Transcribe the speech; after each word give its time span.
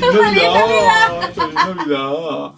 ¡Feliz 0.00 0.12
Navidad! 0.12 1.32
¡Feliz 1.34 1.54
Navidad! 1.54 2.52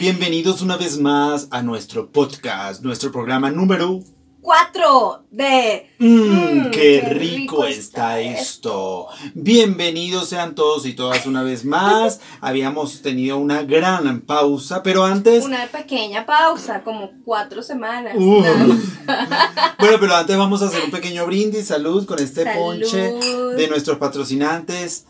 Bienvenidos 0.00 0.62
una 0.62 0.76
vez 0.76 0.98
más 0.98 1.46
a 1.52 1.62
nuestro 1.62 2.10
podcast, 2.10 2.82
nuestro 2.82 3.12
programa 3.12 3.52
número 3.52 4.00
4 4.40 5.26
de... 5.30 5.90
Mmm, 5.98 6.26
Mm, 6.58 6.70
qué, 6.70 7.00
qué 7.04 7.08
rico, 7.10 7.62
rico 7.62 7.64
está 7.66 8.18
está 8.20 8.40
esto. 8.40 9.06
Bienvenidos 9.34 10.28
sean 10.28 10.56
todos 10.56 10.86
y 10.86 10.94
todas 10.94 11.26
una 11.26 11.44
vez 11.44 11.64
más. 11.64 12.20
Habíamos 12.40 13.00
tenido 13.00 13.38
una 13.38 13.62
gran 13.62 14.22
pausa, 14.22 14.82
pero 14.82 15.04
antes... 15.04 15.44
Una 15.44 15.66
pequeña 15.68 16.26
pausa, 16.26 16.82
como 16.82 17.12
cuatro 17.24 17.62
semanas. 17.62 18.14
Uh. 18.16 18.42
Bueno, 19.78 19.98
pero 20.00 20.16
antes 20.16 20.36
vamos 20.36 20.62
a 20.62 20.66
hacer 20.66 20.82
un 20.82 20.90
pequeño 20.90 21.26
brindis, 21.26 21.68
salud 21.68 22.06
con 22.06 22.18
este 22.18 22.42
Salud. 22.42 22.60
ponche 22.60 23.12
de 23.56 23.68
nuestros 23.68 23.98
patrocinantes, 23.98 25.04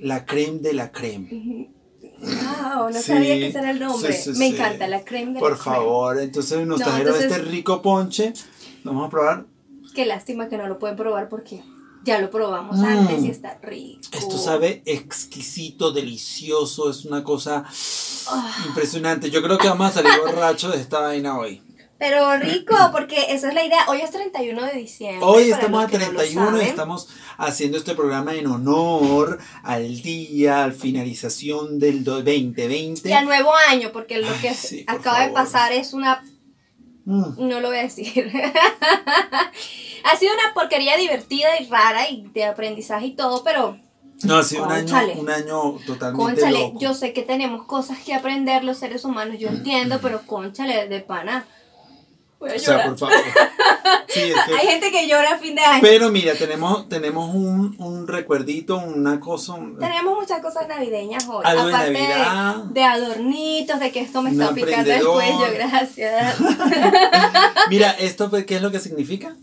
la 0.00 0.24
creme 0.26 0.58
de 0.60 0.72
la 0.72 0.90
creme. 0.92 1.70
Wow, 2.20 2.90
no 2.90 2.92
Sí, 2.98 3.02
sabía 3.02 3.34
que 3.36 3.46
ese 3.48 3.58
era 3.58 3.70
el 3.70 3.80
nombre. 3.80 4.12
sí, 4.12 4.32
sí, 4.34 4.38
Me 4.38 4.48
encanta 4.48 4.86
la 4.88 5.04
creme 5.04 5.34
de 5.34 5.40
Por 5.40 5.52
la 5.52 5.58
creme. 5.58 5.76
favor, 5.76 6.18
entonces 6.20 6.66
nos 6.66 6.78
No, 6.80 6.84
trajeron 6.84 7.14
entonces- 7.14 7.32
este 7.32 7.42
rico 7.50 7.80
ponche. 7.82 8.32
Vamos 8.84 9.06
a 9.06 9.10
probar. 9.10 9.46
Qué 9.94 10.04
lástima 10.06 10.48
que 10.48 10.56
no 10.58 10.66
lo 10.68 10.78
pueden 10.78 10.96
probar 10.96 11.28
porque 11.28 11.62
ya 12.04 12.20
lo 12.20 12.30
probamos 12.30 12.78
Mm. 12.78 12.84
antes 12.84 13.24
y 13.24 13.30
está 13.30 13.58
rico. 13.62 14.00
Esto 14.12 14.38
sabe 14.38 14.82
exquisito, 14.86 15.92
delicioso, 15.92 16.90
es 16.90 17.04
una 17.04 17.24
cosa 17.24 17.64
Ah. 18.28 18.64
impresionante. 18.66 19.30
Yo 19.30 19.42
creo 19.42 19.58
que 19.58 19.68
vamos 19.68 19.86
a 19.90 20.02
salir 20.02 20.10
borrachos 20.24 20.72
de 20.74 20.80
esta 20.80 21.00
vaina 21.00 21.38
hoy. 21.38 21.62
Pero 22.00 22.36
rico, 22.38 22.74
porque 22.92 23.26
esa 23.28 23.48
es 23.48 23.54
la 23.54 23.62
idea. 23.62 23.84
Hoy 23.86 24.00
es 24.00 24.10
31 24.10 24.64
de 24.64 24.72
diciembre. 24.72 25.20
Hoy 25.22 25.50
estamos 25.50 25.80
a 25.80 25.82
los 25.82 25.90
que 25.92 25.98
no 25.98 26.12
lo 26.12 26.18
31 26.18 26.46
y 26.48 26.50
saben. 26.52 26.66
estamos 26.66 27.08
haciendo 27.36 27.76
este 27.78 27.94
programa 27.94 28.34
en 28.34 28.46
honor 28.46 29.38
al 29.62 30.00
día, 30.02 30.64
al 30.64 30.72
finalización 30.72 31.78
del 31.78 32.02
do- 32.02 32.22
2020. 32.22 33.06
Y 33.08 33.12
al 33.12 33.26
nuevo 33.26 33.52
año, 33.68 33.90
porque 33.92 34.16
lo 34.18 34.28
Ay, 34.28 34.38
que 34.40 34.54
sí, 34.54 34.82
acaba 34.88 35.20
de 35.26 35.32
pasar 35.32 35.72
es 35.72 35.92
una 35.92 36.24
Mm. 37.06 37.48
No 37.48 37.60
lo 37.60 37.68
voy 37.68 37.78
a 37.78 37.82
decir. 37.82 38.30
ha 40.04 40.16
sido 40.16 40.32
una 40.34 40.54
porquería 40.54 40.96
divertida 40.96 41.48
y 41.60 41.66
rara 41.66 42.08
y 42.08 42.28
de 42.34 42.44
aprendizaje 42.44 43.06
y 43.06 43.10
todo, 43.16 43.42
pero 43.42 43.78
No, 44.22 44.36
ha 44.36 44.42
sido 44.44 44.64
un 44.64 44.72
año, 44.72 44.94
un 45.16 45.30
año 45.30 45.78
totalmente 45.86 46.22
conchale, 46.42 46.58
loco. 46.60 46.78
yo 46.78 46.94
sé 46.94 47.12
que 47.14 47.22
tenemos 47.22 47.64
cosas 47.64 47.98
que 48.00 48.14
aprender 48.14 48.64
los 48.64 48.76
seres 48.78 49.04
humanos, 49.04 49.36
yo 49.38 49.48
entiendo, 49.48 49.98
pero 50.02 50.20
conchale, 50.26 50.88
de 50.88 51.00
pana. 51.00 51.46
Voy 52.40 52.50
a 52.50 52.54
o 52.56 52.58
sea, 52.58 52.84
por 52.86 52.98
favor. 52.98 53.14
Sí, 54.08 54.22
es 54.22 54.34
que- 54.44 54.54
Hay 54.54 54.66
gente 54.66 54.90
que 54.90 55.06
llora 55.06 55.34
a 55.34 55.38
fin 55.38 55.54
de 55.54 55.60
año. 55.60 55.78
Pero 55.82 56.10
mira, 56.10 56.34
tenemos, 56.34 56.88
tenemos 56.88 57.32
un, 57.32 57.76
un 57.78 58.08
recuerdito, 58.08 58.76
una 58.78 59.20
cosa. 59.20 59.52
un- 59.52 59.78
Tenemos 59.78 60.18
muchas 60.18 60.40
cosas 60.40 60.66
navideñas 60.66 61.28
hoy. 61.28 61.42
Algo 61.44 61.66
de 61.68 61.74
Aparte 61.74 61.92
Navidad. 61.92 62.54
de, 62.64 62.82
adornitos, 62.82 63.78
de 63.78 63.92
que 63.92 64.00
esto 64.00 64.22
me 64.22 64.30
está 64.30 64.52
picando 64.52 64.92
el 64.92 65.04
cuello, 65.06 65.46
gracias. 65.54 66.36
Mira, 67.70 67.90
¿esto 68.00 68.30
pues, 68.30 68.46
qué 68.46 68.56
es 68.56 68.62
lo 68.62 68.72
que 68.72 68.80
significa? 68.80 69.36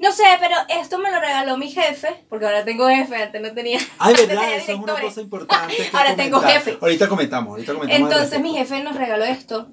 No 0.00 0.10
sé, 0.12 0.24
pero 0.40 0.56
esto 0.80 0.98
me 0.98 1.10
lo 1.10 1.20
regaló 1.20 1.56
mi 1.58 1.70
jefe, 1.70 2.24
porque 2.30 2.46
ahora 2.46 2.64
tengo 2.64 2.88
jefe, 2.88 3.14
antes 3.16 3.40
no 3.40 3.52
tenía. 3.52 3.78
Ay, 3.98 4.14
verdad, 4.14 4.28
tenía 4.40 4.56
eso 4.56 4.72
es 4.72 4.78
una 4.78 4.98
cosa 5.00 5.20
importante. 5.20 5.74
Ahora 5.92 6.16
tengo 6.16 6.40
jefe. 6.40 6.78
Ahorita 6.80 7.06
comentamos, 7.08 7.50
ahorita 7.50 7.74
comentamos. 7.74 8.10
Entonces 8.10 8.40
mi 8.40 8.54
jefe 8.56 8.82
nos 8.82 8.96
regaló 8.96 9.24
esto 9.24 9.68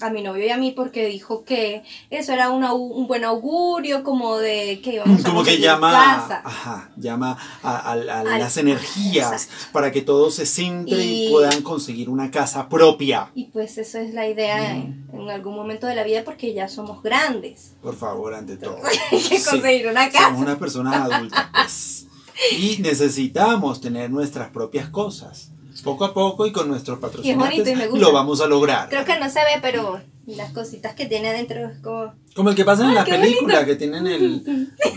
a 0.00 0.10
mi 0.10 0.22
novio 0.22 0.46
y 0.46 0.50
a 0.50 0.56
mí 0.56 0.70
porque 0.72 1.06
dijo 1.06 1.44
que 1.44 1.82
eso 2.10 2.32
era 2.32 2.50
una- 2.50 2.72
un 2.72 3.06
buen 3.06 3.24
augurio, 3.24 4.02
como 4.02 4.36
de 4.38 4.80
que 4.82 4.94
íbamos 4.94 5.20
a 5.20 5.24
Como 5.28 5.40
que 5.42 5.50
conseguir 5.50 5.64
llama, 5.64 5.90
casa. 5.92 6.42
ajá, 6.44 6.90
llama 6.96 7.36
a, 7.62 7.70
a- 7.76 7.78
a 7.78 7.92
Al- 7.92 8.38
las 8.38 8.56
energías 8.56 9.48
para 9.72 9.90
que 9.92 10.02
todos 10.02 10.34
se 10.34 10.46
centren 10.46 11.00
y, 11.00 11.26
Y- 11.26 11.30
puedan 11.30 11.62
conseguir 11.62 12.08
una 12.08 12.30
casa 12.30 12.68
propia. 12.68 13.30
Y 13.34 13.46
pues 13.46 13.78
eso 13.78 13.98
es 13.98 14.14
la 14.14 14.26
idea 14.28 14.70
en, 14.72 15.06
en 15.12 15.30
algún 15.30 15.54
momento 15.54 15.86
de 15.86 15.94
la 15.94 16.04
vida 16.04 16.24
porque 16.24 16.54
ya 16.54 16.68
somos 16.68 17.02
grandes. 17.02 17.72
Por 17.82 17.96
favor, 17.96 18.34
ante 18.34 18.56
todo. 18.56 18.78
Hay 19.12 19.18
que 19.20 19.38
Sí. 19.38 19.50
conseguir 19.50 19.86
una 19.88 20.10
casa. 20.10 20.26
Somos 20.26 20.42
unas 20.42 20.58
personas 20.58 20.94
adultas, 21.10 21.46
pues. 21.52 21.96
Y 22.58 22.78
necesitamos 22.80 23.80
tener 23.82 24.10
nuestras 24.10 24.48
propias 24.50 24.88
cosas. 24.88 25.50
Poco 25.84 26.04
a 26.04 26.14
poco 26.14 26.46
y 26.46 26.52
con 26.52 26.68
nuestros 26.68 26.98
patrocinantes 26.98 27.50
bonito 27.50 27.70
y 27.70 27.76
me 27.76 27.86
gusta. 27.86 28.06
lo 28.06 28.12
vamos 28.12 28.40
a 28.40 28.46
lograr. 28.46 28.88
Creo 28.88 29.04
que 29.04 29.18
no 29.18 29.28
se 29.30 29.40
ve, 29.40 29.58
pero 29.62 30.00
las 30.26 30.52
cositas 30.52 30.94
que 30.94 31.06
tiene 31.06 31.28
adentro 31.28 31.68
es 31.68 31.78
como... 31.80 32.12
Como 32.34 32.50
el 32.50 32.56
que 32.56 32.64
pasa 32.64 32.84
en 32.88 32.94
la 32.94 33.04
película 33.04 33.64
que 33.64 33.76
tienen 33.76 34.06
el 34.06 34.42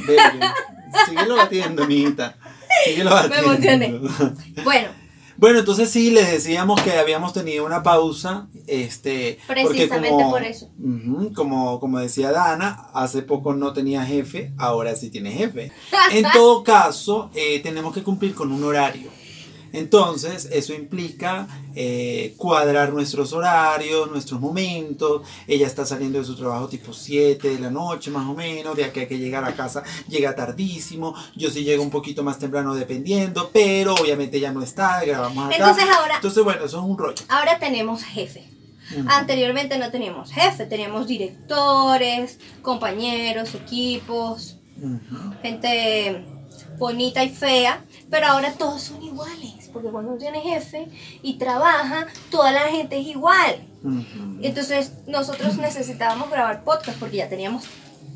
bello. 0.07 0.47
Síguelo 1.07 1.35
batiendo, 1.35 1.88
mijita. 1.88 2.38
Síguelo 2.85 3.09
batiendo. 3.11 3.51
emocioné. 3.53 4.00
Bueno, 4.63 4.89
Bueno, 5.38 5.59
entonces 5.59 5.89
sí, 5.89 6.11
les 6.11 6.31
decíamos 6.31 6.81
que 6.81 6.91
habíamos 6.94 7.34
tenido 7.34 7.66
una 7.66 7.81
pausa, 7.81 8.47
este, 8.67 9.40
Precisamente 9.47 10.09
como, 10.09 10.29
por 10.31 10.44
eso. 10.44 10.69
Ujú, 10.79 11.34
como, 11.34 11.79
como 11.79 12.00
decía 12.00 12.31
Dana, 12.31 12.88
hace 12.94 13.23
poco 13.23 13.53
no 13.53 13.73
tenía 13.73 14.05
jefe, 14.05 14.53
ahora 14.57 14.95
sí 14.95 15.09
tiene 15.09 15.31
jefe. 15.31 15.72
En 16.11 16.25
todo 16.31 16.63
caso, 16.63 17.31
eh, 17.34 17.59
tenemos 17.61 17.94
que 17.94 18.03
cumplir 18.03 18.35
con 18.35 18.51
un 18.51 18.63
horario. 18.63 19.09
Entonces, 19.73 20.47
eso 20.51 20.73
implica 20.73 21.47
eh, 21.75 22.35
cuadrar 22.38 22.94
nuestros 22.94 23.34
horarios, 23.34 24.09
nuestros 24.09 24.39
momentos. 24.39 25.23
Ella 25.47 25.67
está 25.67 25.85
saliendo 25.85 26.19
de 26.19 26.25
su 26.25 26.35
trabajo 26.35 26.67
tipo 26.69 26.94
7 26.94 27.50
de 27.50 27.59
la 27.59 27.69
noche, 27.69 28.11
más 28.11 28.28
o 28.28 28.34
menos. 28.34 28.78
De 28.78 28.85
aquí 28.85 29.01
hay 29.01 29.07
que 29.07 29.17
llegar 29.17 29.44
a 29.44 29.53
casa, 29.53 29.84
llega 30.07 30.35
tardísimo. 30.35 31.16
Yo 31.35 31.50
sí 31.50 31.63
llego 31.63 31.84
un 31.84 31.89
poquito 31.89 32.23
más 32.23 32.39
temprano 32.39 32.75
dependiendo, 32.75 33.50
pero 33.51 33.95
obviamente 33.95 34.38
ella 34.38 34.51
no 34.53 34.61
está, 34.61 35.03
grabamos 35.03 35.47
acá. 35.47 35.56
entonces 35.57 35.85
ahora, 35.90 36.16
Entonces, 36.16 36.44
bueno, 36.44 36.63
eso 36.66 36.78
es 36.78 36.84
un 36.84 36.97
rollo. 36.97 37.23
ahora 37.28 37.59
tenemos 37.59 38.03
jefe. 38.03 38.47
Anteriormente 39.07 39.78
no 39.79 39.90
teníamos 39.90 40.31
jefe, 40.31 40.66
teníamos 40.66 41.07
directores, 41.07 42.38
compañeros, 42.61 43.55
equipos, 43.55 44.57
gente 45.41 46.25
bonita 46.78 47.23
y 47.23 47.29
fea, 47.29 47.84
pero 48.09 48.28
ahora 48.28 48.53
todos 48.53 48.81
son 48.81 49.01
iguales, 49.01 49.62
porque 49.73 49.89
cuando 49.89 50.11
uno 50.11 50.19
tiene 50.19 50.39
jefe 50.41 50.88
y 51.22 51.34
trabaja, 51.38 52.07
toda 52.29 52.51
la 52.51 52.61
gente 52.69 53.00
es 53.00 53.07
igual. 53.07 53.57
Entonces 54.41 54.94
nosotros 55.07 55.57
necesitábamos 55.57 56.29
grabar 56.29 56.63
podcast 56.63 56.97
porque 57.00 57.17
ya 57.17 57.28
teníamos 57.29 57.63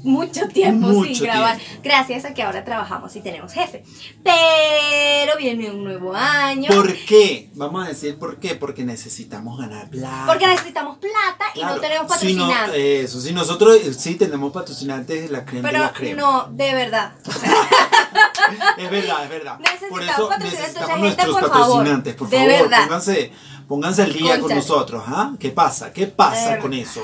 mucho 0.03 0.47
tiempo 0.47 0.87
Mucho 0.89 1.15
sin 1.15 1.23
grabar, 1.23 1.57
tiempo. 1.57 1.81
gracias 1.83 2.23
a 2.23 2.33
que 2.33 2.43
ahora 2.43 2.63
trabajamos 2.63 3.13
y 3.15 3.19
tenemos 3.21 3.51
jefe. 3.51 3.83
Pero 4.23 5.35
viene 5.37 5.69
un 5.71 5.83
nuevo 5.83 6.13
año. 6.15 6.69
¿Por 6.69 6.93
qué? 7.05 7.49
Vamos 7.55 7.83
a 7.83 7.89
decir 7.89 8.17
por 8.17 8.37
qué. 8.39 8.55
Porque 8.55 8.83
necesitamos 8.85 9.57
ganar 9.59 9.89
plata. 9.89 10.23
Porque 10.27 10.47
necesitamos 10.47 10.97
plata 10.99 11.45
y 11.55 11.59
Claro. 11.59 11.75
no 11.75 11.81
tenemos 11.81 12.11
Si 12.19 12.33
no, 12.35 12.47
patrocinantes. 12.47 13.05
eso, 13.09 13.19
si 13.19 13.33
nosotros 13.33 13.79
sí 13.97 14.15
tenemos 14.15 14.53
patrocinantes 14.53 15.23
de 15.23 15.29
la 15.29 15.43
crema 15.43 15.67
de 15.67 15.73
pero 15.73 15.83
la 15.83 15.91
crema. 15.93 16.21
no, 16.21 16.47
de 16.51 16.73
verdad. 16.73 17.11
Es 18.77 18.89
verdad, 18.91 19.23
es 19.23 19.29
verdad. 19.29 19.59
Necesitamos 19.59 19.89
por 19.89 20.03
eso 20.03 20.29
necesitamos 20.39 20.99
nuestros 20.99 21.35
por 21.39 21.49
patrocinantes, 21.49 22.15
por 22.15 22.29
De 22.29 22.37
favor. 22.37 22.51
verdad. 22.69 22.83
Pónganse, 22.83 23.31
pónganse 23.67 24.01
al 24.03 24.13
día 24.13 24.39
con 24.39 24.53
nosotros, 24.55 25.03
¿ah? 25.07 25.33
¿Qué 25.39 25.49
pasa? 25.49 25.91
¿Qué 25.91 26.07
pasa 26.07 26.55
De 26.55 26.59
con 26.59 26.73
eso? 26.73 27.01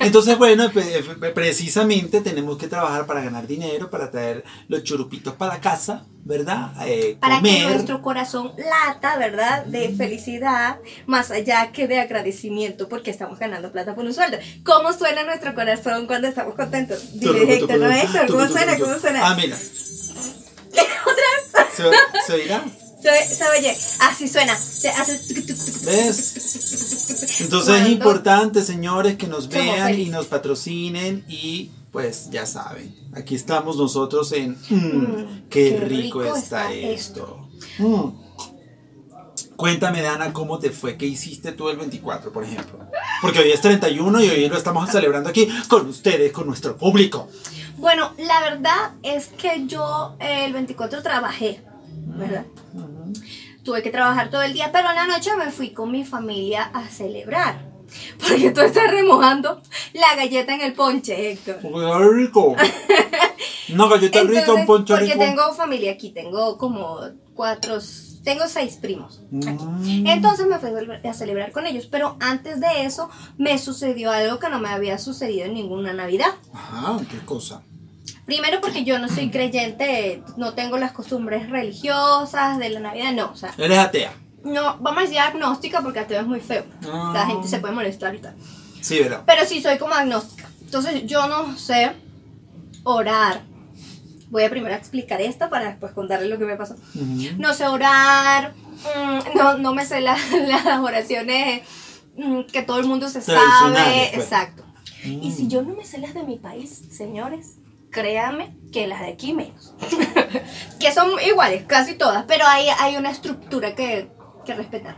Entonces, 0.00 0.38
bueno, 0.38 0.70
pe- 0.74 1.02
pe- 1.20 1.30
precisamente 1.30 2.20
tenemos 2.20 2.56
que 2.58 2.68
trabajar 2.68 3.06
para 3.06 3.22
ganar 3.22 3.46
dinero, 3.46 3.90
para 3.90 4.10
traer 4.10 4.44
los 4.68 4.84
churupitos 4.84 5.34
para 5.34 5.60
casa, 5.60 6.04
¿verdad? 6.24 6.72
Eh, 6.86 7.16
Para 7.20 7.40
que 7.40 7.62
nuestro 7.64 8.02
corazón 8.02 8.52
lata, 8.56 9.16
¿verdad? 9.16 9.64
De 9.64 9.88
felicidad, 9.96 10.78
más 11.06 11.30
allá 11.30 11.72
que 11.72 11.88
de 11.88 11.98
agradecimiento, 12.00 12.88
porque 12.88 13.10
estamos 13.10 13.38
ganando 13.38 13.72
plata 13.72 13.94
por 13.94 14.04
un 14.04 14.14
sueldo. 14.14 14.36
¿Cómo 14.64 14.92
suena 14.92 15.24
nuestro 15.24 15.54
corazón 15.54 16.06
cuando 16.06 16.28
estamos 16.28 16.54
contentos? 16.54 17.14
Dile, 17.18 17.54
Héctor, 17.56 17.78
¿no, 17.78 17.90
Héctor? 17.90 18.26
¿Cómo 18.28 18.46
suena? 18.46 18.78
¿Cómo 18.78 18.98
suena? 18.98 19.28
Ah, 19.28 19.34
mira. 19.34 19.56
¿Se, 21.76 21.82
¿Se 22.26 22.32
oirá? 22.32 22.64
Se, 23.00 23.44
oye, 23.58 23.76
así 24.00 24.28
suena. 24.28 24.56
Se 24.56 24.88
hace. 24.88 25.20
¿Ves? 25.84 27.40
Entonces 27.40 27.82
es 27.82 27.88
importante, 27.90 28.62
señores, 28.62 29.16
que 29.16 29.26
nos 29.26 29.48
vean 29.48 29.98
y 29.98 30.06
nos 30.06 30.26
patrocinen 30.26 31.24
y 31.28 31.70
pues 31.92 32.28
ya 32.30 32.44
saben, 32.44 32.94
aquí 33.14 33.34
estamos 33.34 33.76
nosotros 33.78 34.32
en 34.32 34.50
mm, 34.68 34.74
Mm, 34.74 35.42
qué, 35.48 35.70
qué 35.70 35.80
rico, 35.80 36.20
rico 36.20 36.36
está, 36.36 36.70
está 36.70 36.72
esto. 36.72 37.48
Mm. 37.78 38.26
Cuéntame, 39.56 40.02
Dana, 40.02 40.34
¿cómo 40.34 40.58
te 40.58 40.70
fue? 40.70 40.98
¿Qué 40.98 41.06
hiciste 41.06 41.52
tú 41.52 41.70
el 41.70 41.78
24, 41.78 42.30
por 42.30 42.44
ejemplo? 42.44 42.78
Porque 43.22 43.38
hoy 43.38 43.50
es 43.50 43.62
31 43.62 44.22
y 44.22 44.28
hoy 44.28 44.48
lo 44.48 44.56
estamos 44.58 44.90
celebrando 44.90 45.30
aquí 45.30 45.48
con 45.68 45.86
ustedes, 45.88 46.32
con 46.32 46.46
nuestro 46.46 46.76
público. 46.76 47.28
Bueno, 47.78 48.12
la 48.18 48.40
verdad 48.40 48.92
es 49.02 49.28
que 49.28 49.66
yo 49.66 50.16
eh, 50.18 50.44
el 50.46 50.52
24 50.52 51.02
trabajé, 51.02 51.60
¿verdad? 52.06 52.44
Tuve 53.62 53.82
que 53.82 53.90
trabajar 53.90 54.30
todo 54.30 54.42
el 54.42 54.52
día, 54.52 54.70
pero 54.72 54.88
en 54.90 54.96
la 54.96 55.06
noche 55.06 55.30
me 55.36 55.50
fui 55.50 55.70
con 55.70 55.90
mi 55.90 56.04
familia 56.04 56.70
a 56.72 56.88
celebrar. 56.88 57.66
Porque 58.18 58.50
tú 58.50 58.60
estás 58.60 58.90
remojando 58.90 59.60
la 59.92 60.16
galleta 60.16 60.54
en 60.54 60.60
el 60.60 60.72
ponche, 60.72 61.32
Héctor. 61.32 61.58
Porque 61.62 61.86
está 61.86 62.08
rico. 62.08 62.56
Una 63.72 63.88
galleta 63.88 64.22
rica, 64.22 64.54
un 64.54 64.64
ponche 64.64 64.94
porque 64.94 65.14
rico. 65.14 65.18
tengo 65.18 65.52
familia 65.52 65.90
aquí, 65.92 66.10
tengo 66.10 66.56
como 66.56 67.00
cuatro, 67.34 67.80
tengo 68.26 68.48
seis 68.48 68.74
primos 68.74 69.20
aquí. 69.46 69.64
Mm. 69.64 70.08
Entonces 70.08 70.48
me 70.48 70.58
fui 70.58 70.70
a 71.08 71.14
celebrar 71.14 71.52
con 71.52 71.64
ellos, 71.64 71.86
pero 71.88 72.16
antes 72.18 72.58
de 72.58 72.84
eso 72.84 73.08
me 73.38 73.56
sucedió 73.56 74.10
algo 74.10 74.40
que 74.40 74.48
no 74.48 74.58
me 74.58 74.68
había 74.68 74.98
sucedido 74.98 75.46
en 75.46 75.54
ninguna 75.54 75.92
Navidad. 75.92 76.34
Ajá, 76.52 76.98
qué 77.08 77.18
cosa. 77.24 77.62
Primero 78.24 78.60
porque 78.60 78.82
yo 78.82 78.98
no 78.98 79.08
soy 79.08 79.30
creyente, 79.30 80.24
no 80.36 80.54
tengo 80.54 80.76
las 80.76 80.90
costumbres 80.90 81.48
religiosas 81.50 82.58
de 82.58 82.68
la 82.70 82.80
Navidad, 82.80 83.12
no, 83.12 83.30
o 83.30 83.36
sea, 83.36 83.54
Eres 83.56 83.78
atea. 83.78 84.12
no, 84.42 84.76
vamos 84.78 84.98
a 84.98 85.02
decir 85.02 85.20
agnóstica 85.20 85.80
porque 85.80 86.00
ateo 86.00 86.20
es 86.20 86.26
muy 86.26 86.40
feo. 86.40 86.64
Ah. 86.84 87.12
La 87.14 87.26
gente 87.26 87.46
se 87.46 87.60
puede 87.60 87.74
molestar 87.74 88.12
y 88.16 88.18
tal. 88.18 88.34
Sí, 88.80 88.98
¿verdad? 88.98 89.22
Pero 89.24 89.46
sí 89.46 89.62
soy 89.62 89.78
como 89.78 89.94
agnóstica. 89.94 90.48
Entonces 90.62 91.06
yo 91.06 91.28
no 91.28 91.56
sé 91.56 91.92
orar. 92.82 93.42
Voy 94.36 94.44
a 94.44 94.50
primero 94.50 94.74
explicar 94.74 95.18
esto 95.22 95.48
para 95.48 95.64
después 95.68 95.92
contarles 95.92 96.28
lo 96.28 96.36
que 96.38 96.44
me 96.44 96.56
pasó. 96.56 96.76
No 97.38 97.54
sé 97.54 97.66
orar, 97.68 98.52
mm, 98.52 99.34
no, 99.38 99.56
no 99.56 99.72
me 99.72 99.86
sé 99.86 100.02
la- 100.02 100.18
las 100.46 100.78
oraciones 100.78 101.62
mm, 102.18 102.42
que 102.42 102.60
todo 102.60 102.78
el 102.78 102.84
mundo 102.84 103.08
se 103.08 103.22
sabe. 103.22 103.40
Pues. 104.12 104.24
Exacto. 104.24 104.62
Y 105.02 105.30
Mm. 105.30 105.32
si 105.34 105.48
yo 105.48 105.62
no 105.62 105.74
me 105.74 105.86
sé 105.86 105.96
las 105.96 106.12
de 106.12 106.22
mi 106.22 106.36
país, 106.36 106.82
señores, 106.90 107.54
créanme 107.90 108.54
que 108.74 108.86
las 108.86 109.00
de 109.00 109.06
aquí 109.08 109.32
menos. 109.32 109.72
que 110.80 110.92
son 110.92 111.12
iguales, 111.26 111.64
casi 111.66 111.94
todas, 111.94 112.26
pero 112.28 112.44
hay, 112.46 112.66
hay 112.78 112.96
una 112.98 113.12
estructura 113.12 113.74
que, 113.74 114.10
que 114.44 114.52
respetar. 114.54 114.96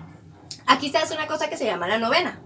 Aquí 0.66 0.90
se 0.90 0.98
hace 0.98 1.14
una 1.14 1.28
cosa 1.28 1.48
que 1.48 1.56
se 1.56 1.64
llama 1.64 1.86
la 1.86 1.98
novena, 1.98 2.40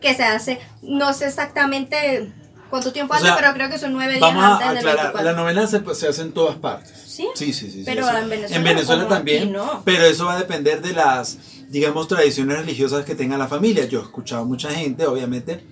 que 0.00 0.12
se 0.12 0.24
hace, 0.24 0.58
no 0.82 1.12
sé 1.12 1.26
exactamente 1.28 2.32
cuánto 2.70 2.92
tiempo 2.92 3.12
O 3.14 3.16
antes, 3.16 3.28
sea, 3.32 3.38
pero 3.40 3.52
creo 3.54 3.68
que 3.70 3.78
son 3.78 3.92
nueve 3.92 4.14
días 4.14 4.20
Vamos 4.22 4.44
a 4.44 4.52
antes 4.54 4.68
del 4.68 4.78
aclarar, 4.78 5.02
24. 5.14 5.24
la 5.24 5.32
novena 5.32 5.66
se, 5.66 5.80
pues, 5.80 5.98
se 5.98 6.08
hace 6.08 6.22
en 6.22 6.32
todas 6.32 6.56
partes. 6.56 6.92
¿Sí? 7.06 7.26
Sí, 7.34 7.52
sí, 7.52 7.66
sí. 7.70 7.78
sí, 7.78 7.82
Pero 7.84 8.06
eso. 8.08 8.18
en 8.18 8.28
Venezuela 8.28 8.56
En 8.56 8.64
Venezuela 8.64 9.08
también, 9.08 9.42
aquí, 9.44 9.52
no. 9.52 9.82
pero 9.84 10.04
eso 10.04 10.26
va 10.26 10.34
a 10.34 10.38
depender 10.38 10.82
de 10.82 10.92
las, 10.92 11.38
digamos, 11.68 12.08
tradiciones 12.08 12.58
religiosas 12.58 13.04
que 13.04 13.14
tenga 13.14 13.38
la 13.38 13.48
familia. 13.48 13.86
Yo 13.86 14.00
he 14.00 14.02
escuchado 14.02 14.44
mucha 14.44 14.70
gente, 14.70 15.06
obviamente, 15.06 15.64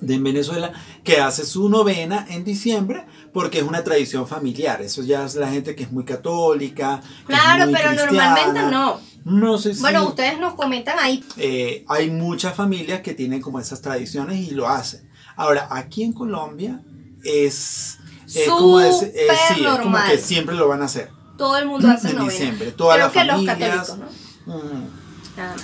de 0.00 0.14
en 0.14 0.24
Venezuela, 0.24 0.72
que 1.04 1.20
hace 1.20 1.44
su 1.44 1.68
novena 1.68 2.26
en 2.28 2.42
diciembre 2.42 3.04
porque 3.32 3.58
es 3.58 3.64
una 3.64 3.84
tradición 3.84 4.26
familiar. 4.26 4.82
Eso 4.82 5.02
ya 5.04 5.24
es 5.24 5.36
la 5.36 5.48
gente 5.48 5.76
que 5.76 5.84
es 5.84 5.92
muy 5.92 6.04
católica. 6.04 7.00
Claro, 7.26 7.66
muy 7.66 7.74
pero 7.74 7.90
cristiana. 7.90 8.28
normalmente 8.28 8.62
no. 8.70 9.00
No 9.24 9.56
sé 9.58 9.72
si... 9.74 9.80
Bueno, 9.80 10.08
ustedes 10.08 10.40
nos 10.40 10.54
comentan 10.54 10.98
ahí. 10.98 11.24
eh, 11.36 11.84
hay 11.86 12.10
muchas 12.10 12.56
familias 12.56 13.02
que 13.02 13.14
tienen 13.14 13.40
como 13.40 13.60
esas 13.60 13.80
tradiciones 13.80 14.40
y 14.40 14.50
lo 14.50 14.68
hacen. 14.68 15.08
Ahora, 15.36 15.68
aquí 15.70 16.02
en 16.02 16.12
Colombia 16.12 16.80
es, 17.24 17.98
eh, 18.34 18.44
como 18.48 18.80
es, 18.80 19.02
eh, 19.02 19.12
sí, 19.14 19.20
es 19.28 19.38
como 19.58 19.70
Supernormal. 19.76 20.10
que 20.10 20.18
siempre 20.18 20.54
lo 20.54 20.68
van 20.68 20.82
a 20.82 20.86
hacer. 20.86 21.10
Todo 21.38 21.56
el 21.58 21.66
mundo 21.66 21.88
hace 21.90 22.10
En 22.10 22.16
novena. 22.16 22.32
diciembre, 22.32 22.72
todas 22.72 22.96
Creo 22.96 23.06
las 23.06 23.12
que 23.12 23.24
los 23.24 23.46
familias. 23.46 23.88
católicos, 23.88 23.98
¿no? 24.46 24.54
Mm. 24.58 24.86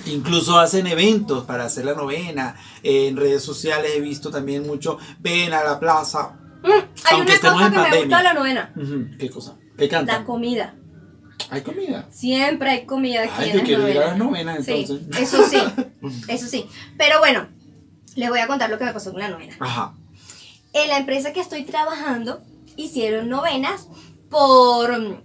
Incluso 0.07 0.59
hacen 0.59 0.87
eventos 0.87 1.45
para 1.45 1.65
hacer 1.67 1.85
la 1.85 1.95
novena. 1.95 2.57
En 2.83 3.17
redes 3.17 3.43
sociales 3.43 3.93
he 3.95 4.01
visto 4.01 4.31
también 4.31 4.67
mucho, 4.67 4.99
ven 5.21 5.53
a 5.53 5.63
la 5.63 5.79
plaza. 5.79 6.39
Mm, 6.63 6.69
hay 7.05 7.21
una 7.21 7.39
cosa 7.39 7.67
en 7.67 7.73
que 7.73 7.79
me 7.79 7.99
gusta 7.99 8.17
de 8.19 8.25
la 8.25 8.33
novena. 8.35 8.73
¿Qué 9.19 9.29
cosa? 9.31 9.57
¿Qué 9.77 9.85
La 9.85 9.91
cantan? 9.91 10.25
comida. 10.25 10.75
Hay 11.51 11.61
comida. 11.63 12.09
Siempre 12.11 12.71
hay 12.71 12.87
comida 12.87 13.23
aquí 13.23 13.33
Ay, 13.37 13.51
en 13.51 13.57
yo 13.59 13.63
quiero 13.65 13.89
ir 13.89 13.99
a 13.99 14.07
las 14.09 14.19
novenas. 14.19 14.65
Sí, 14.65 14.73
entonces. 14.89 15.19
eso 15.21 15.43
sí, 15.49 15.59
eso 16.29 16.47
sí. 16.47 16.67
Pero 16.97 17.19
bueno, 17.21 17.47
les 18.19 18.31
voy 18.31 18.41
a 18.41 18.49
contar 18.49 18.69
lo 18.69 18.79
que 18.79 18.85
me 18.85 18.93
pasó 18.93 19.13
con 19.13 19.21
la 19.21 19.29
novena. 19.29 19.57
Ajá. 19.61 19.95
En 20.73 20.89
la 20.89 20.99
empresa 20.99 21.33
que 21.33 21.41
estoy 21.41 21.63
trabajando 21.65 22.43
hicieron 22.77 23.29
novenas 23.29 23.89
por, 24.29 25.23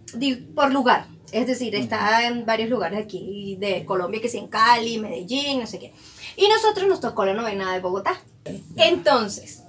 por 0.54 0.72
lugar. 0.72 1.08
Es 1.32 1.48
decir, 1.48 1.74
está 1.74 2.28
en 2.28 2.46
varios 2.46 2.70
lugares 2.70 3.04
aquí 3.04 3.58
de 3.60 3.84
Colombia, 3.86 4.22
que 4.22 4.30
sí, 4.30 4.38
en 4.38 4.48
Cali, 4.48 5.00
Medellín, 5.00 5.62
no 5.62 5.68
sé 5.68 5.80
qué. 5.80 5.92
Y 6.38 6.48
nosotros 6.48 6.88
nos 6.88 7.00
tocó 7.00 7.26
la 7.26 7.34
novena 7.34 7.74
de 7.74 7.80
Bogotá. 7.80 8.22
Entonces, 8.76 9.64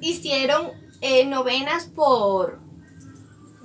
hicieron 0.00 0.70
eh, 1.00 1.26
novenas 1.26 1.86
por 1.86 2.60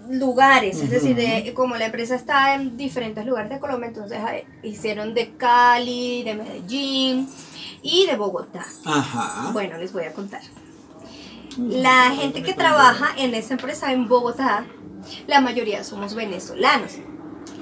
lugares, 0.10 0.82
es 0.82 0.90
decir, 0.90 1.16
de- 1.16 1.54
como 1.54 1.76
la 1.76 1.86
empresa 1.86 2.16
está 2.16 2.56
en 2.56 2.78
diferentes 2.78 3.26
lugares 3.26 3.50
de 3.50 3.60
Colombia, 3.60 3.88
entonces 3.90 4.20
hicieron 4.64 5.14
de 5.14 5.36
Cali, 5.36 6.24
de 6.24 6.36
Medellín 6.36 7.30
y 7.82 8.06
de 8.06 8.16
Bogotá. 8.16 8.66
Ajá. 8.86 9.50
Bueno, 9.54 9.78
les 9.78 9.94
voy 9.94 10.04
a 10.04 10.14
contar. 10.14 10.42
La 11.58 12.12
gente 12.12 12.44
que 12.44 12.54
trabaja 12.54 13.14
en 13.18 13.34
esa 13.34 13.54
empresa 13.54 13.92
en 13.94 14.08
Bogotá, 14.08 14.66
la 15.28 15.40
mayoría 15.42 15.84
somos 15.84 16.14
venezolanos. 16.16 16.94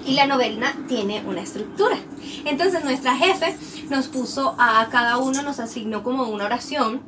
Y 0.05 0.15
la 0.15 0.25
novena 0.27 0.75
tiene 0.87 1.23
una 1.25 1.41
estructura. 1.41 1.95
Entonces 2.43 2.83
nuestra 2.83 3.15
jefe 3.15 3.55
nos 3.89 4.07
puso 4.07 4.55
a 4.59 4.87
cada 4.91 5.17
uno, 5.17 5.41
nos 5.43 5.59
asignó 5.59 6.03
como 6.03 6.23
una 6.23 6.45
oración. 6.45 7.01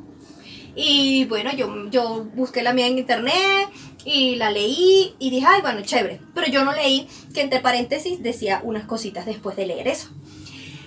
Y 0.74 1.24
bueno, 1.26 1.50
yo, 1.52 1.90
yo 1.90 2.26
busqué 2.34 2.62
la 2.62 2.72
mía 2.72 2.86
en 2.86 2.98
internet 2.98 3.68
y 4.06 4.36
la 4.36 4.50
leí 4.52 5.16
y 5.18 5.30
dije, 5.30 5.44
ay, 5.46 5.60
bueno, 5.62 5.80
chévere. 5.82 6.20
Pero 6.32 6.46
yo 6.46 6.64
no 6.64 6.72
leí 6.72 7.08
que 7.34 7.40
entre 7.40 7.58
paréntesis 7.58 8.22
decía 8.22 8.60
unas 8.62 8.84
cositas 8.86 9.26
después 9.26 9.56
de 9.56 9.66
leer 9.66 9.88
eso. 9.88 10.08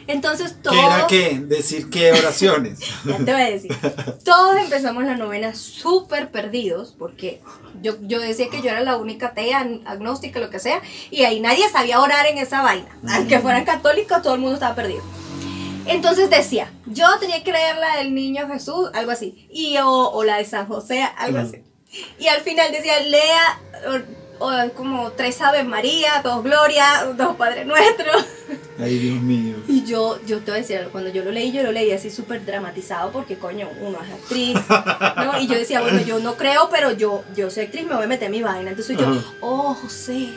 Entonces 0.08 0.56
todo... 0.64 0.74
¿Qué 0.74 0.80
era 0.80 1.08
qué? 1.08 1.40
Decir 1.42 1.90
qué 1.90 2.14
oraciones. 2.14 2.80
Ya 3.06 3.18
te 3.18 3.32
voy 3.32 3.42
a 3.42 3.50
decir. 3.50 3.76
Todos 4.24 4.58
empezamos 4.58 5.04
la 5.04 5.18
novena 5.18 5.54
súper 5.54 6.32
perdidos, 6.32 6.96
porque 6.98 7.42
yo, 7.82 7.98
yo 8.02 8.22
decía 8.22 8.50
que 8.50 8.62
yo 8.62 8.70
era 8.70 8.82
la 8.82 8.96
única 8.96 9.28
atea, 9.28 9.68
agnóstica, 9.86 10.40
lo 10.40 10.50
que 10.50 10.60
sea, 10.60 10.82
y 11.12 11.24
ahí 11.24 11.42
nadie 11.42 11.70
sabía 11.70 12.00
orar 12.00 12.26
en 12.26 12.38
esa 12.38 12.62
vaina. 12.62 12.88
Aunque 13.10 13.40
fueran 13.40 13.66
católicos, 13.66 14.22
todo 14.22 14.34
el 14.36 14.40
mundo 14.40 14.56
estaba 14.56 14.76
perdido. 14.76 15.04
Entonces 15.86 16.30
decía, 16.30 16.72
yo 16.86 17.06
tenía 17.20 17.44
que 17.44 17.52
leer 17.52 17.76
la 17.76 17.98
del 17.98 18.16
niño 18.16 18.48
Jesús, 18.48 18.90
algo 18.94 19.12
así, 19.12 19.48
y 19.52 19.78
o, 19.78 19.90
o 19.90 20.24
la 20.24 20.38
de 20.38 20.46
San 20.46 20.68
José, 20.68 21.04
algo 21.18 21.40
Ujú. 21.40 21.48
así. 21.48 21.69
Y 22.20 22.28
al 22.28 22.42
final 22.42 22.72
decía, 22.72 23.00
lea 23.02 23.60
o, 24.40 24.46
o 24.46 24.70
como 24.76 25.12
tres 25.12 25.42
Ave 25.42 25.64
María, 25.64 26.22
dos 26.24 26.44
Gloria, 26.44 27.06
dos 27.18 27.36
Padre 27.36 27.66
Nuestro. 27.66 28.12
Ay, 28.80 28.98
Dios 28.98 29.22
mío. 29.22 29.58
Y 29.68 29.84
yo, 29.84 30.20
yo 30.26 30.40
te 30.40 30.52
voy 30.52 30.60
a 30.60 30.62
decir 30.62 30.88
cuando 30.92 31.10
yo 31.10 31.24
lo 31.24 31.32
leí, 31.32 31.52
yo 31.52 31.64
lo 31.64 31.72
leí 31.72 31.92
así 31.92 32.10
súper 32.10 32.46
dramatizado 32.46 33.12
porque 33.12 33.38
coño, 33.38 33.68
uno 33.82 33.98
es 34.02 34.14
actriz, 34.14 34.58
¿no? 35.18 35.40
Y 35.42 35.48
yo 35.48 35.56
decía, 35.56 35.82
bueno, 35.82 36.02
yo 36.02 36.20
no 36.20 36.36
creo, 36.36 36.70
pero 36.72 36.92
yo, 36.92 37.24
yo 37.36 37.50
soy 37.50 37.66
actriz, 37.66 37.86
me 37.86 37.96
voy 37.96 38.06
a 38.06 38.08
meter 38.08 38.28
en 38.28 38.32
mi 38.32 38.42
vaina. 38.42 38.70
Entonces 38.70 38.98
yo, 38.98 39.06
Ajá. 39.08 39.22
oh, 39.42 39.74
José, 39.74 40.30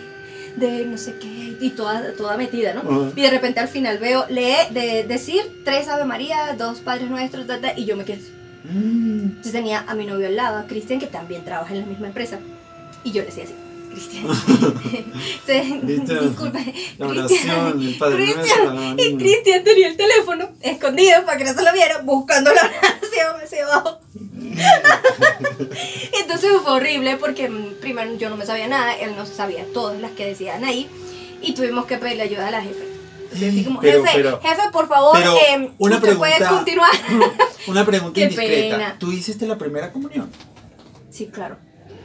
de 0.57 0.85
no 0.87 0.99
sé 0.99 1.15
qué, 1.21 1.57
y 1.61 1.71
toda, 1.71 2.15
toda 2.15 2.37
metida, 2.37 2.75
¿no? 2.75 3.13
Y 3.15 3.23
de 3.23 3.31
repente 3.31 3.61
al 3.61 3.69
final 3.69 3.99
veo, 3.99 4.27
lee, 4.29 4.57
de 4.71 5.05
decir 5.05 5.63
tres 5.65 5.87
Ave 5.89 6.05
María, 6.05 6.55
dos 6.59 6.81
Padres 6.81 7.09
Nuestros, 7.09 7.47
y 7.77 7.85
yo 7.85 7.97
me 7.97 8.05
quedé. 8.05 8.42
Mm. 8.65 9.25
Entonces 9.25 9.53
tenía 9.53 9.85
a 9.87 9.95
mi 9.95 10.07
novio 10.07 10.27
al 10.27 10.37
lado, 10.37 10.59
a 10.59 10.67
Cristian, 10.67 11.01
que 11.01 11.07
también 11.07 11.45
trabaja 11.45 11.75
en 11.75 11.81
la 11.81 11.87
misma 11.87 12.09
empresa, 12.09 12.39
y 13.05 13.13
yo 13.13 13.23
le 13.23 13.27
decía 13.27 13.45
así. 13.45 13.55
Cristian, 13.93 14.27
disculpe, 15.87 16.75
Cristian, 16.99 18.99
y 18.99 19.17
Cristian 19.17 19.65
tenía 19.65 19.89
el 19.89 19.97
teléfono 19.97 20.49
escondido 20.63 21.25
para 21.27 21.37
que 21.37 21.45
no 21.45 21.53
se 21.53 21.63
lo 21.63 21.73
viera, 21.73 21.99
buscando 21.99 22.53
la 22.55 22.63
oración 22.63 23.37
hacia 23.43 23.67
abajo. 23.67 24.01
Entonces 26.21 26.51
fue 26.63 26.73
horrible 26.73 27.17
porque 27.19 27.49
mm, 27.49 27.75
primero 27.81 28.15
yo 28.17 28.31
no 28.31 28.37
me 28.37 28.47
sabía 28.47 28.67
nada, 28.67 28.95
él 28.95 29.15
no 29.17 29.27
sabía 29.27 29.67
todas 29.75 30.01
las 30.01 30.13
que 30.13 30.27
decían 30.27 30.65
ahí 30.65 30.89
y 31.43 31.55
tuvimos 31.55 31.87
que 31.87 31.99
pedirle 31.99 32.23
ayuda 32.23 32.49
a 32.49 32.53
la 32.53 32.63
jefe. 32.63 32.92
Entonces, 33.35 33.49
así 33.55 33.65
como, 33.65 33.81
Pero, 33.81 34.05
jefe, 34.05 34.17
pero- 34.17 34.41
jefe, 34.41 34.63
por 34.73 34.89
favor, 34.89 35.17
pero, 35.19 35.37
eh, 35.37 35.71
una 35.79 35.97
usted 35.97 36.17
puede 36.17 36.37
pregunta. 36.37 36.55
continuar. 36.57 36.91
Una 37.69 37.87
pregunta 37.87 38.15
Qué 38.15 38.23
indiscreta. 38.23 38.77
pena. 38.77 38.97
¿Tú 38.99 39.13
hiciste 39.13 39.47
la 39.47 39.57
primera 39.57 39.93
comunión? 39.93 40.29
Sí, 41.11 41.27
claro, 41.33 41.57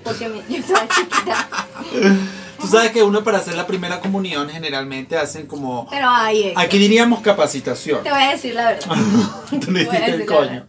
porque 0.04 0.30
mi- 0.30 0.42
yo 0.50 0.58
estaba 0.60 0.88
chiquita. 0.88 1.48
Tú 2.60 2.66
sabes 2.68 2.92
que 2.92 3.04
uno 3.04 3.24
para 3.24 3.38
hacer 3.38 3.56
la 3.56 3.68
primera 3.68 4.00
comunión 4.00 4.50
generalmente 4.50 5.16
hacen 5.16 5.46
como... 5.46 5.88
Pero 5.92 6.10
ahí 6.10 6.44
es. 6.50 6.54
Aquí 6.58 6.80
diríamos 6.80 7.20
capacitación. 7.22 8.02
Te 8.02 8.10
voy 8.10 8.24
a 8.24 8.32
decir 8.32 8.56
la 8.56 8.72
verdad. 8.72 8.88
Tú 9.50 9.72
hiciste 9.78 10.06
el 10.06 10.26
coño. 10.26 10.66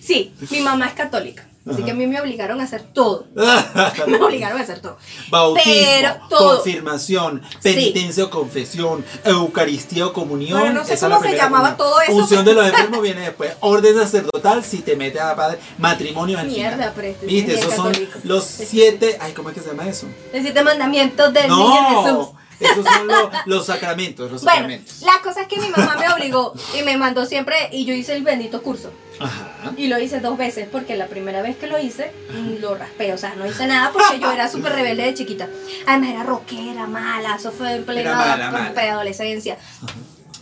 Sí, 0.00 0.32
mi 0.50 0.60
mamá 0.60 0.86
es 0.86 0.94
católica. 0.94 1.46
Así 1.68 1.82
que 1.82 1.90
a 1.90 1.94
mí 1.94 2.06
me 2.06 2.18
obligaron 2.20 2.58
a 2.60 2.64
hacer 2.64 2.82
todo. 2.94 3.26
Me 4.06 4.16
obligaron 4.18 4.58
a 4.58 4.62
hacer 4.62 4.80
todo. 4.80 4.96
Bautismo, 5.30 5.72
Pero 5.72 6.16
todo. 6.30 6.54
confirmación, 6.56 7.42
penitencia 7.62 8.24
o 8.24 8.30
confesión, 8.30 9.04
Eucaristía 9.24 10.06
o 10.06 10.12
comunión. 10.12 10.58
Bueno, 10.58 10.80
no 10.80 10.84
sé 10.86 10.94
esa 10.94 11.08
cómo 11.08 11.20
se 11.22 11.36
llamaba 11.36 11.76
comunión. 11.76 11.76
todo 11.76 12.00
eso, 12.00 12.12
Unción 12.14 12.44
pero- 12.44 12.60
de 12.62 12.66
los 12.66 12.74
enfermos 12.74 13.02
viene 13.02 13.20
después. 13.20 13.52
Orden 13.60 13.94
sacerdotal 13.94 14.64
si 14.64 14.78
te 14.78 14.96
metes 14.96 15.20
a 15.20 15.36
padre. 15.36 15.58
Matrimonio 15.78 16.38
al 16.38 16.46
Mierda, 16.46 16.72
final. 16.76 16.92
pero 16.96 17.08
este 17.08 17.26
Viste, 17.26 17.52
es 17.54 17.60
esos 17.60 17.74
son 17.74 17.92
los 18.24 18.44
siete. 18.44 19.18
Ay, 19.20 19.32
¿cómo 19.32 19.50
es 19.50 19.54
que 19.54 19.60
se 19.60 19.68
llama 19.68 19.86
eso? 19.86 20.06
Los 20.32 20.42
siete 20.42 20.62
mandamientos 20.64 21.32
del 21.32 21.48
niño 21.48 21.56
No, 21.92 22.02
Jesús. 22.04 22.28
Esos 22.60 22.84
son 22.84 23.06
lo- 23.08 23.30
los 23.46 23.66
sacramentos, 23.66 24.30
los 24.30 24.42
Bueno, 24.42 24.56
sacramentos. 24.60 25.00
la 25.02 25.20
cosa 25.22 25.40
es 25.42 25.48
que 25.48 25.58
mi 25.58 25.68
mamá 25.70 25.96
me 25.98 26.08
obligó 26.12 26.52
y 26.78 26.82
me 26.82 26.96
mandó 26.96 27.24
siempre, 27.26 27.56
y 27.72 27.84
yo 27.86 27.94
hice 27.94 28.14
el 28.14 28.22
bendito 28.22 28.62
curso. 28.62 28.92
Ajá. 29.18 29.72
Y 29.76 29.88
lo 29.88 29.98
hice 29.98 30.20
dos 30.20 30.38
veces 30.38 30.66
porque 30.70 30.96
la 30.96 31.06
primera 31.06 31.42
vez 31.42 31.56
que 31.56 31.66
lo 31.66 31.78
hice 31.78 32.12
mm, 32.32 32.60
lo 32.60 32.74
raspé, 32.74 33.12
o 33.12 33.18
sea, 33.18 33.34
no 33.34 33.46
hice 33.46 33.66
nada 33.66 33.90
porque 33.92 34.18
yo 34.18 34.30
era 34.32 34.48
súper 34.48 34.72
rebelde 34.72 35.02
de 35.04 35.14
chiquita. 35.14 35.48
Además 35.86 36.10
era 36.10 36.22
rockera, 36.22 36.86
mala, 36.86 37.36
eso 37.36 37.50
fue 37.52 37.74
en 37.74 37.84
plena 37.84 38.14
mala. 38.14 38.72
preadolescencia. 38.74 39.58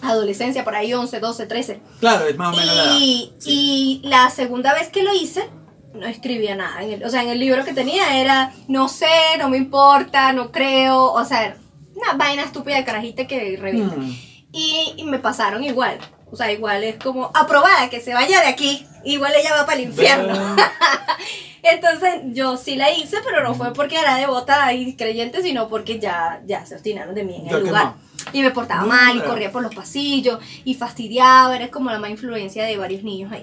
Adolescencia, 0.01 0.63
por 0.63 0.77
ahí 0.77 0.95
11, 0.95 1.19
12, 1.19 1.47
13. 1.47 1.81
Claro, 1.99 2.27
es 2.29 2.37
más 2.37 2.55
o 2.55 2.61
menos 2.61 2.77
la. 2.77 2.85
Y, 2.99 3.33
Sí. 3.39 4.01
y 4.03 4.09
la 4.09 4.31
segunda 4.31 4.73
vez 4.75 4.91
que 4.91 5.03
lo 5.03 5.13
hice, 5.13 5.51
no 5.93 6.07
escribía 6.07 6.55
nada. 6.55 6.83
En 6.83 6.93
el- 6.93 7.05
o 7.05 7.11
sea, 7.11 7.25
en 7.25 7.31
el 7.31 7.41
libro 7.41 7.65
que 7.65 7.73
tenía 7.73 8.17
era, 8.21 8.53
no 8.69 8.89
sé, 8.89 9.07
no 9.41 9.49
me 9.49 9.57
importa, 9.57 10.33
no 10.33 10.53
creo. 10.53 11.13
O 11.13 11.25
sea, 11.25 11.57
una 12.03 12.15
vaina 12.15 12.43
estúpida 12.45 12.77
de 12.77 12.85
carajita 12.85 13.27
que 13.27 13.57
revienta. 13.61 13.97
Mm. 13.97 14.17
Y, 14.53 14.95
y 14.97 15.05
me 15.05 15.19
pasaron 15.19 15.63
igual. 15.65 15.99
O 16.31 16.37
sea, 16.37 16.53
igual 16.53 16.85
es 16.85 16.97
como, 16.97 17.31
aprobada, 17.35 17.89
que 17.91 18.01
se 18.01 18.13
vaya 18.15 18.41
de 18.41 18.49
aquí. 18.49 18.87
Igual 19.05 19.33
ella 19.35 19.55
va 19.55 19.67
para 19.67 19.79
el 19.79 19.85
infierno. 19.89 20.35
Entonces 21.63 22.21
yo 22.27 22.57
sí 22.57 22.77
la 22.77 22.93
hice, 22.93 23.17
pero 23.25 23.43
no 23.43 23.55
fue 23.55 23.73
porque 23.73 23.99
era 23.99 24.17
devota 24.17 24.73
y 24.73 24.95
creyente, 24.95 25.43
sino 25.43 25.69
porque 25.69 25.99
ya, 25.99 26.41
ya 26.47 26.65
se 26.65 26.75
obstinaron 26.75 27.15
de 27.15 27.25
mí 27.25 27.43
en 27.47 27.55
el 27.55 27.65
lugar. 27.67 27.85
no. 27.85 28.09
Y 28.33 28.43
me 28.43 28.51
portaba 28.51 28.83
No, 28.83 28.89
mal 28.89 29.17
y 29.17 29.21
pero- 29.21 29.31
corría 29.31 29.53
por 29.53 29.63
los 29.63 29.75
pasillos 29.75 30.39
y 30.65 30.75
fastidiaba, 30.75 31.55
era 31.57 31.69
como 31.71 31.91
la 31.91 31.99
más 31.99 32.11
influencia 32.11 32.65
de 32.65 32.77
varios 32.77 33.03
niños 33.03 33.33
ahí. 33.33 33.43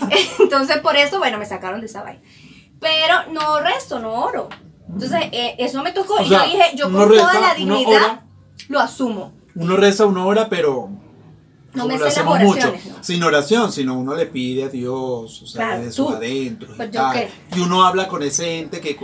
Entonces 0.38 0.78
por 0.78 0.96
eso, 0.96 1.18
bueno, 1.18 1.38
me 1.38 1.44
sacaron 1.46 1.80
de 1.80 1.86
esa 1.86 2.02
vaina. 2.02 2.20
Pero 2.80 3.26
no 3.32 3.60
resto, 3.60 3.98
no 3.98 4.12
oro. 4.24 4.48
Entonces 4.92 5.20
eh, 5.32 5.54
eso 5.58 5.82
me 5.82 5.92
tocó 5.92 6.14
O 6.14 6.22
y 6.22 6.28
sea, 6.28 6.44
yo 6.44 6.52
dije, 6.52 6.62
yo 6.76 6.92
con 6.92 7.08
reza, 7.08 7.26
toda 7.28 7.40
la 7.40 7.54
dignidad 7.54 8.02
ora. 8.02 8.26
lo 8.68 8.80
asumo. 8.80 9.32
Uno 9.54 9.76
reza 9.76 10.06
una 10.06 10.24
hora, 10.26 10.48
pero 10.48 10.88
No 11.74 11.86
me 11.86 11.98
lo 11.98 12.06
hacemos 12.06 12.38
mucho, 12.40 12.72
¿no? 12.72 13.02
sin 13.02 13.22
oración, 13.22 13.72
sino 13.72 13.98
uno 13.98 14.14
le 14.14 14.26
pide 14.26 14.64
a 14.64 14.68
Dios, 14.68 15.42
o 15.42 15.46
sea, 15.46 15.66
Claro, 15.68 15.84
de 15.84 15.92
sus 15.92 16.06
tú. 16.08 16.12
adentros 16.14 16.72
y 16.74 16.76
Pues 16.76 16.90
tal. 16.90 17.28
Y 17.56 17.60
uno 17.60 17.84
habla 17.84 18.08
con 18.08 18.22
ese 18.22 18.58
ente 18.58 18.80
que 18.80 18.96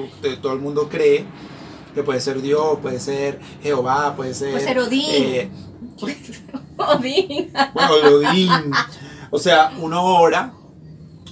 todo 0.42 0.52
el 0.52 0.61
mundo 0.61 0.88
cree, 0.88 1.25
que 1.95 2.02
puede 2.02 2.21
ser 2.21 2.40
Dios, 2.42 2.78
puede 2.83 3.00
ser 3.00 3.40
Jehová, 3.62 4.14
puede 4.16 4.35
ser... 4.35 4.50
Puede 4.52 4.64
ser 4.64 4.78
Odín. 4.78 5.04
eh, 5.11 5.50
Odín. 6.76 7.52
bueno, 7.75 7.95
Odín. 8.16 8.50
O 9.30 9.38
sea, 9.38 9.73
uno 9.78 10.04
ora 10.04 10.52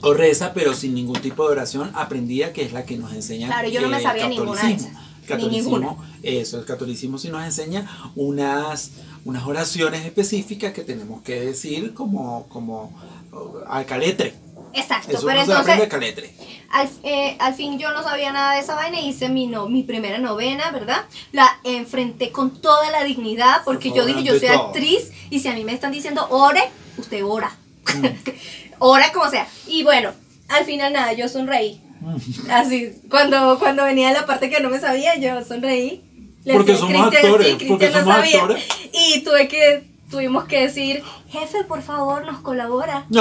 o 0.02 0.14
reza, 0.14 0.52
pero 0.54 0.74
sin 0.74 0.94
ningún 0.94 1.20
tipo 1.20 1.44
de 1.46 1.52
oración 1.52 1.90
aprendida, 1.94 2.52
que 2.52 2.62
es 2.62 2.72
la 2.72 2.84
que 2.84 2.96
nos 2.96 3.12
enseña 3.12 3.46
Claro, 3.48 3.68
yo 3.68 3.80
no 3.80 3.88
me 3.88 4.00
sabía 4.00 4.28
ninguna 4.28 4.62
de 4.62 4.74
esas. 4.74 4.92
Ni 4.92 5.26
catolicismo, 5.26 6.04
eso, 6.22 6.58
el 6.60 6.64
catolicismo 6.64 7.18
sí 7.18 7.30
nos 7.30 7.44
enseña 7.44 7.84
unas, 8.14 8.92
unas 9.24 9.44
oraciones 9.44 10.04
específicas 10.04 10.72
que 10.72 10.82
tenemos 10.82 11.22
que 11.22 11.40
decir 11.40 11.94
como, 11.94 12.46
como 12.48 12.92
oh, 13.32 13.60
al 13.68 13.84
caletre. 13.86 14.34
Exacto, 14.72 15.16
Eso 15.16 15.26
pero 15.26 15.40
entonces 15.40 15.80
al 15.80 15.88
caletre. 15.88 16.32
al, 16.70 16.88
eh, 17.02 17.34
al 17.40 17.54
fin 17.54 17.78
yo 17.78 17.92
no 17.92 18.02
sabía 18.02 18.30
nada 18.32 18.54
de 18.54 18.60
esa 18.60 18.74
vaina 18.74 19.00
y 19.00 19.08
hice 19.08 19.28
mi, 19.28 19.46
no, 19.46 19.68
mi 19.68 19.82
primera 19.82 20.18
novena, 20.18 20.70
¿verdad? 20.70 21.06
La 21.32 21.58
enfrenté 21.64 22.30
con 22.30 22.60
toda 22.60 22.90
la 22.90 23.02
dignidad 23.02 23.62
porque 23.64 23.88
Por 23.88 23.98
yo 23.98 24.06
dije, 24.06 24.22
yo 24.22 24.38
soy 24.38 24.48
todo. 24.48 24.66
actriz 24.68 25.10
y 25.30 25.40
si 25.40 25.48
a 25.48 25.54
mí 25.54 25.64
me 25.64 25.72
están 25.72 25.92
diciendo 25.92 26.26
ore, 26.30 26.62
usted 26.98 27.24
ora. 27.24 27.56
Mm. 27.94 28.06
ora 28.78 29.12
como 29.12 29.28
sea. 29.30 29.46
Y 29.66 29.82
bueno, 29.82 30.12
al 30.48 30.64
final 30.64 30.92
nada, 30.92 31.12
yo 31.12 31.28
sonreí. 31.28 31.80
Así, 32.50 32.92
cuando, 33.10 33.58
cuando 33.58 33.84
venía 33.84 34.12
la 34.12 34.26
parte 34.26 34.48
que 34.50 34.60
no 34.60 34.70
me 34.70 34.78
sabía, 34.80 35.16
yo 35.16 35.44
sonreí. 35.44 36.02
Le 36.44 36.54
Porque 36.54 36.72
decía, 36.72 36.86
somos 36.86 37.08
"Cristian, 37.08 37.24
actores, 37.32 37.56
sí, 37.58 37.64
porque 37.66 37.90
no 37.90 37.98
somos 37.98 38.14
sabía". 38.14 38.40
actores. 38.40 38.64
Y 38.92 39.20
tuve 39.24 39.48
que, 39.48 39.84
tuvimos 40.10 40.44
que 40.44 40.60
decir, 40.60 41.02
jefe, 41.28 41.64
por 41.64 41.82
favor, 41.82 42.24
nos 42.24 42.38
colabora. 42.40 43.04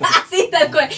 Así, 0.00 0.48
tal 0.50 0.70
cual. 0.72 0.88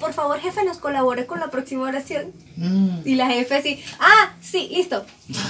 Por 0.00 0.12
favor, 0.12 0.40
jefe, 0.40 0.64
nos 0.64 0.78
colabore 0.78 1.26
con 1.26 1.38
la 1.40 1.50
próxima 1.50 1.84
oración. 1.84 2.32
Mm. 2.56 3.00
Y 3.04 3.14
la 3.16 3.26
jefe 3.28 3.62
sí, 3.62 3.84
ah, 4.00 4.30
sí, 4.40 4.68
listo. 4.72 5.04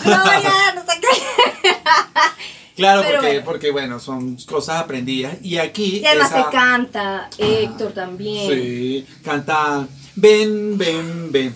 Gloria, 0.05 0.51
no 0.75 0.83
sé 0.83 1.01
qué. 1.01 1.09
Claro, 2.79 3.03
Pero 3.03 3.15
porque, 3.17 3.29
bueno. 3.33 3.45
porque 3.45 3.71
bueno, 3.73 3.99
son 4.01 4.37
cosas 4.47 4.77
aprendidas. 4.81 5.37
Y 5.43 5.59
aquí. 5.59 5.99
Y 5.99 6.07
además 6.07 6.31
esa- 6.31 6.45
se 6.45 6.51
canta, 6.51 7.29
Héctor 7.37 7.93
también. 7.93 8.49
Sí, 8.51 9.07
cantan. 9.25 9.89
Ven, 10.15 10.79
ven, 10.79 11.33
ven. 11.33 11.55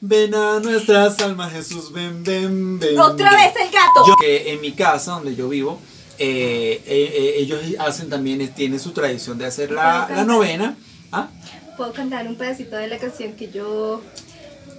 Ven 0.00 0.32
a 0.36 0.60
nuestras 0.60 1.18
almas, 1.20 1.52
Jesús, 1.52 1.92
ven, 1.92 2.22
ven, 2.22 2.78
ven. 2.78 2.96
Otra 3.00 3.30
ven. 3.32 3.40
vez 3.52 3.64
el 3.66 3.70
gato. 3.72 4.06
Yo, 4.06 4.14
que 4.16 4.52
en 4.52 4.60
mi 4.60 4.70
casa, 4.70 5.12
donde 5.14 5.34
yo 5.34 5.48
vivo, 5.48 5.80
eh, 6.20 6.82
eh, 6.86 7.12
eh, 7.16 7.34
ellos 7.38 7.60
hacen 7.80 8.08
también, 8.08 8.46
tienen 8.54 8.78
su 8.78 8.92
tradición 8.92 9.38
de 9.38 9.46
hacer 9.46 9.72
la, 9.72 10.04
¿Puedo 10.06 10.20
la 10.20 10.24
novena. 10.24 10.76
¿Ah? 11.10 11.28
Puedo 11.76 11.92
cantar 11.92 12.28
un 12.28 12.36
pedacito 12.36 12.76
de 12.76 12.86
la 12.86 12.98
canción 12.98 13.32
que 13.32 13.50
yo 13.50 14.00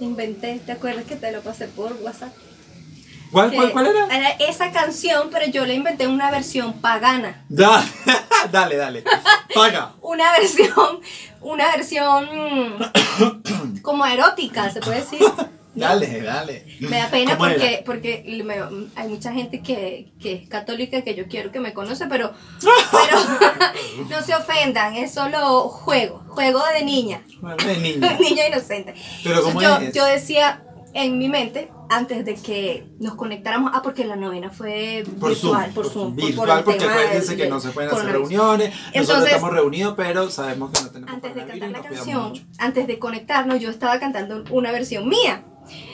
inventé. 0.00 0.58
¿Te 0.64 0.72
acuerdas 0.72 1.04
que 1.04 1.16
te 1.16 1.30
lo 1.32 1.42
pasé 1.42 1.68
por 1.68 1.92
WhatsApp? 2.02 2.32
¿Cuál, 3.30 3.50
Que 3.50 3.56
cuál, 3.56 3.72
cuál 3.72 3.86
era? 3.86 4.06
Era 4.16 4.28
esa 4.48 4.70
canción, 4.72 5.28
pero 5.30 5.46
yo 5.46 5.64
la 5.66 5.72
inventé 5.74 6.04
en 6.04 6.10
una 6.10 6.30
versión 6.30 6.74
pagana. 6.80 7.44
Da- 7.48 7.84
dale, 8.52 8.76
dale. 8.76 9.04
Paga. 9.54 9.92
Una 10.02 10.32
versión, 10.32 11.00
una 11.40 11.70
versión 11.76 12.24
mm, 12.24 13.78
como 13.82 14.04
erótica, 14.06 14.70
se 14.70 14.80
puede 14.80 15.00
decir. 15.00 15.20
Dale, 15.72 16.20
dale. 16.20 16.66
Me 16.80 16.98
da 16.98 17.06
pena 17.08 17.38
porque, 17.38 17.82
porque 17.86 18.24
me- 18.44 18.88
hay 18.96 19.08
mucha 19.08 19.32
gente 19.32 19.62
que, 19.62 20.12
que 20.20 20.32
es 20.34 20.48
católica 20.48 21.02
que 21.02 21.14
yo 21.14 21.28
quiero 21.28 21.52
que 21.52 21.60
me 21.60 21.72
conoce, 21.72 22.06
pero, 22.08 22.32
pero 22.60 23.18
no 24.10 24.20
se 24.22 24.34
ofendan, 24.34 24.96
es 24.96 25.14
solo 25.14 25.68
juego, 25.68 26.24
juego 26.28 26.60
de 26.74 26.84
niña, 26.84 27.22
Bueno, 27.40 27.56
de 27.64 27.76
niña. 27.76 28.16
niña 28.20 28.48
inocente. 28.48 28.94
Pero 29.22 29.42
¿cómo 29.44 29.62
yo, 29.62 29.76
es? 29.76 29.94
yo 29.94 30.04
decía 30.04 30.62
en 30.92 31.18
mi 31.18 31.28
mente, 31.28 31.70
antes 31.90 32.24
de 32.24 32.34
que 32.36 32.86
nos 33.00 33.16
conectáramos, 33.16 33.72
ah, 33.74 33.82
porque 33.82 34.04
la 34.04 34.16
novena 34.16 34.48
fue 34.50 35.04
Por 35.18 35.30
virtual, 35.30 35.64
Zoom, 35.64 35.74
por 35.74 35.86
Zoom, 35.90 36.14
por- 36.14 36.24
virtual, 36.24 36.46
por 36.46 36.58
el 36.58 36.64
porque 36.64 36.84
acuérdense 36.84 37.36
que 37.36 37.48
no 37.48 37.60
se 37.60 37.70
pueden 37.70 37.90
hacer 37.90 38.06
reuniones. 38.12 38.68
Nosotros 38.70 38.94
Entonces- 38.94 39.32
estamos 39.34 39.52
reunidos, 39.52 39.94
pero 39.96 40.30
sabemos 40.30 40.70
que 40.70 40.82
no 40.82 40.90
tenemos 40.90 41.14
Antes 41.14 41.34
de 41.34 41.44
cantar 41.44 41.70
la 41.70 41.82
canción, 41.82 42.32
antes 42.58 42.86
de 42.86 42.98
conectarnos, 42.98 43.60
yo 43.60 43.70
estaba 43.70 43.98
cantando 43.98 44.44
una 44.50 44.70
versión 44.72 45.08
mía. 45.08 45.42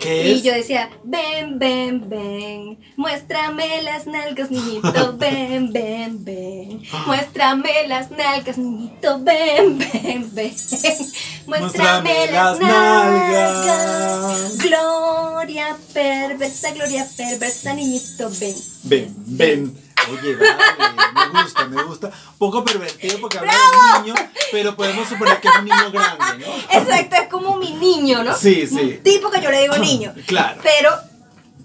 ¿Qué 0.01 0.33
Y 0.33 0.43
yo 0.43 0.53
decía, 0.53 0.91
ven, 1.05 1.59
ven, 1.59 2.09
ven, 2.09 2.79
muéstrame 2.97 3.83
las 3.83 4.07
nalgas, 4.07 4.51
niñito, 4.51 5.17
ven, 5.19 5.73
ven, 5.73 6.25
ven. 6.25 6.83
Muéstrame 7.07 7.87
las 7.89 8.11
nalgas, 8.11 8.59
niñito, 8.59 9.21
ven, 9.23 9.79
ven, 9.79 10.35
ven. 10.35 10.55
Muéstrame 11.47 12.31
las 12.31 12.59
nalgas. 12.59 14.59
Gloria 14.59 15.77
perversa, 15.93 16.73
gloria 16.73 17.07
perversa, 17.17 17.75
niñito, 17.75 18.31
ven. 18.41 18.55
Ven, 18.85 19.15
ven. 19.27 19.86
Oye, 20.11 20.37
vale, 20.37 21.33
me 21.33 21.43
gusta, 21.43 21.67
me 21.67 21.83
gusta. 21.83 22.11
Poco 22.39 22.65
pervertido 22.65 23.19
porque 23.21 23.39
habla 23.39 23.53
de 23.53 24.03
niño, 24.03 24.15
pero 24.53 24.77
podemos 24.77 25.09
suponer 25.09 25.41
que 25.41 25.49
es 25.49 25.57
un 25.59 25.65
niño 25.65 25.91
grande, 25.91 26.47
¿no? 26.47 26.79
Exacto, 26.81 27.17
es 27.17 27.29
como 27.29 27.57
mi 27.57 27.75
niño, 27.75 28.23
¿no? 28.23 28.35
Sí, 28.35 28.67
sí. 28.67 28.81
Un 28.97 29.03
tipo 29.03 29.31
que 29.31 29.41
yo 29.41 29.51
le 29.51 29.63
digo 29.63 29.77
niño. 29.79 30.13
Claro. 30.27 30.61
Pero, 30.63 30.91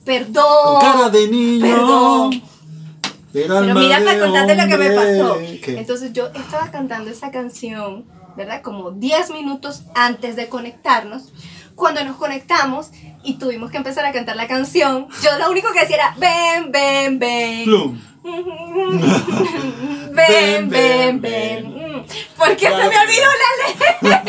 perdón. 0.05 0.79
Con 0.79 0.81
cara 0.81 1.10
de 1.10 1.27
niño. 1.27 1.65
Perdón. 1.65 2.43
Pero, 3.33 3.62
mira 3.62 4.00
para 4.03 4.19
contarte 4.19 4.55
lo 4.55 4.67
que 4.67 4.77
me 4.77 4.91
pasó. 4.91 5.39
Entonces 5.67 6.13
yo 6.13 6.27
estaba 6.27 6.69
cantando 6.69 7.10
esa 7.10 7.31
canción, 7.31 8.05
¿verdad? 8.36 8.62
Como 8.62 8.91
10 8.91 9.31
minutos 9.31 9.83
antes 9.95 10.36
de 10.36 10.50
conectarnos. 10.50 11.31
Cuando 11.75 12.03
nos 12.03 12.17
conectamos 12.17 12.91
y 13.24 13.36
tuvimos 13.36 13.71
que 13.71 13.77
empezar 13.77 14.05
a 14.05 14.12
cantar 14.12 14.36
la 14.36 14.48
canción, 14.48 15.07
yo 15.24 15.39
lo 15.39 15.50
único 15.50 15.71
que 15.71 15.79
decía 15.79 15.95
era 15.95 16.15
ven, 16.17 16.71
ven, 16.71 17.17
ven. 17.17 17.63
Plum. 17.63 18.00
Ven, 20.13 20.69
ven, 20.69 21.21
ven. 21.21 22.05
Porque 22.37 22.65
se 22.65 22.69
me 22.69 22.75
Claro. 22.89 23.01
olvidó 23.01 23.27
la 24.09 24.23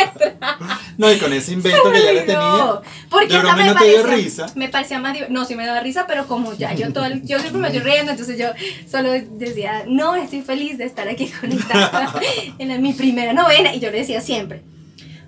letra. 0.00 0.58
No, 0.98 1.10
y 1.10 1.18
con 1.18 1.32
ese 1.32 1.52
invento 1.52 1.90
que 1.90 2.02
ya 2.02 2.12
le 2.12 2.20
tenía. 2.22 2.80
Porque 3.08 3.38
me 3.38 3.42
no 3.64 3.74
te 3.74 3.84
dio 3.88 4.02
parecía, 4.02 4.06
risa. 4.16 4.46
me 4.54 4.68
parecía 4.68 4.98
más 4.98 5.16
no 5.30 5.44
sí 5.44 5.54
me 5.54 5.66
daba 5.66 5.80
risa 5.80 6.06
pero 6.06 6.26
como 6.26 6.52
ya 6.54 6.74
yo 6.74 6.92
todo 6.92 7.04
el- 7.06 7.26
yo 7.26 7.38
siempre 7.40 7.60
me 7.60 7.68
estoy 7.68 7.82
riendo 7.82 8.12
entonces 8.12 8.38
yo 8.38 8.46
solo 8.90 9.10
decía 9.12 9.84
no 9.86 10.14
estoy 10.14 10.42
feliz 10.42 10.78
de 10.78 10.84
estar 10.84 11.08
aquí 11.08 11.26
conectada 11.40 12.12
en 12.58 12.68
la- 12.68 12.78
mi 12.78 12.92
primera 12.92 13.32
novena 13.32 13.74
y 13.74 13.80
yo 13.80 13.90
le 13.90 13.98
decía 13.98 14.20
siempre 14.20 14.62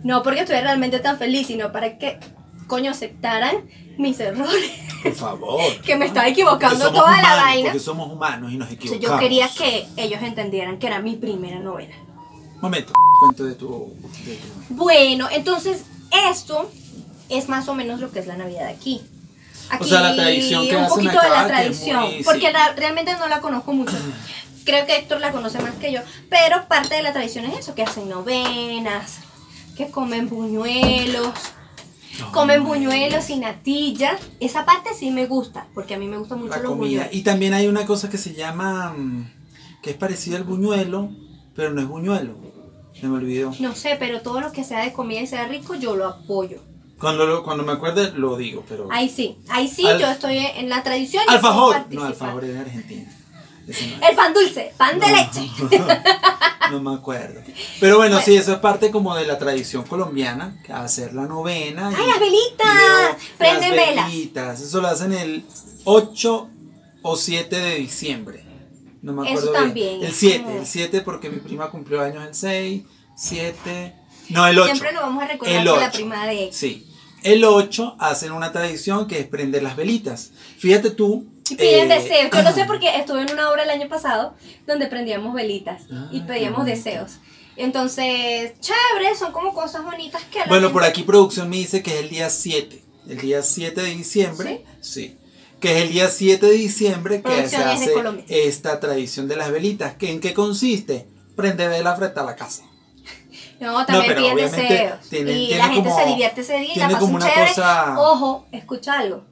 no 0.05 0.23
porque 0.23 0.41
estoy 0.41 0.61
realmente 0.61 1.01
tan 1.01 1.19
feliz 1.19 1.47
sino 1.49 1.73
para 1.73 1.99
que 1.99 2.19
coño 2.73 2.91
aceptaran 2.91 3.57
mis 3.99 4.19
errores 4.19 4.71
Por 5.03 5.15
favor. 5.15 5.61
que 5.85 5.95
me 5.97 6.07
estaba 6.07 6.27
equivocando 6.27 6.91
toda 6.91 7.11
la 7.11 7.19
humanos, 7.19 7.43
vaina 7.45 7.65
Porque 7.69 7.79
somos 7.85 8.11
humanos 8.11 8.51
y 8.51 8.57
nos 8.57 8.71
equivocamos. 8.73 9.05
yo 9.07 9.19
quería 9.19 9.47
que 9.51 9.87
ellos 9.99 10.23
entendieran 10.23 10.79
que 10.79 10.87
era 10.87 10.99
mi 11.01 11.17
primera 11.17 11.59
novena 11.59 11.95
Momento, 12.63 12.95
cuento 13.21 13.45
de 13.45 13.55
tu. 13.57 13.93
de 14.25 14.37
tu- 14.37 14.75
Bueno, 14.75 15.29
entonces 15.31 15.83
esto 16.31 16.71
es 17.29 17.49
más 17.51 17.69
o 17.69 17.75
menos 17.75 18.01
lo 18.01 18.11
que 18.11 18.21
es 18.21 18.27
la 18.27 18.37
Navidad 18.37 18.69
aquí. 18.69 19.03
Aquí 19.69 19.85
O 19.85 19.87
sea, 19.87 20.01
la 20.01 20.15
tradición 20.15 20.67
que 20.67 20.77
un 20.77 20.85
hacen 20.85 20.95
poquito 20.95 21.21
de 21.23 21.29
la 21.29 21.47
tradición, 21.47 22.01
muy- 22.05 22.23
porque 22.25 22.47
sí. 22.47 22.53
la- 22.55 22.73
realmente 22.73 23.13
no 23.19 23.27
la 23.29 23.41
conozco 23.41 23.73
mucho. 23.75 23.93
Creo 24.65 24.87
que 24.87 24.97
Héctor 24.97 25.21
la 25.21 25.33
conoce 25.33 25.59
más 25.59 25.75
que 25.75 25.93
yo, 25.93 26.01
pero 26.31 26.67
parte 26.69 26.95
de 26.95 27.03
la 27.03 27.13
tradición 27.13 27.45
es 27.47 27.59
eso, 27.59 27.75
que 27.75 27.83
hacen 27.83 28.09
novenas, 28.09 29.19
que 29.77 29.91
comen 29.91 30.29
buñuelos, 30.29 31.33
comen 32.33 32.65
buñuelos 32.65 33.29
y 33.31 33.37
natillas. 33.37 34.21
Esa 34.41 34.65
parte 34.65 34.91
sí 34.95 35.11
me 35.11 35.27
gusta, 35.27 35.67
porque 35.75 35.95
a 35.95 35.99
mí 35.99 36.07
me 36.07 36.19
gustan 36.19 36.39
mucho 36.39 36.51
La 36.51 36.57
los 36.59 36.73
comida. 36.73 36.77
buñuelos. 37.03 37.15
Y 37.15 37.23
también 37.23 37.55
hay 37.55 37.67
una 37.69 37.87
cosa 37.87 38.11
que 38.11 38.19
se 38.19 38.35
llama, 38.35 38.93
mm, 38.97 39.31
que 39.83 39.91
es 39.91 39.97
parecida 39.97 40.37
al 40.37 40.45
buñuelo, 40.45 41.11
pero 41.55 41.71
no 41.73 41.81
es 41.81 41.89
buñuelo. 41.89 42.37
Se 42.99 43.09
me 43.09 43.17
olvidó. 43.17 43.53
No 43.61 43.75
sé, 43.75 43.97
pero 43.99 44.21
todo 44.21 44.41
lo 44.41 44.53
que 44.53 44.63
sea 44.65 44.85
de 44.85 44.93
comida 44.93 45.21
y 45.21 45.27
sea 45.27 45.49
rico, 45.49 45.75
yo 45.75 45.97
lo 45.97 46.07
apoyo. 46.07 46.59
Cuando, 47.01 47.27
lo- 47.27 47.43
cuando 47.43 47.65
me 47.65 47.73
acuerde 47.73 48.13
lo 48.13 48.37
digo, 48.37 48.63
pero... 48.69 48.87
Ahí 48.93 49.09
sí, 49.09 49.37
ahí 49.49 49.67
sí, 49.67 49.85
Al- 49.87 49.99
yo 49.99 50.07
estoy 50.09 50.39
en 50.39 50.69
la 50.69 50.85
tradición. 50.85 51.25
Alfajor. 51.29 51.87
No, 51.91 52.05
alfajor 52.05 52.45
es 52.45 52.53
de 52.55 52.61
Argentina. 52.61 53.11
El 53.67 54.17
pan 54.17 54.33
dulce, 54.35 54.73
pan 54.77 54.99
de 54.99 55.07
leche. 55.09 55.51
No 56.71 56.81
me 56.81 56.95
acuerdo. 56.95 57.43
Pero 57.81 57.99
bueno, 57.99 58.15
Bueno. 58.17 58.25
sí, 58.25 58.35
eso 58.35 58.53
es 58.53 58.59
parte 58.61 58.91
como 58.91 59.15
de 59.15 59.27
la 59.27 59.37
tradición 59.37 59.83
colombiana, 59.85 60.59
que 60.65 60.73
hacer 60.73 61.13
la 61.13 61.27
novena. 61.27 61.91
y- 61.93 61.95
¡Ay, 61.95 62.07
las 62.09 62.21
velitas! 62.21 63.17
Prenden 63.37 63.77
las 63.77 63.87
velas. 63.89 64.07
velitas. 64.07 64.61
Eso 64.63 64.81
lo 64.81 64.89
hacen 64.89 65.13
el 65.13 65.45
8 65.85 66.49
o 67.03 67.17
7 67.17 67.57
de 67.57 67.75
diciembre. 67.75 68.45
No 69.03 69.13
me 69.13 69.31
Eso 69.31 69.49
acuerdo 69.51 69.75
bien. 69.75 69.97
El 70.01 70.05
es 70.07 70.17
7, 70.17 70.45
como- 70.45 70.59
el 70.61 70.67
7 70.67 71.01
porque 71.03 71.29
mi 71.29 71.41
prima 71.41 71.69
cumplió 71.71 72.01
años 72.01 72.25
el 72.27 72.35
6, 72.35 72.83
7. 73.17 73.95
No, 74.31 74.47
el 74.47 74.59
8. 74.59 74.67
Siempre 74.73 74.93
nos 74.93 75.03
vamos 75.03 75.25
a 75.25 75.27
recordar 75.27 75.55
El 75.61 75.69
con 75.69 75.81
la 75.81 75.87
8. 75.89 75.95
prima 75.97 76.27
de. 76.27 76.49
Sí. 76.53 76.87
El 77.23 77.45
8 77.45 77.97
hacen 77.99 78.33
una 78.33 78.51
tradición 78.51 79.07
que 79.07 79.19
es 79.19 79.27
prender 79.27 79.63
las 79.63 79.77
velitas. 79.77 80.31
Fíjate 80.59 80.91
tú. 80.91 81.27
Y 81.53 81.57
piden 81.57 81.91
eh, 81.91 81.99
deseos. 82.01 82.31
Yo 82.33 82.43
lo 82.43 82.53
sé 82.53 82.65
porque 82.65 82.97
estuve 82.97 83.23
en 83.23 83.33
una 83.33 83.51
obra 83.51 83.63
el 83.65 83.71
año 83.71 83.89
pasado 83.89 84.35
donde 84.67 84.87
prendíamos 84.87 85.35
velitas 85.35 85.83
y 86.11 86.21
Ah, 86.21 86.25
pedíamos 86.27 86.65
qué 86.65 86.71
bonito. 86.73 86.85
deseos. 86.89 87.13
Entonces, 87.57 88.53
chévere, 88.61 89.15
son 89.19 89.33
como 89.33 89.53
cosas 89.55 89.85
bonitas 89.85 90.23
que 90.25 90.39
Bueno, 90.49 90.69
gente- 90.69 90.73
por 90.73 90.85
aquí 90.85 91.03
producción 91.03 91.49
me 91.51 91.57
dice 91.57 91.83
que 91.83 91.95
es 91.95 92.01
el 92.01 92.09
día 92.11 92.29
7. 92.31 92.83
El 93.09 93.19
día 93.19 93.43
7 93.43 93.81
de 93.83 93.91
diciembre. 93.95 94.65
Sí. 94.81 95.17
Que 95.61 95.77
es 95.77 95.83
el 95.85 95.91
día 95.93 96.09
7 96.09 96.47
de 96.47 96.53
diciembre 96.53 97.23
que 97.23 97.49
se 97.49 97.57
hace 97.57 97.95
esta 98.29 98.81
tradición 98.81 99.29
de 99.29 99.37
las 99.37 99.51
velitas. 99.53 99.95
¿Que 99.95 100.11
¿En 100.11 100.21
qué 100.21 100.35
consiste? 100.35 101.07
Prende 101.37 101.69
vela 101.69 101.95
frente 101.97 102.19
a 102.21 102.25
la 102.25 102.37
casa. 102.37 102.65
No, 103.61 103.87
también 103.87 104.07
pero 104.15 104.21
piden 104.23 104.37
deseos. 104.51 105.09
tiene- 105.09 105.33
y 105.33 105.47
tiene 105.49 105.59
la 105.63 105.69
gente 105.69 105.89
como- 105.89 106.01
se 106.01 106.07
divierte 106.09 106.41
ese 106.41 106.59
día 106.59 106.75
y 106.75 106.79
la 106.81 106.89
pasan 106.89 107.15
una 107.15 107.27
chévere. 107.33 107.49
cosa- 107.51 107.95
Ojo, 108.01 108.47
escucha 108.51 108.99
algo. 108.99 109.25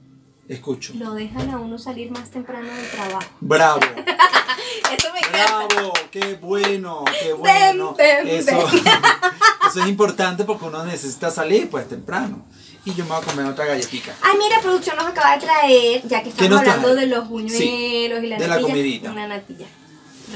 Escucho. 0.51 0.93
Lo 0.97 1.15
dejan 1.15 1.49
a 1.51 1.59
uno 1.59 1.79
salir 1.79 2.11
más 2.11 2.29
temprano 2.29 2.67
del 2.75 2.91
trabajo. 2.91 3.31
Bravo. 3.41 3.81
Eso 4.99 5.13
me 5.13 5.21
encanta. 5.21 5.67
Bravo, 5.69 5.93
qué 6.11 6.35
bueno, 6.43 7.05
qué 7.23 7.33
bueno. 7.33 7.95
ven, 7.97 8.27
eso, 8.29 8.51
ven. 8.67 8.83
eso 9.69 9.81
es 9.81 9.87
importante 9.87 10.43
porque 10.43 10.65
uno 10.65 10.85
necesita 10.85 11.31
salir 11.31 11.71
pues 11.71 11.89
temprano. 11.89 12.45
Y 12.85 12.93
yo 12.95 13.05
me 13.05 13.11
voy 13.11 13.23
a 13.23 13.25
comer 13.25 13.47
otra 13.47 13.65
galletita. 13.65 14.13
Ay, 14.23 14.33
mira, 14.39 14.61
producción 14.61 14.97
nos 14.97 15.07
acaba 15.07 15.37
de 15.37 15.41
traer, 15.47 16.03
ya 16.09 16.19
que 16.23 16.31
¿Qué 16.33 16.45
estamos 16.45 16.63
trae? 16.63 16.75
hablando 16.75 17.01
de 17.01 17.07
los 17.07 17.29
buñuelos 17.29 17.57
Sí, 17.57 18.07
y 18.07 18.09
la 18.09 18.19
de 18.19 18.49
la 18.49 18.55
natilla, 18.57 18.61
comidita. 18.69 19.11
una 19.13 19.29
natilla 19.29 19.67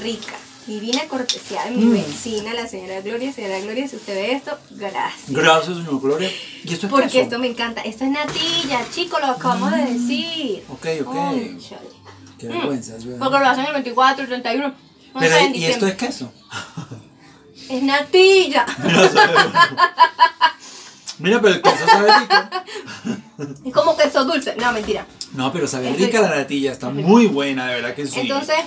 rica, 0.01 0.35
divina 0.67 1.01
cortesía 1.07 1.63
de 1.65 1.71
mi 1.71 1.85
Mm. 1.85 1.93
vecina, 1.93 2.53
la 2.53 2.67
señora 2.67 3.01
Gloria. 3.01 3.31
Señora 3.31 3.59
Gloria, 3.59 3.87
si 3.87 3.95
usted 3.97 4.13
ve 4.15 4.31
esto, 4.33 4.57
gracias. 4.71 5.29
Gracias, 5.29 5.77
señor 5.77 6.01
Gloria. 6.01 6.29
¿Y 6.63 6.73
esto 6.73 6.87
es 6.87 6.91
Porque 6.91 7.07
queso? 7.07 7.19
esto 7.21 7.39
me 7.39 7.47
encanta. 7.47 7.81
Esto 7.81 8.03
es 8.05 8.11
natilla, 8.11 8.79
chicos, 8.93 9.19
lo 9.21 9.27
acabamos 9.27 9.71
de 9.71 9.77
decir. 9.85 10.63
Ok, 10.69 10.85
ok. 11.05 11.15
Qué 12.39 12.47
vergüenza. 12.47 12.95
es 12.97 13.05
verdad. 13.05 13.19
Porque 13.19 13.39
lo 13.39 13.47
hacen 13.49 13.65
el 13.65 13.73
24, 13.73 14.23
el 14.23 14.27
31. 14.29 14.67
No 14.69 15.19
Pero, 15.19 15.37
¿y 15.53 15.65
esto 15.65 15.87
es 15.87 15.95
queso? 15.95 16.31
Es 17.69 17.81
natilla. 17.83 18.65
Mira, 21.19 21.41
pero 21.41 21.53
el 21.55 21.61
queso 21.61 21.85
sabe 21.87 22.09
rico. 22.19 22.35
Es 23.65 23.73
como 23.73 23.95
queso 23.95 24.25
dulce. 24.25 24.55
No, 24.57 24.71
mentira. 24.73 25.05
No, 25.33 25.51
pero 25.53 25.65
sabe 25.67 25.91
rica 25.93 26.19
la 26.21 26.35
natilla. 26.35 26.71
Está 26.73 26.89
muy 26.89 27.27
buena, 27.27 27.67
de 27.67 27.75
verdad 27.75 27.95
que 27.95 28.05
sí. 28.05 28.19
Entonces, 28.19 28.57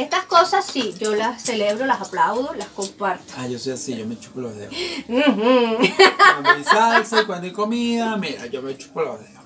estas 0.00 0.24
cosas 0.24 0.64
sí, 0.64 0.94
yo 0.98 1.14
las 1.14 1.42
celebro, 1.42 1.86
las 1.86 2.00
aplaudo, 2.00 2.52
las 2.54 2.68
comparto. 2.68 3.32
Ah, 3.36 3.46
yo 3.46 3.58
soy 3.58 3.72
así, 3.72 3.96
yo 3.96 4.06
me 4.06 4.18
chupo 4.18 4.40
los 4.40 4.54
dedos. 4.56 4.74
Cuando 5.06 6.50
hay 6.50 6.64
salsa 6.64 7.26
cuando 7.26 7.46
hay 7.46 7.52
comida, 7.52 8.16
mira, 8.16 8.46
yo 8.46 8.62
me 8.62 8.76
chupo 8.76 9.02
los 9.02 9.18
dedos. 9.20 9.42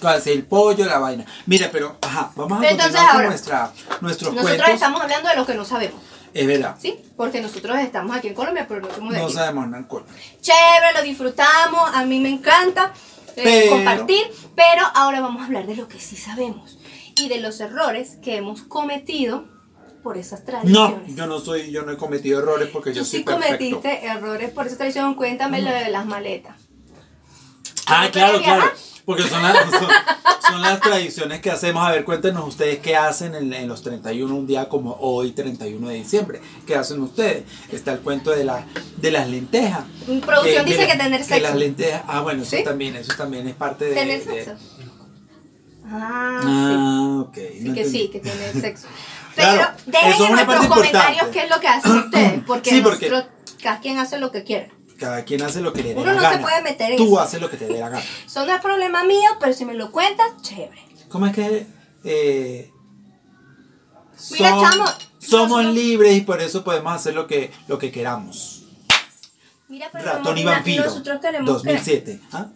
Cuando 0.00 0.18
hace 0.18 0.32
el 0.32 0.44
pollo, 0.44 0.84
la 0.86 0.98
vaina. 0.98 1.24
Mira, 1.46 1.68
pero, 1.70 1.96
ajá, 2.00 2.32
vamos 2.34 2.60
a 2.62 2.68
entonces 2.68 2.92
continuar 2.96 3.16
con 3.16 3.26
nuestra, 3.26 3.72
nuestros 4.00 4.34
Nosotros 4.34 4.56
cuentos. 4.58 4.74
estamos 4.74 5.00
hablando 5.00 5.28
de 5.28 5.36
lo 5.36 5.46
que 5.46 5.54
no 5.54 5.64
sabemos, 5.64 6.00
Es 6.34 6.46
verdad, 6.46 6.76
¿sí? 6.80 6.98
Porque 7.16 7.40
nosotros 7.40 7.78
estamos 7.78 8.16
aquí 8.16 8.28
en 8.28 8.34
Colombia, 8.34 8.66
pero 8.68 8.80
no 8.80 8.92
somos 8.94 9.12
de 9.12 9.18
no 9.20 9.24
aquí. 9.26 9.34
sabemos 9.34 9.66
nada 9.66 9.78
en 9.78 9.84
Colombia. 9.84 10.14
Chévere, 10.40 10.92
lo 10.96 11.02
disfrutamos, 11.02 11.90
a 11.94 12.04
mí 12.04 12.18
me 12.18 12.30
encanta 12.30 12.92
eh, 13.36 13.42
Pero- 13.44 13.70
compartir, 13.76 14.24
pero 14.56 14.82
ahora 14.94 15.20
vamos 15.20 15.42
a 15.42 15.46
hablar 15.46 15.66
de 15.66 15.76
lo 15.76 15.86
que 15.88 16.00
sí 16.00 16.16
sabemos 16.16 16.78
y 17.16 17.28
de 17.28 17.40
los 17.40 17.60
errores 17.60 18.16
que 18.22 18.36
hemos 18.36 18.62
cometido 18.62 19.44
por 20.02 20.18
esas 20.18 20.40
No, 20.40 20.46
tradiciones. 20.46 21.14
yo 21.16 21.26
no 21.26 21.40
soy, 21.40 21.70
yo 21.70 21.82
no 21.82 21.92
he 21.92 21.96
cometido 21.96 22.40
errores 22.40 22.68
porque 22.72 22.90
Tú 22.90 22.96
yo 22.98 23.04
soy 23.04 23.20
sí 23.20 23.24
perfecto. 23.24 23.56
cometiste 23.56 24.04
errores 24.06 24.50
por 24.50 24.66
esa 24.66 24.76
tradición, 24.76 25.14
cuéntame 25.14 25.62
lo 25.62 25.70
de 25.70 25.88
las 25.90 26.04
maletas. 26.06 26.56
Ah, 27.86 28.04
¿No 28.06 28.10
claro, 28.12 28.40
claro. 28.42 28.64
Porque 29.04 29.24
son 29.24 29.42
las, 29.42 29.56
son, 29.70 29.88
son 30.48 30.62
las 30.62 30.80
tradiciones 30.80 31.40
que 31.40 31.50
hacemos. 31.50 31.84
A 31.84 31.90
ver, 31.90 32.04
cuéntenos 32.04 32.46
ustedes 32.46 32.78
qué 32.78 32.94
hacen 32.96 33.34
en, 33.34 33.52
en 33.52 33.66
los 33.66 33.82
31, 33.82 34.32
un 34.32 34.46
día 34.46 34.68
como 34.68 34.92
hoy, 35.00 35.32
31 35.32 35.88
de 35.88 35.94
diciembre. 35.96 36.40
¿Qué 36.66 36.76
hacen 36.76 37.00
ustedes? 37.00 37.42
Está 37.72 37.94
el 37.94 37.98
cuento 38.00 38.30
de, 38.30 38.44
la, 38.44 38.64
de 38.98 39.10
las 39.10 39.28
lentejas. 39.28 39.84
Producción 40.24 40.64
dice 40.64 40.82
de 40.82 40.86
que 40.86 40.96
tener 40.96 41.18
Que 41.20 41.24
sexo. 41.26 41.42
las 41.42 41.56
lentejas. 41.56 42.02
Ah, 42.06 42.20
bueno, 42.20 42.42
eso 42.42 42.56
¿Sí? 42.56 42.62
también, 42.62 42.94
eso 42.94 43.12
también 43.16 43.48
es 43.48 43.56
parte 43.56 43.86
de. 43.86 43.94
¿Tener 43.94 44.24
de- 44.24 44.44
sexo? 44.44 44.52
Ah, 45.84 46.40
Ah, 46.44 47.24
ok. 47.26 47.34
sí. 47.34 47.42
Sí 47.58 47.68
no 47.68 47.74
que 47.74 47.80
entendí. 47.82 47.98
sí, 47.98 48.08
que 48.08 48.20
tener 48.20 48.52
sexo. 48.60 48.86
Pero 49.34 49.52
Claro, 49.52 49.72
dejen 49.86 50.12
eso 50.12 50.26
en 50.26 50.32
nuestros 50.32 50.66
comentarios 50.66 51.26
qué 51.32 51.40
es 51.44 51.50
lo 51.50 51.60
que 51.60 51.68
hacen 51.68 51.92
ustedes, 51.92 52.44
porque, 52.46 52.70
Sí, 52.70 52.80
porque- 52.82 53.08
nosotros, 53.10 53.32
cada 53.62 53.80
quien 53.80 53.98
hace 53.98 54.18
lo 54.18 54.30
que 54.30 54.44
quiere. 54.44 54.70
Cada 54.98 55.24
quien 55.24 55.42
hace 55.42 55.60
lo 55.60 55.72
que 55.72 55.82
le 55.82 55.94
dé 55.94 56.00
Uno 56.00 56.12
la 56.12 56.14
no 56.14 56.20
se 56.20 56.28
gana. 56.36 56.42
puede 56.42 56.62
meter 56.62 56.90
en 56.92 56.96
Tú 56.96 57.04
eso. 57.14 57.20
haces 57.20 57.40
lo 57.40 57.50
que 57.50 57.56
te 57.56 57.66
dé 57.66 57.78
la 57.80 57.88
gana. 57.88 58.02
Eso 58.26 58.46
no 58.46 58.54
es 58.54 58.60
problema 58.60 59.02
mío, 59.04 59.30
pero 59.40 59.52
si 59.52 59.64
me 59.64 59.74
lo 59.74 59.90
cuentas, 59.90 60.26
chévere. 60.42 60.80
¿Cómo 61.08 61.26
es 61.26 61.32
que 61.34 61.66
eh, 62.04 62.70
Mira, 64.30 64.50
som- 64.50 64.70
chamo, 64.70 64.84
somos 65.18 65.64
libres 65.64 66.16
y 66.16 66.20
por 66.20 66.40
eso 66.40 66.62
podemos 66.62 66.92
hacer 66.94 67.14
lo 67.14 67.26
que, 67.26 67.50
lo 67.68 67.78
que 67.78 67.90
queramos? 67.90 68.64
Mira, 69.68 69.88
pero 69.92 70.04
Ratón 70.04 70.38
y 70.38 70.44
vampiro. 70.44 70.84
nosotros 70.84 71.20
tenemos 71.20 71.46
2007. 71.54 72.20
¿Ah? 72.32 72.46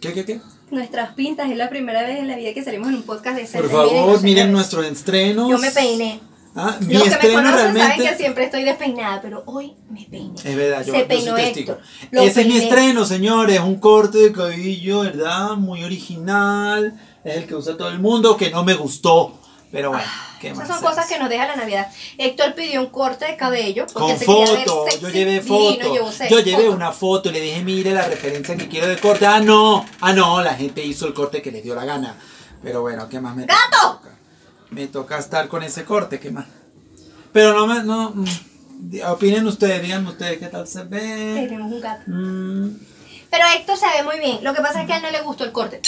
¿Qué, 0.00 0.12
qué, 0.14 0.24
qué? 0.24 0.40
Nuestras 0.70 1.14
pintas. 1.14 1.50
Es 1.50 1.56
la 1.56 1.68
primera 1.68 2.02
vez 2.02 2.18
en 2.18 2.28
la 2.28 2.36
vida 2.36 2.52
que 2.54 2.62
salimos 2.64 2.88
en 2.88 2.94
un 2.96 3.02
podcast 3.02 3.36
de 3.36 3.42
Por 3.42 3.50
Ceres. 3.50 3.70
favor, 3.70 4.22
miren 4.22 4.52
nuestros 4.52 4.84
estrenos. 4.86 5.50
Yo 5.50 5.58
me 5.58 5.70
peiné. 5.70 6.20
Ah, 6.54 6.76
mi 6.80 6.94
Los 6.94 7.04
que 7.18 7.28
me 7.28 7.34
conocen 7.34 7.54
realmente. 7.54 7.80
saben 7.80 8.08
que 8.08 8.16
siempre 8.16 8.44
estoy 8.44 8.64
despeinada, 8.64 9.20
pero 9.20 9.42
hoy 9.46 9.74
me 9.90 10.06
peiné. 10.10 10.34
Es 10.42 10.56
verdad, 10.56 10.84
yo, 10.84 10.92
Se 10.92 11.04
peinó 11.04 11.32
soy 11.32 11.42
testigo. 11.42 11.76
Lo 12.10 12.22
Ese 12.22 12.40
es 12.40 12.46
mi 12.48 12.56
estreno, 12.56 13.04
señores. 13.04 13.60
Un 13.60 13.76
corte 13.78 14.18
de 14.18 14.32
cabello, 14.32 15.00
¿verdad? 15.00 15.50
Muy 15.56 15.84
original. 15.84 16.98
Es 17.22 17.36
el 17.36 17.46
que 17.46 17.54
usa 17.54 17.76
todo 17.76 17.88
el 17.90 18.00
mundo, 18.00 18.36
que 18.36 18.50
no 18.50 18.64
me 18.64 18.74
gustó. 18.74 19.38
Pero 19.70 19.90
bueno, 19.90 20.06
¿qué 20.40 20.54
más? 20.54 20.64
Esas 20.64 20.80
son 20.80 20.88
cosas 20.88 21.06
que 21.06 21.18
nos 21.18 21.28
deja 21.28 21.46
la 21.46 21.56
Navidad. 21.56 21.90
Héctor 22.16 22.54
pidió 22.54 22.80
un 22.80 22.88
corte 22.88 23.26
de 23.26 23.36
cabello. 23.36 23.86
Con 23.92 24.08
se 24.08 24.16
ver 24.16 24.24
foto, 24.24 24.86
yo 25.00 25.08
llevé 25.10 25.40
foto. 25.42 25.94
Yo 26.30 26.40
llevé 26.40 26.62
foto. 26.64 26.74
una 26.76 26.92
foto 26.92 27.28
y 27.28 27.32
le 27.32 27.40
dije, 27.40 27.62
mire 27.62 27.92
la 27.92 28.06
referencia 28.08 28.56
que 28.56 28.68
quiero 28.68 28.86
de 28.86 28.96
corte. 28.96 29.26
Ah, 29.26 29.40
no, 29.40 29.84
ah, 30.00 30.12
no, 30.12 30.42
la 30.42 30.54
gente 30.54 30.82
hizo 30.82 31.06
el 31.06 31.12
corte 31.12 31.42
que 31.42 31.52
le 31.52 31.60
dio 31.60 31.74
la 31.74 31.84
gana. 31.84 32.16
Pero 32.62 32.80
bueno, 32.80 33.08
¿qué 33.08 33.20
más 33.20 33.36
me 33.36 33.44
¡Gato! 33.44 33.98
toca? 34.00 34.08
Me 34.70 34.86
toca 34.86 35.18
estar 35.18 35.48
con 35.48 35.62
ese 35.62 35.84
corte, 35.84 36.18
¿qué 36.18 36.30
más? 36.30 36.46
Pero 37.32 37.52
no 37.52 37.66
me, 37.66 37.82
no, 37.84 38.10
mm, 38.14 38.24
opinen 39.06 39.46
ustedes, 39.46 39.82
díganme 39.82 40.08
ustedes 40.10 40.38
qué 40.38 40.46
tal 40.46 40.66
se 40.66 40.84
ve. 40.84 41.46
Tenemos 41.46 41.70
un 41.70 41.80
gato. 41.80 42.02
Mm, 42.06 42.78
Pero 43.30 43.44
Héctor 43.54 43.76
se 43.76 43.86
ve 43.86 44.02
muy 44.02 44.18
bien. 44.18 44.42
Lo 44.42 44.54
que 44.54 44.62
pasa 44.62 44.80
es 44.80 44.86
que 44.86 44.94
a 44.94 44.96
él 44.96 45.02
no 45.02 45.10
le 45.10 45.20
gustó 45.20 45.44
el 45.44 45.52
corte. 45.52 45.80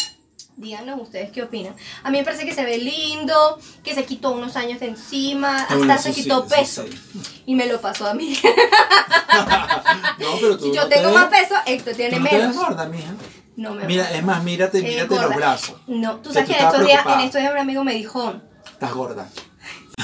Díganos 0.61 1.01
ustedes 1.01 1.31
qué 1.33 1.42
opinan. 1.42 1.75
A 2.03 2.11
mí 2.11 2.18
me 2.18 2.25
parece 2.25 2.44
que 2.44 2.53
se 2.55 2.62
ve 2.64 2.77
lindo, 2.77 3.59
que 3.83 3.94
se 3.94 4.05
quitó 4.05 4.33
unos 4.33 4.57
años 4.57 4.79
de 4.79 4.88
encima, 4.88 5.57
hasta 5.62 5.77
bueno, 5.77 5.99
se 5.99 6.12
sí, 6.12 6.23
quitó 6.23 6.44
eso 6.44 6.55
peso. 6.55 6.85
sí. 6.87 7.42
Y 7.46 7.55
me 7.55 7.64
lo 7.66 7.81
pasó 7.81 8.07
a 8.07 8.12
mí. 8.14 8.37
no, 10.18 10.27
pero 10.40 10.59
tú 10.59 10.64
si 10.66 10.73
yo 10.75 10.83
no 10.83 10.88
te 10.88 10.96
tengo 10.96 11.12
más 11.12 11.29
peso, 11.29 11.55
Héctor 11.66 11.92
tú 11.92 11.96
tiene 11.96 12.18
no 12.18 12.29
te 12.29 12.35
ves 12.37 12.49
menos. 12.49 12.57
gorda, 12.57 12.85
mija. 12.87 13.14
No 13.57 13.75
me 13.75 13.85
Mira, 13.87 14.11
es 14.12 14.23
más, 14.23 14.42
mírate, 14.44 14.83
mírate 14.83 15.14
los 15.14 15.35
brazos. 15.35 15.77
No, 15.87 16.16
tú 16.16 16.31
O 16.31 16.33
sea, 16.33 16.44
sabes 16.46 16.49
tú 16.49 16.53
que 16.53 16.53
estabas 16.53 16.75
estos 16.75 16.87
días, 16.87 17.07
en 17.07 17.20
estos 17.20 17.40
días 17.40 17.53
un 17.53 17.59
amigo 17.59 17.85
me 17.85 17.94
dijo, 17.94 18.35
Estás 18.70 18.92
gorda. 18.92 19.29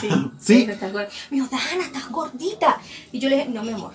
sí, 0.00 0.08
¿Sí? 0.40 0.54
Héctor, 0.60 0.74
estás 0.74 0.92
gorda. 0.92 1.08
Me 1.30 1.36
dijo, 1.36 1.48
Dana, 1.50 1.84
estás 1.84 2.10
gordita. 2.10 2.80
Y 3.12 3.18
yo 3.18 3.28
le 3.28 3.36
dije, 3.36 3.48
no, 3.50 3.62
mi 3.62 3.72
amor, 3.72 3.92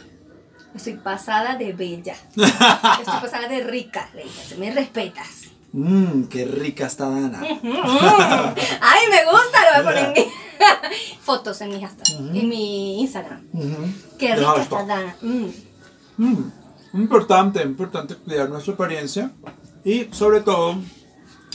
estoy 0.76 0.94
pasada 0.94 1.56
de 1.56 1.74
bella. 1.74 2.14
Estoy 2.36 3.20
pasada 3.20 3.48
de 3.48 3.64
rica, 3.64 4.10
le 4.14 4.24
dije, 4.24 4.46
"si 4.48 4.56
me 4.56 4.72
respetas. 4.72 5.46
Mmm, 5.74 6.24
qué 6.24 6.46
rica 6.46 6.86
está 6.88 7.10
Dana. 7.10 7.42
Ay, 7.42 9.08
me 9.10 9.24
gusta, 9.24 9.60
lo 9.66 9.72
voy 9.72 9.80
a 9.80 9.84
poner 9.84 10.06
en 10.06 10.14
mi 10.14 10.32
fotos 11.22 11.62
en 11.62 11.70
mi 11.70 11.82
hashtag, 11.82 12.18
en 12.20 12.50
mi 12.50 13.02
Instagram. 13.02 13.42
Qué 14.20 14.36
rica 14.36 14.62
está 14.62 14.84
Dana. 14.86 15.16
Mm. 15.22 15.46
Mm, 16.18 16.52
Importante, 16.94 17.64
importante 17.64 18.16
cuidar 18.16 18.50
nuestra 18.50 18.74
apariencia 18.74 19.32
y 19.86 20.10
sobre 20.12 20.42
todo 20.42 20.76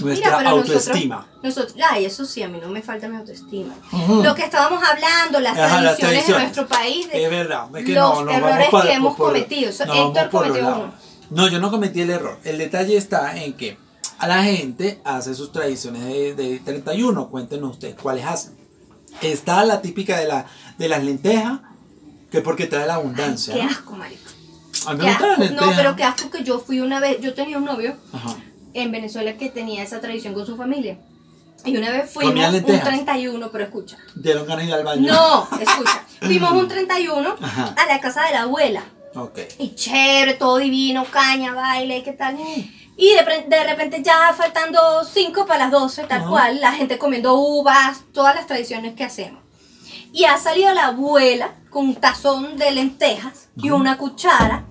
nuestra 0.01 0.41
autoestima. 0.49 1.27
Nosotros, 1.43 1.75
nosotros, 1.77 1.87
ay, 1.91 2.07
eso 2.07 2.25
sí, 2.25 2.43
a 2.43 2.49
mí 2.49 2.59
no 2.59 2.69
me 2.69 2.81
falta 2.83 3.07
mi 3.09 3.17
autoestima. 3.19 3.75
Lo 4.23 4.35
que 4.35 4.45
estábamos 4.45 4.83
hablando, 4.83 5.41
las 5.41 5.59
Ajá, 5.59 5.79
tradiciones 5.81 6.27
de 6.27 6.33
nuestro 6.33 6.67
país, 6.67 7.07
de- 7.11 7.23
Es 7.23 7.31
verdad, 7.31 7.67
es 7.77 7.85
que 7.85 7.93
los 7.93 8.25
no, 8.25 8.31
errores 8.31 8.69
para- 8.71 8.89
que 8.89 8.93
hemos 8.95 9.15
por- 9.15 9.27
cometido. 9.27 9.71
Héctor 9.71 10.31
cometió 10.31 10.69
uno. 10.69 10.95
No, 11.29 11.49
yo 11.49 11.59
no 11.59 11.71
cometí 11.71 12.01
el 12.01 12.11
error. 12.11 12.39
El 12.45 12.57
detalle 12.59 12.97
está 12.97 13.37
en 13.37 13.53
que 13.55 13.77
a 14.19 14.27
la 14.27 14.43
gente 14.45 15.01
hace 15.05 15.35
sus 15.35 15.53
tradiciones 15.53 16.03
de, 16.05 16.35
de 16.35 16.59
31. 16.61 17.29
Cuéntenos 17.29 17.73
ustedes 17.73 17.95
cuáles 18.01 18.25
hacen. 18.25 18.55
Está 19.23 19.65
la 19.65 19.81
típica 19.83 20.19
de, 20.19 20.27
la, 20.29 20.47
de 20.79 20.89
las 20.89 21.03
lentejas, 21.05 21.61
que 22.31 22.41
porque 22.43 22.67
trae 22.67 22.87
la 22.87 22.95
abundancia. 22.97 23.55
Qué 23.55 23.63
¿no? 23.63 23.71
asco, 23.71 23.93
marico. 23.97 24.23
A 24.87 24.93
mí 24.95 25.01
Qué 25.01 25.05
me 25.07 25.11
gusta 25.13 25.27
la 25.27 25.33
asco. 25.33 25.43
lenteja. 25.45 25.67
No, 25.71 25.77
pero 25.77 25.97
qué 25.97 26.05
asco 26.05 26.31
que 26.31 26.45
yo 26.45 26.59
fui 26.61 26.81
una 26.81 27.01
vez, 27.01 27.21
yo 27.21 27.35
tenía 27.35 27.59
un 27.59 27.65
novio 27.65 27.97
Ajá. 28.13 28.37
en 28.75 28.93
Venezuela 28.93 29.37
que 29.37 29.49
tenía 29.51 29.83
esa 29.83 30.01
tradición 30.01 30.35
con 30.35 30.45
su 30.47 30.57
familia. 30.57 30.99
Y 31.65 31.77
una 31.77 31.91
vez 31.91 32.11
fuimos 32.11 32.33
¿Comían 32.33 32.51
un 32.51 32.57
lentejas? 32.57 32.85
31, 32.89 33.51
pero 33.51 33.65
escucha. 33.65 33.97
Dieron 34.15 34.47
ganas 34.47 34.65
de 34.67 34.69
ir 34.69 34.75
al 34.75 34.85
baño. 34.85 35.13
No, 35.13 35.49
escucha. 35.59 36.03
Fuimos 36.21 36.53
un 36.53 36.69
31 36.69 37.37
Ajá. 37.41 37.75
a 37.77 37.87
la 37.87 38.01
casa 38.01 38.25
de 38.27 38.33
la 38.33 38.43
abuela. 38.43 38.85
Ok. 39.15 39.39
Y 39.59 39.75
chévere, 39.75 40.35
todo 40.35 40.59
divino, 40.59 41.05
caña, 41.11 41.55
baile, 41.55 42.03
¿qué 42.03 42.13
tal? 42.13 42.37
Y 42.97 43.13
de, 43.15 43.65
repente 43.65 44.03
ya 44.03 44.33
faltando 44.35 45.05
5 45.05 45.47
para 45.47 45.65
las 45.65 45.71
12, 45.71 46.05
tal 46.05 46.27
cual, 46.27 46.61
la 46.61 46.73
gente 46.73 46.97
comiendo 46.99 47.35
uvas, 47.35 48.01
todas 48.13 48.35
las 48.35 48.47
tradiciones 48.47 48.95
que 48.95 49.05
hacemos. 49.05 49.43
Y 50.13 50.25
ha 50.25 50.39
salido 50.39 50.73
la 50.73 50.87
abuela 50.87 51.55
con 51.69 51.89
un 51.89 51.97
tazón 51.97 52.57
de 52.57 52.71
lentejas 52.71 53.49
y 53.57 53.71
una 53.71 53.99
cuchara, 53.99 54.65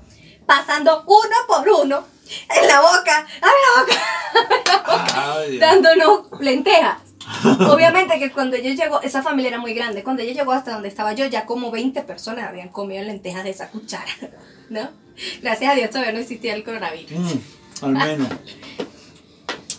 pasando 0.47 1.03
uno 1.05 1.35
por 1.47 1.69
uno 1.69 2.03
en 2.49 2.67
la 2.67 2.81
boca, 2.81 3.27
abre 3.41 3.59
la 3.65 3.81
boca, 3.81 3.95
abre 4.33 4.63
la 4.65 4.77
boca, 4.77 5.35
Ay, 5.38 5.57
dándonos 5.59 6.39
lentejas. 6.39 6.97
Obviamente 7.43 8.19
que 8.19 8.31
cuando 8.31 8.55
ella 8.55 8.73
llegó, 8.73 9.01
esa 9.01 9.23
familia 9.23 9.49
era 9.49 9.59
muy 9.59 9.73
grande, 9.73 10.03
cuando 10.03 10.21
ella 10.21 10.33
llegó 10.33 10.51
hasta 10.51 10.73
donde 10.73 10.89
estaba 10.89 11.13
yo, 11.13 11.25
ya 11.25 11.45
como 11.45 11.71
20 11.71 12.01
personas 12.03 12.47
habían 12.47 12.69
comido 12.69 13.03
lentejas 13.03 13.43
de 13.43 13.49
esa 13.51 13.69
cuchara, 13.69 14.11
¿no? 14.69 14.89
Gracias 15.41 15.71
a 15.71 15.75
Dios 15.75 15.89
todavía 15.89 16.11
no 16.11 16.19
existía 16.19 16.53
el 16.53 16.63
coronavirus. 16.63 17.17
Mm, 17.17 17.39
al 17.81 17.91
menos. 17.93 18.27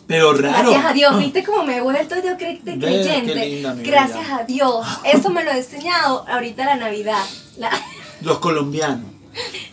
Pero 0.06 0.32
raro. 0.34 0.70
Gracias 0.70 0.84
a 0.84 0.92
Dios, 0.92 1.18
¿viste 1.18 1.42
cómo 1.42 1.64
me 1.64 1.78
he 1.78 1.80
vuelto 1.80 2.14
yo 2.16 2.36
cre- 2.36 2.60
de 2.62 2.76
Ve, 2.76 2.78
creyente? 2.78 3.34
linda, 3.34 3.74
Gracias 3.78 4.24
vida. 4.24 4.36
a 4.36 4.44
Dios. 4.44 4.86
Eso 5.04 5.30
me 5.30 5.42
lo 5.42 5.50
he 5.50 5.58
enseñado 5.58 6.24
ahorita 6.28 6.64
la 6.64 6.76
Navidad. 6.76 7.24
La- 7.58 7.70
Los 8.22 8.38
colombianos. 8.38 9.10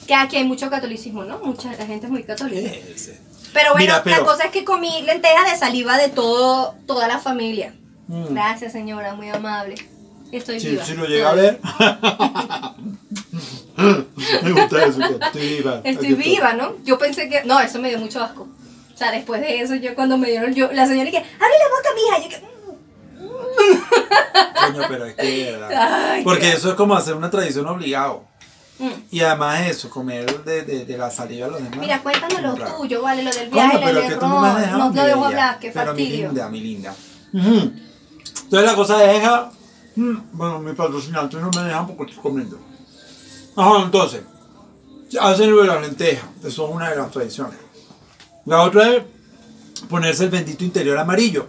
que 0.07 0.15
aquí 0.15 0.37
hay 0.37 0.43
mucho 0.43 0.69
catolicismo, 0.69 1.23
¿no? 1.23 1.37
Mucha 1.39 1.71
la 1.73 1.85
gente 1.85 2.07
es 2.07 2.11
muy 2.11 2.23
católica. 2.23 2.71
Pero 3.53 3.73
bueno, 3.73 3.77
Mira, 3.77 4.03
pero- 4.03 4.17
la 4.17 4.23
cosa 4.25 4.45
es 4.45 4.51
que 4.51 4.65
comí 4.65 5.03
lentejas 5.03 5.51
de 5.51 5.57
saliva 5.57 5.97
de 5.97 6.09
todo, 6.09 6.73
toda 6.87 7.07
la 7.07 7.19
familia. 7.19 7.75
Mm. 8.07 8.33
Gracias, 8.33 8.71
señora, 8.73 9.13
muy 9.13 9.29
amable. 9.29 9.75
Estoy 10.37 10.59
Si, 10.59 10.69
viva. 10.71 10.83
si 10.85 10.93
lo 10.95 11.05
llega 11.05 11.29
a 11.29 11.33
ver. 11.33 11.59
me 14.43 14.51
gusta 14.51 14.85
eso. 14.85 14.99
que 14.99 15.25
Estoy 15.25 15.47
viva. 15.57 15.81
Estoy 15.83 16.13
viva, 16.13 16.53
¿no? 16.53 16.73
Yo 16.83 16.97
pensé 16.97 17.29
que. 17.29 17.43
No, 17.43 17.59
eso 17.59 17.79
me 17.79 17.89
dio 17.89 17.99
mucho 17.99 18.21
asco. 18.23 18.47
O 18.93 18.97
sea, 18.97 19.11
después 19.11 19.41
de 19.41 19.61
eso, 19.61 19.75
yo 19.75 19.95
cuando 19.95 20.17
me 20.17 20.29
dieron. 20.29 20.53
yo 20.53 20.71
La 20.71 20.85
señora 20.87 21.09
que. 21.11 21.17
¡Abre 21.17 21.27
la 21.39 21.69
boca, 21.69 21.89
mija! 21.95 22.17
Yo 22.23 22.29
que. 22.29 22.53
Coño, 24.67 24.81
pero 24.89 25.05
es 25.05 25.15
que. 25.15 25.57
Ay, 25.77 26.23
Porque 26.23 26.51
eso 26.53 26.69
es 26.69 26.75
como 26.75 26.95
hacer 26.95 27.13
una 27.15 27.29
tradición 27.29 27.67
obligado. 27.67 28.23
Mm. 28.79 28.89
Y 29.11 29.21
además 29.21 29.67
eso, 29.67 29.89
comer 29.89 30.43
de, 30.43 30.63
de, 30.63 30.85
de 30.85 30.97
la 30.97 31.11
saliva 31.11 31.45
de 31.45 31.51
los 31.51 31.63
demás. 31.63 31.79
Mira, 31.79 32.01
cuéntame 32.01 32.41
lo 32.41 32.55
tuyo, 32.55 33.01
¿vale? 33.03 33.21
Lo 33.23 33.31
del 33.31 33.49
viaje, 33.49 33.77
pero 33.83 33.89
el 33.89 33.97
es 33.97 34.09
que 34.13 34.15
tú 34.19 34.27
no 34.27 34.41
No 34.41 34.77
lo 34.89 34.91
dejo 34.91 35.05
bella. 35.05 35.27
hablar, 35.27 35.59
qué 35.59 35.69
Pero 35.71 35.93
mi 35.93 36.01
fastidio. 36.03 36.27
linda, 36.27 36.49
mi 36.49 36.59
linda. 36.61 36.95
Ujú. 37.33 37.71
Entonces 38.45 38.69
la 38.69 38.75
cosa 38.75 39.11
es, 39.11 39.23
mm, 39.23 39.49
bueno, 39.95 40.59
mi 40.59 40.73
patrocinante 40.73 41.37
no 41.37 41.49
me 41.55 41.61
dejan 41.63 41.87
porque 41.95 42.11
estoy 42.13 42.23
comiendo. 42.31 42.57
Ajá, 43.55 43.83
entonces, 43.83 44.21
hacen 45.19 45.51
lo 45.51 45.61
de 45.61 45.67
las 45.67 45.81
lentejas, 45.81 46.25
eso 46.43 46.67
es 46.67 46.75
una 46.75 46.89
de 46.89 46.95
las 46.95 47.11
tradiciones. 47.11 47.57
La 48.45 48.61
otra 48.63 48.89
es 48.93 49.03
ponerse 49.89 50.23
el 50.25 50.29
bendito 50.29 50.63
interior 50.63 50.97
amarillo, 50.97 51.45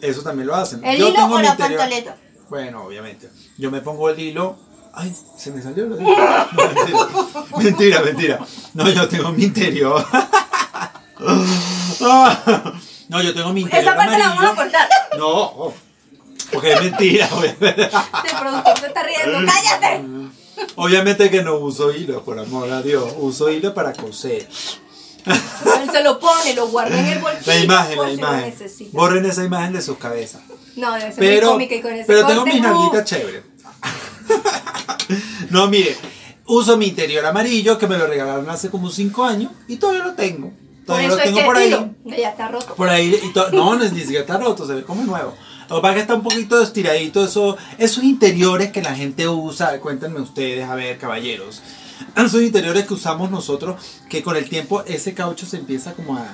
eso 0.00 0.22
también 0.22 0.46
lo 0.48 0.54
hacen. 0.54 0.84
¿El 0.84 0.98
Yo 0.98 1.08
hilo 1.08 1.16
tengo 1.16 1.34
o 1.34 1.38
mi 1.38 1.44
la 1.44 1.50
interior- 1.50 1.78
pantaleta? 1.80 2.16
Bueno, 2.50 2.84
obviamente. 2.84 3.30
Yo 3.58 3.70
me 3.70 3.80
pongo 3.80 4.08
el 4.10 4.18
hilo. 4.18 4.56
Ay, 4.94 5.14
se 5.36 5.50
me 5.52 5.60
salió 5.62 5.84
el 5.84 5.92
hilo. 5.92 6.00
No, 6.52 6.64
mentira. 6.74 6.98
mentira, 7.58 8.00
mentira. 8.02 8.38
No, 8.74 8.88
yo 8.88 9.08
tengo 9.08 9.32
mi 9.32 9.44
interior. 9.44 10.04
No, 13.08 13.22
yo 13.22 13.34
tengo 13.34 13.52
mi 13.52 13.62
interior. 13.62 13.82
Esa 13.88 13.96
parte 13.96 14.18
la 14.18 14.28
vamos 14.28 14.44
a 14.44 14.54
cortar. 14.54 14.88
No, 15.18 15.72
porque 16.52 16.72
es 16.72 16.82
mentira, 16.82 17.28
obviamente. 17.32 17.82
El 17.84 18.38
productor 18.40 18.78
se 18.80 18.86
está 18.86 19.02
riendo. 19.02 19.52
¡Cállate! 19.52 20.04
Obviamente 20.76 21.30
que 21.30 21.42
no 21.42 21.56
uso 21.56 21.92
hilo, 21.92 22.24
por 22.24 22.38
amor 22.38 22.70
a 22.70 22.82
Dios. 22.82 23.12
Uso 23.18 23.50
hilo 23.50 23.74
para 23.74 23.92
coser. 23.92 24.48
Él 25.26 25.90
se 25.92 26.02
lo 26.02 26.18
pone, 26.18 26.54
lo 26.54 26.68
guarda 26.68 26.98
en 26.98 27.06
el 27.06 27.18
bolsillo. 27.18 27.46
La 27.46 27.58
imagen, 27.58 27.96
por 27.96 28.06
la 28.06 28.12
imagen. 28.12 28.54
Borren 28.92 29.26
esa 29.26 29.44
imagen 29.44 29.72
de 29.74 29.82
sus 29.82 29.98
cabezas. 29.98 30.40
No, 30.76 30.94
debe 30.94 31.12
ser 31.12 31.18
muy 31.18 31.26
Pero, 31.26 31.50
cómica 31.50 31.74
y 31.74 31.80
con 31.80 31.92
ese 31.92 32.04
pero 32.06 32.26
tengo 32.26 32.44
mis 32.46 32.60
nalguitas 32.60 33.04
chéveres. 33.04 33.42
no, 35.50 35.68
mire, 35.68 35.96
uso 36.46 36.76
mi 36.76 36.86
interior 36.88 37.24
amarillo 37.26 37.78
que 37.78 37.86
me 37.86 37.98
lo 37.98 38.06
regalaron 38.06 38.48
hace 38.48 38.70
como 38.70 38.90
5 38.90 39.24
años 39.24 39.52
y 39.66 39.76
todavía 39.76 40.04
lo 40.04 40.14
tengo. 40.14 40.48
Por 40.50 40.96
Todavía 40.96 41.08
eso 41.08 41.16
lo 41.16 41.22
es 41.22 41.26
tengo 41.26 41.38
que 41.40 41.44
por 41.44 41.56
ahí. 41.56 41.68
hilo, 41.68 41.90
ya 42.16 42.30
está 42.30 42.48
roto. 42.48 42.74
Por 42.74 42.88
ahí, 42.88 43.20
y 43.22 43.38
no, 43.54 43.74
no 43.74 43.82
es 43.82 43.92
ni 43.92 44.00
siquiera 44.00 44.20
está 44.22 44.38
roto, 44.38 44.66
se 44.66 44.74
ve 44.74 44.84
como 44.84 45.02
nuevo. 45.04 45.34
Lo 45.68 45.76
que 45.76 45.82
pasa 45.82 45.88
es 45.90 45.94
que 45.96 46.00
está 46.02 46.14
un 46.14 46.22
poquito 46.22 46.62
estiradito, 46.62 47.24
eso, 47.24 47.56
esos 47.78 48.02
interiores 48.04 48.72
que 48.72 48.80
la 48.82 48.94
gente 48.94 49.28
usa, 49.28 49.78
cuéntenme 49.80 50.20
ustedes, 50.20 50.68
a 50.68 50.74
ver, 50.74 50.96
caballeros. 50.98 51.62
Esos 52.16 52.42
interiores 52.42 52.86
que 52.86 52.94
usamos 52.94 53.28
nosotros, 53.30 53.76
que 54.08 54.22
con 54.22 54.36
el 54.36 54.48
tiempo 54.48 54.82
ese 54.86 55.14
caucho 55.14 55.46
se 55.46 55.56
empieza 55.56 55.94
como 55.94 56.16
a, 56.16 56.26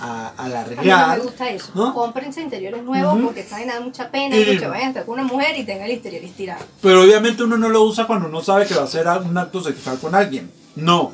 a, 0.00 0.32
a 0.36 0.44
A 0.44 0.48
mí 0.48 0.50
no 0.74 0.80
alargar. 0.96 1.18
me 1.18 1.24
gusta 1.24 1.50
eso. 1.50 1.70
¿no? 1.74 1.94
Cómprense 1.94 2.42
interiores 2.42 2.82
nuevos 2.82 3.14
Ujú. 3.14 3.26
porque 3.26 3.44
saben, 3.44 3.68
da 3.68 3.80
mucha 3.80 4.10
pena 4.10 4.36
Y- 4.36 4.44
que 4.44 4.58
se 4.58 4.66
vayan 4.66 4.86
a 4.86 4.88
estar 4.88 5.04
con 5.06 5.14
una 5.14 5.22
mujer 5.24 5.56
y 5.56 5.64
tenga 5.64 5.84
el 5.86 5.92
exterior 5.92 6.24
estirado. 6.24 6.64
Pero 6.82 7.02
obviamente 7.02 7.44
uno 7.44 7.56
no 7.56 7.68
lo 7.68 7.82
usa 7.84 8.06
cuando 8.08 8.26
uno 8.28 8.42
sabe 8.42 8.66
que 8.66 8.74
va 8.74 8.82
a 8.82 8.84
hacer 8.86 9.06
un 9.06 9.38
acto 9.38 9.62
sexual 9.62 9.98
con 10.00 10.14
alguien. 10.16 10.50
No. 10.74 11.12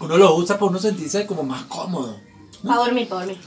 Uno 0.00 0.16
lo 0.16 0.34
usa 0.34 0.56
para 0.58 0.70
uno 0.70 0.78
sentirse 0.78 1.26
como 1.26 1.42
más 1.42 1.64
cómodo. 1.64 2.18
Para 2.66 2.76
dormir, 2.80 3.08
para 3.10 3.26
dormir. 3.26 3.38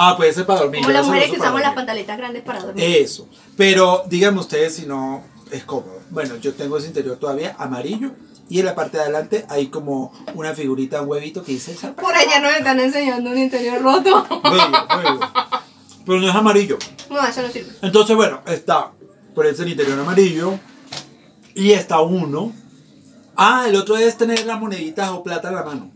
Ah, 0.00 0.16
puede 0.16 0.32
ser 0.32 0.46
para 0.46 0.60
dormir. 0.60 0.80
Como 0.82 0.92
las 0.92 1.04
mujeres 1.04 1.30
que 1.30 1.38
usamos 1.38 1.60
las 1.60 1.74
pantaletas 1.74 2.16
grandes 2.16 2.42
para 2.44 2.60
dormir. 2.60 2.84
Eso. 2.84 3.28
Pero 3.56 4.04
díganme 4.08 4.38
ustedes 4.38 4.76
si 4.76 4.86
no 4.86 5.24
es 5.50 5.64
cómodo. 5.64 5.98
Bueno, 6.10 6.36
yo 6.36 6.54
tengo 6.54 6.78
ese 6.78 6.86
interior 6.86 7.16
todavía 7.16 7.56
amarillo. 7.58 8.12
Y 8.48 8.60
en 8.60 8.66
la 8.66 8.76
parte 8.76 8.96
de 8.96 9.02
adelante 9.02 9.44
hay 9.48 9.66
como 9.66 10.12
una 10.34 10.54
figurita, 10.54 11.02
un 11.02 11.08
huevito 11.08 11.42
que 11.42 11.52
dice 11.52 11.72
esa. 11.72 11.94
Por 11.94 12.14
allá 12.14 12.38
nos 12.40 12.52
están 12.52 12.78
enseñando 12.78 13.30
un 13.30 13.38
interior 13.38 13.82
roto. 13.82 14.26
Bello, 14.44 14.86
bello. 15.02 15.20
Pero 16.06 16.20
no 16.20 16.28
es 16.28 16.34
amarillo. 16.34 16.78
No, 17.10 17.26
eso 17.26 17.42
no 17.42 17.48
sirve. 17.50 17.72
Entonces, 17.82 18.14
bueno, 18.14 18.40
está 18.46 18.92
por 19.34 19.46
eso 19.46 19.64
el 19.64 19.70
interior 19.70 19.98
amarillo. 19.98 20.58
Y 21.54 21.72
está 21.72 22.00
uno. 22.00 22.52
Ah, 23.36 23.66
el 23.68 23.74
otro 23.74 23.96
es 23.96 24.16
tener 24.16 24.46
las 24.46 24.60
moneditas 24.60 25.10
o 25.10 25.24
plata 25.24 25.48
en 25.48 25.54
la 25.56 25.64
mano. 25.64 25.90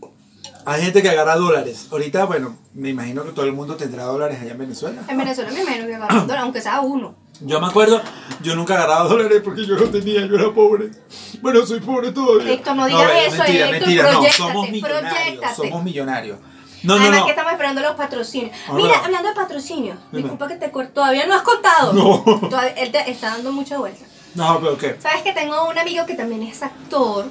Hay 0.65 0.81
gente 0.81 1.01
que 1.01 1.09
agarra 1.09 1.35
dólares. 1.35 1.87
Ahorita, 1.91 2.25
bueno, 2.25 2.57
me 2.73 2.89
imagino 2.89 3.23
que 3.23 3.31
todo 3.31 3.45
el 3.45 3.53
mundo 3.53 3.75
tendrá 3.75 4.03
dólares 4.05 4.39
allá 4.41 4.51
en 4.51 4.57
Venezuela. 4.57 5.01
En 5.07 5.17
Venezuela 5.17 5.51
me 5.51 5.61
imagino 5.61 5.87
que 5.87 5.95
agarran 5.95 6.27
dólar, 6.27 6.43
aunque 6.43 6.61
sea 6.61 6.81
uno. 6.81 7.15
Yo 7.41 7.59
me 7.59 7.67
acuerdo, 7.67 8.01
yo 8.41 8.55
nunca 8.55 8.75
agarraba 8.75 9.05
dólares 9.09 9.41
porque 9.43 9.65
yo 9.65 9.75
no 9.75 9.83
tenía, 9.85 10.25
yo 10.25 10.35
era 10.35 10.53
pobre. 10.53 10.91
Bueno, 11.41 11.65
soy 11.65 11.79
pobre 11.79 12.11
todavía. 12.11 12.53
Héctor, 12.53 12.75
no 12.75 12.85
digas 12.85 13.03
bueno, 13.03 13.19
eso, 13.19 13.37
mentira, 13.43 13.65
Héctor, 13.69 13.87
mentira, 13.87 14.11
no, 14.11 14.23
somos 14.31 14.69
millonarios, 14.69 15.55
somos 15.55 15.83
millonarios. 15.83 16.37
No, 16.83 16.95
no, 16.95 17.01
Además 17.01 17.19
no. 17.21 17.25
que 17.25 17.31
estamos 17.31 17.51
esperando 17.53 17.81
los 17.81 17.95
patrocinios. 17.95 18.51
Ah, 18.67 18.73
Mira, 18.73 18.89
¿verdad? 18.89 19.05
hablando 19.05 19.29
de 19.29 19.35
patrocinios, 19.35 19.97
disculpa 20.11 20.47
que 20.47 20.55
te 20.57 20.69
corto, 20.71 20.91
todavía 20.93 21.25
no 21.25 21.33
has 21.33 21.41
contado. 21.43 21.93
No. 21.93 22.23
Todavía- 22.49 22.73
él 22.73 22.91
te 22.91 23.09
está 23.09 23.29
dando 23.31 23.51
mucha 23.51 23.77
vuelta. 23.77 24.05
No, 24.35 24.59
pero 24.59 24.77
¿qué? 24.77 24.97
Sabes 24.99 25.21
que 25.23 25.31
tengo 25.33 25.69
un 25.69 25.77
amigo 25.77 26.05
que 26.05 26.15
también 26.15 26.43
es 26.43 26.61
actor, 26.61 27.25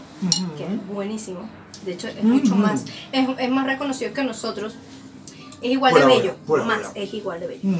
que 0.56 0.64
es 0.64 0.86
buenísimo. 0.88 1.48
De 1.84 1.92
hecho, 1.92 2.08
es 2.08 2.22
mucho 2.22 2.54
más, 2.54 2.84
es, 3.12 3.28
es 3.38 3.50
más 3.50 3.66
reconocido 3.66 4.12
que 4.12 4.22
nosotros. 4.22 4.74
Es 5.60 5.70
igual 5.70 5.94
de 5.94 6.04
bello. 6.06 6.36
más, 6.66 6.80
es 6.96 7.14
igual 7.14 7.38
de 7.38 7.46
bello. 7.46 7.78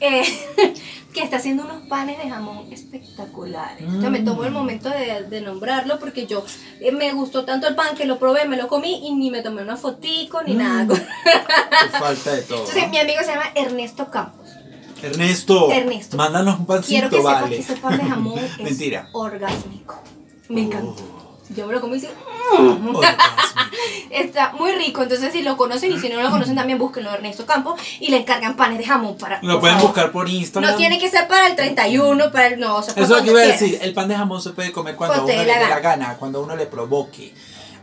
Eh, 0.00 0.22
que 1.12 1.22
está 1.22 1.36
haciendo 1.38 1.64
unos 1.64 1.86
panes 1.88 2.16
de 2.18 2.28
jamón 2.30 2.72
espectaculares. 2.72 3.80
Entonces 3.82 4.10
me 4.10 4.20
tomo 4.20 4.44
el 4.44 4.50
Mm. 4.50 4.54
momento 4.54 4.88
de, 4.88 5.24
de 5.28 5.40
nombrarlo 5.40 5.98
porque 5.98 6.26
yo 6.26 6.44
eh, 6.80 6.92
me 6.92 7.12
gustó 7.12 7.44
tanto 7.44 7.66
el 7.66 7.74
pan 7.74 7.96
que 7.96 8.04
lo 8.04 8.18
probé, 8.20 8.46
me 8.46 8.56
lo 8.56 8.68
comí 8.68 9.06
y 9.08 9.14
ni 9.14 9.30
me 9.32 9.42
tomé 9.42 9.62
una 9.62 9.76
fotico 9.76 10.42
ni 10.44 10.54
Mm. 10.54 10.58
nada. 10.58 10.94
Falta 11.98 12.34
de 12.34 12.42
todo. 12.42 12.60
Entonces 12.60 12.88
mi 12.90 12.98
amigo 12.98 13.18
se 13.20 13.26
llama 13.32 13.46
Ernesto 13.56 14.10
Campos. 14.10 14.48
Ernesto, 15.02 15.70
Ernesto. 15.72 16.16
mándanos 16.16 16.60
un 16.60 16.66
pancito, 16.66 16.88
Quiero 16.88 17.10
que 17.10 17.16
sepas 17.16 17.42
vale. 17.42 17.56
que 17.56 17.62
ese 17.62 17.76
pan 17.76 17.98
de 17.98 18.04
jamón 18.04 18.38
es 18.58 18.58
Mentira. 18.60 19.08
orgásmico. 19.12 20.00
Me 20.48 20.62
encanta. 20.62 21.02
Oh. 21.02 21.23
Yo 21.56 21.66
me 21.66 21.72
lo 21.72 21.80
como 21.80 21.94
y 21.94 22.00
dice, 22.00 22.12
Orgasmo. 22.52 23.00
está 24.10 24.52
muy 24.52 24.72
rico. 24.72 25.02
Entonces 25.02 25.32
si 25.32 25.42
lo 25.42 25.56
conocen 25.56 25.92
y 25.92 25.98
si 25.98 26.08
no 26.08 26.20
lo 26.20 26.30
conocen 26.30 26.54
también 26.54 26.78
búsquenlo 26.78 27.10
de 27.10 27.16
Ernesto 27.16 27.46
Campos 27.46 27.80
y 28.00 28.10
le 28.10 28.18
encargan 28.18 28.56
panes 28.56 28.78
de 28.78 28.84
jamón 28.84 29.16
para... 29.16 29.40
Lo 29.42 29.60
pueden 29.60 29.76
favor. 29.76 29.92
buscar 29.92 30.12
por 30.12 30.28
Instagram. 30.28 30.70
No 30.70 30.76
tiene 30.76 30.98
que 30.98 31.08
ser 31.08 31.28
para 31.28 31.48
el 31.48 31.56
31, 31.56 32.30
para 32.30 32.46
el... 32.48 32.60
No, 32.60 32.76
o 32.76 32.82
sea, 32.82 32.92
Eso 32.94 33.02
es 33.02 33.10
lo 33.10 33.22
que 33.22 33.30
iba 33.30 33.40
a 33.40 33.46
decir. 33.46 33.78
El 33.80 33.94
pan 33.94 34.08
de 34.08 34.16
jamón 34.16 34.40
se 34.40 34.50
puede 34.50 34.72
comer 34.72 34.96
cuando 34.96 35.14
a 35.14 35.16
Cuando 35.18 35.32
uno 35.32 35.44
le 35.44 35.52
dé 35.52 35.60
la 35.60 35.68
la 35.68 35.80
gana, 35.80 36.16
cuando 36.18 36.40
a 36.40 36.42
uno 36.42 36.56
le 36.56 36.66
provoque. 36.66 37.32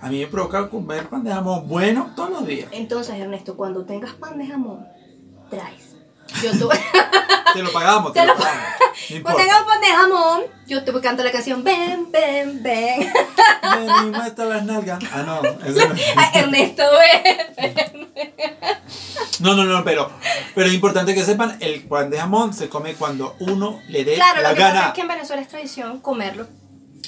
A 0.02 0.10
mí 0.10 0.20
me 0.20 0.28
provoca 0.28 0.70
comer 0.70 1.10
pan 1.10 1.24
de 1.24 1.32
jamón 1.32 1.68
bueno 1.68 2.12
todos 2.16 2.32
los 2.32 2.48
días. 2.48 2.70
Entonces, 2.72 3.16
Ernesto, 3.16 3.56
cuando 3.56 3.86
tengas 3.86 4.14
pan 4.14 4.38
de 4.38 4.48
jamón, 4.48 4.88
traes. 5.50 5.91
Yo 6.44 6.68
voy... 6.68 6.78
Te 7.54 7.62
lo 7.62 7.72
pagamos, 7.74 8.14
te, 8.14 8.20
Te 8.22 8.26
lo 8.26 8.34
lo- 8.34 8.40
pagamos. 8.40 8.64
No 9.10 9.24
Cuando 9.24 9.42
tengas 9.42 9.64
pan 9.64 9.82
de 9.82 9.88
jamón, 9.88 10.42
yo 10.68 10.84
te 10.86 11.02
cantar 11.02 11.26
la 11.26 11.32
canción 11.34 11.64
Ven, 11.64 12.10
ven, 12.12 12.64
ven. 12.64 13.12
Y 14.04 14.06
muestra 14.10 14.46
las 14.46 14.64
nalgas. 14.64 15.04
Ah, 15.12 15.24
no. 15.26 15.42
eso 15.66 15.88
no. 15.90 15.96
Ernesto, 16.34 16.84
ven. 17.24 18.10
No, 19.40 19.56
no, 19.56 19.64
no, 19.66 19.84
pero, 19.84 20.10
pero 20.56 20.68
es 20.68 20.74
importante 20.74 21.14
que 21.16 21.24
sepan, 21.26 21.58
el 21.62 21.82
pan 21.84 22.10
de 22.10 22.20
jamón 22.20 22.54
se 22.54 22.70
come 22.70 22.94
cuando 22.94 23.36
uno 23.40 23.82
le 23.90 24.06
dé 24.06 24.14
Claro, 24.16 24.42
la 24.42 24.50
lo 24.52 24.56
que 24.56 24.62
gana. 24.62 24.74
pasa 24.76 24.88
es 24.90 24.94
que 24.94 25.02
en 25.02 25.08
Venezuela 25.08 25.42
es 25.42 25.48
tradición 25.48 26.00
comerlo 26.00 26.48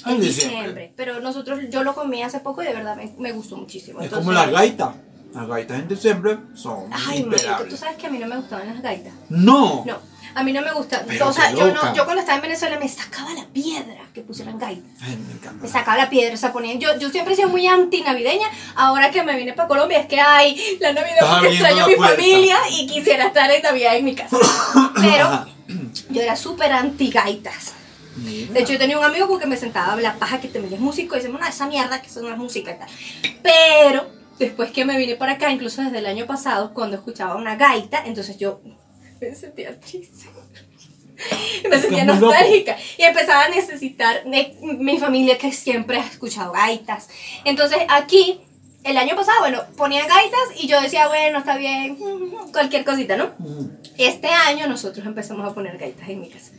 en 0.04 0.20
diciembre. 0.20 0.56
diciembre. 0.58 0.92
Pero 0.96 1.20
nosotros, 1.20 1.60
yo 1.70 1.84
lo 1.84 1.94
comí 1.94 2.22
hace 2.22 2.40
poco 2.40 2.62
y 2.62 2.66
de 2.66 2.74
verdad 2.74 2.96
me, 2.96 3.14
me 3.18 3.32
gustó 3.32 3.56
muchísimo. 3.56 4.00
Es 4.00 4.06
Entonces- 4.06 4.26
como 4.26 4.32
las 4.38 4.50
gaitas. 4.50 4.90
Las 5.34 5.48
gaitas 5.48 5.80
en 5.80 5.88
diciembre 5.88 6.38
son 6.54 6.84
Ay, 6.92 7.24
marico, 7.24 7.24
tú 7.24 7.34
imperables. 7.34 7.80
sabes 7.80 7.96
que 7.96 8.06
a 8.06 8.10
mí 8.10 8.18
no 8.18 8.26
me 8.28 8.36
gustaban 8.36 8.68
las 8.68 8.80
gaitas. 8.80 9.12
No. 9.28 9.82
No, 9.84 9.98
a 10.34 10.42
mí 10.44 10.52
no 10.52 10.62
me 10.62 10.72
gusta. 10.72 11.04
Pero 11.06 11.28
o 11.28 11.32
sea, 11.32 11.50
yo, 11.52 11.72
no, 11.72 11.94
yo 11.94 12.04
cuando 12.04 12.20
estaba 12.20 12.36
en 12.36 12.42
Venezuela 12.42 12.78
me 12.78 12.88
sacaba 12.88 13.32
la 13.34 13.44
piedra 13.46 14.02
que 14.12 14.20
pusieran 14.20 14.58
gaitas. 14.58 14.92
Ay, 15.02 15.16
me 15.16 15.32
encanta. 15.32 15.62
Me 15.62 15.68
sacaba 15.68 15.96
la 15.96 16.08
piedra, 16.08 16.34
o 16.34 16.36
sea, 16.36 16.52
ponían. 16.52 16.78
Yo, 16.78 16.96
yo 16.98 17.10
siempre 17.10 17.34
he 17.34 17.36
sido 17.36 17.48
muy 17.48 17.66
anti-navideña. 17.66 18.46
Ahora 18.76 19.10
que 19.10 19.24
me 19.24 19.36
vine 19.36 19.54
para 19.54 19.66
Colombia, 19.66 19.98
es 19.98 20.06
que 20.06 20.20
hay 20.20 20.78
la 20.80 20.92
Navidad 20.92 21.28
porque 21.28 21.48
extraño 21.48 21.84
a 21.84 21.88
mi 21.88 21.94
puerta. 21.96 22.14
familia 22.14 22.56
y 22.70 22.86
quisiera 22.86 23.26
estar 23.26 23.50
en 23.50 23.62
Navidad 23.62 23.96
en 23.96 24.04
mi 24.04 24.14
casa. 24.14 24.36
Pero 24.94 25.46
yo 26.10 26.22
era 26.22 26.36
súper 26.36 26.72
anti-gaitas. 26.72 27.72
Mira. 28.16 28.52
De 28.52 28.60
hecho, 28.60 28.72
yo 28.74 28.78
tenía 28.78 28.96
un 28.96 29.04
amigo 29.04 29.26
con 29.26 29.40
que 29.40 29.46
me 29.46 29.56
sentaba 29.56 30.00
la 30.00 30.14
paja 30.14 30.40
que 30.40 30.46
también 30.46 30.74
es 30.74 30.80
músico 30.80 31.16
y 31.16 31.18
decimos, 31.18 31.40
no, 31.40 31.46
esa 31.48 31.66
mierda 31.66 32.00
que 32.00 32.06
eso 32.06 32.22
no 32.22 32.28
es 32.28 32.36
música 32.38 32.70
y 32.70 32.78
tal. 32.78 32.88
Pero 33.42 34.08
después 34.38 34.70
que 34.70 34.84
me 34.84 34.96
vine 34.98 35.16
para 35.16 35.32
acá, 35.32 35.50
incluso 35.50 35.82
desde 35.82 35.98
el 35.98 36.06
año 36.06 36.26
pasado, 36.26 36.72
cuando 36.74 36.96
escuchaba 36.96 37.36
una 37.36 37.56
gaita, 37.56 38.04
entonces 38.06 38.38
yo 38.38 38.60
me 39.20 39.34
sentía 39.34 39.78
triste. 39.80 40.26
Me 41.70 41.78
sentía 41.78 42.04
nostálgica 42.04 42.76
y 42.98 43.02
empezaba 43.02 43.44
a 43.44 43.48
necesitar 43.48 44.24
de 44.24 44.56
mi 44.60 44.98
familia 44.98 45.38
que 45.38 45.52
siempre 45.52 45.98
ha 45.98 46.04
escuchado 46.04 46.52
gaitas. 46.52 47.08
Entonces 47.44 47.78
aquí, 47.88 48.40
el 48.82 48.96
año 48.96 49.14
pasado, 49.14 49.38
bueno, 49.40 49.62
ponían 49.76 50.08
gaitas 50.08 50.40
y 50.60 50.66
yo 50.66 50.80
decía, 50.80 51.06
bueno, 51.06 51.38
está 51.38 51.56
bien, 51.56 51.96
cualquier 52.52 52.84
cosita, 52.84 53.16
¿no? 53.16 53.30
Mm. 53.38 53.66
Este 53.96 54.28
año 54.28 54.66
nosotros 54.66 55.06
empezamos 55.06 55.48
a 55.48 55.54
poner 55.54 55.78
gaitas 55.78 56.08
en 56.08 56.20
mi 56.20 56.28
casa. 56.28 56.50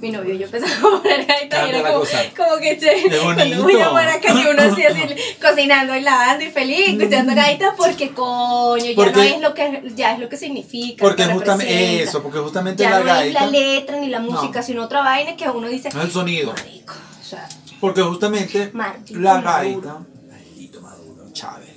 Mi 0.00 0.10
novio 0.10 0.32
y 0.34 0.38
yo 0.38 0.46
empezamos 0.46 0.94
a 0.94 1.02
poner 1.02 1.26
gaitas 1.26 1.66
y 1.66 1.70
era 1.70 1.92
como, 1.92 2.04
como 2.36 2.56
que 2.60 2.78
che, 2.78 3.02
cuando 3.22 3.62
voy 3.62 3.78
a 3.80 3.90
Maracay 3.90 4.46
uno 4.50 4.62
así, 4.62 4.82
así 4.84 5.02
cocinando 5.42 5.94
y 5.94 6.00
lavando 6.00 6.44
y 6.44 6.48
feliz, 6.50 6.88
escuchando 6.98 7.34
gaitas 7.34 7.74
porque 7.76 8.10
coño, 8.10 8.84
ya 8.84 8.90
no 8.96 9.04
Porque- 9.04 9.28
es 9.34 9.40
lo 9.40 9.52
que 9.54 9.82
ya 9.94 10.14
es 10.14 10.18
lo 10.20 10.28
que 10.30 10.36
significa. 10.38 11.02
Porque 11.04 11.26
que 11.26 11.32
justamente 11.34 12.02
eso, 12.02 12.22
porque 12.22 12.38
justamente 12.38 12.82
ya 12.82 12.90
la 12.90 12.98
no 13.00 13.04
gaita. 13.04 13.26
es 13.26 13.34
la 13.34 13.46
letra 13.50 13.96
ni 13.98 14.08
la 14.08 14.20
música, 14.20 14.60
No. 14.60 14.66
sino 14.66 14.84
otra 14.84 15.02
vaina 15.02 15.36
que 15.36 15.48
uno 15.50 15.68
dice, 15.68 15.90
no 15.92 16.00
es 16.00 16.06
el 16.06 16.12
sonido. 16.12 16.52
marico, 16.54 16.94
o 17.20 17.24
sea, 17.24 17.46
Porque 17.78 18.00
justamente 18.02 18.70
Maldito 18.72 19.20
la 19.20 19.34
Maduro. 19.40 19.52
gaita. 19.52 19.98
Maldito 20.30 20.80
Maduro, 20.80 21.24
Chávez. 21.32 21.69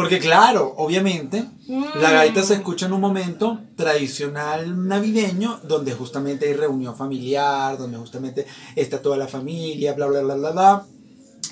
Porque 0.00 0.18
claro, 0.18 0.74
obviamente, 0.78 1.44
la 1.68 2.08
Mm. 2.10 2.12
gaita 2.12 2.42
se 2.42 2.54
escucha 2.54 2.86
en 2.86 2.92
un 2.94 3.00
momento 3.00 3.60
tradicional 3.76 4.88
navideño, 4.88 5.60
donde 5.64 5.92
justamente 5.92 6.46
hay 6.46 6.54
reunión 6.54 6.96
familiar, 6.96 7.76
donde 7.76 7.98
justamente 7.98 8.46
está 8.76 9.02
toda 9.02 9.16
la 9.16 9.28
familia, 9.28 9.92
bla, 9.94 10.06
bla, 10.06 10.20
bla, 10.22 10.34
bla, 10.36 10.50
bla. 10.52 10.86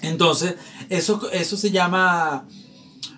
Entonces, 0.02 0.54
eso, 0.88 1.20
eso 1.32 1.56
se 1.56 1.70
llama, 1.70 2.46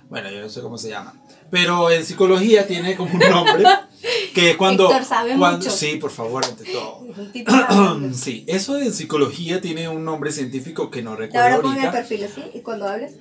bueno, 0.08 0.30
yo 0.30 0.40
no 0.40 0.48
sé 0.48 0.60
cómo 0.62 0.78
se 0.78 0.88
llama, 0.88 1.14
pero 1.50 1.90
en 1.90 2.04
psicología 2.04 2.66
tiene 2.66 2.96
como 2.96 3.12
un 3.12 3.18
nombre, 3.30 3.64
que 4.34 4.50
es 4.52 4.56
cuando... 4.56 4.84
Héctor 4.90 5.04
sabe 5.04 5.36
cuando- 5.36 5.58
mucho. 5.58 5.70
Sí, 5.70 5.96
por 5.96 6.10
favor, 6.10 6.44
ante 6.44 6.64
todo. 6.64 7.00
Sí, 8.14 8.44
eso 8.46 8.74
de 8.74 8.90
psicología 8.90 9.60
tiene 9.60 9.88
un 9.88 10.04
nombre 10.04 10.32
científico 10.32 10.90
que 10.90 11.02
no 11.02 11.16
recuerdo 11.16 11.44
ahora 11.56 11.60
pon 11.62 11.78
el 11.84 11.90
perfil 11.90 12.24
así 12.24 12.42
y 12.54 12.60
cuando 12.60 12.88
hables 12.88 13.12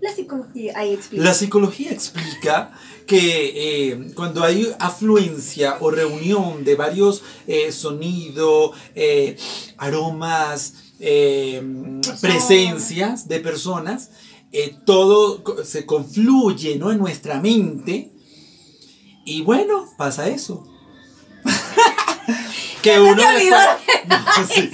la 0.00 0.12
psicología 0.14 0.72
ahí 0.76 0.94
explica. 0.94 1.24
La 1.24 1.34
psicología 1.34 1.90
explica 1.90 2.72
que 3.06 3.88
eh, 3.90 4.12
cuando 4.14 4.42
hay 4.42 4.72
afluencia 4.78 5.76
o 5.80 5.90
reunión 5.90 6.64
de 6.64 6.74
varios 6.76 7.22
eh, 7.46 7.72
sonidos, 7.72 8.70
eh, 8.94 9.36
aromas, 9.78 10.74
presencias 12.20 13.26
de 13.26 13.40
personas, 13.40 14.10
todo 14.84 15.42
se 15.64 15.86
confluye 15.86 16.76
¿no? 16.76 16.92
en 16.92 16.98
nuestra 16.98 17.40
mente 17.40 18.12
y 19.24 19.42
bueno, 19.42 19.86
pasa 19.96 20.28
eso. 20.28 20.66
que 22.82 22.98
uno 23.00 23.22
después- 23.22 23.68
no, 24.08 24.46
sí. 24.46 24.70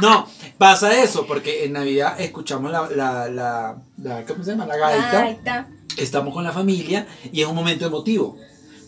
No, 0.00 0.28
pasa 0.58 1.02
eso, 1.02 1.26
porque 1.26 1.64
en 1.64 1.72
Navidad 1.72 2.20
escuchamos 2.20 2.70
la, 2.70 2.88
la, 2.90 3.28
la, 3.28 3.76
la- 4.02 4.24
¿cómo 4.24 4.42
se 4.44 4.50
llama? 4.52 4.66
La 4.66 4.76
gaita 4.76 5.10
Gaita. 5.22 5.68
estamos 5.96 6.32
con 6.34 6.44
la 6.44 6.52
familia 6.52 7.06
y 7.32 7.40
es 7.42 7.46
un 7.46 7.54
momento 7.54 7.86
emotivo. 7.86 8.36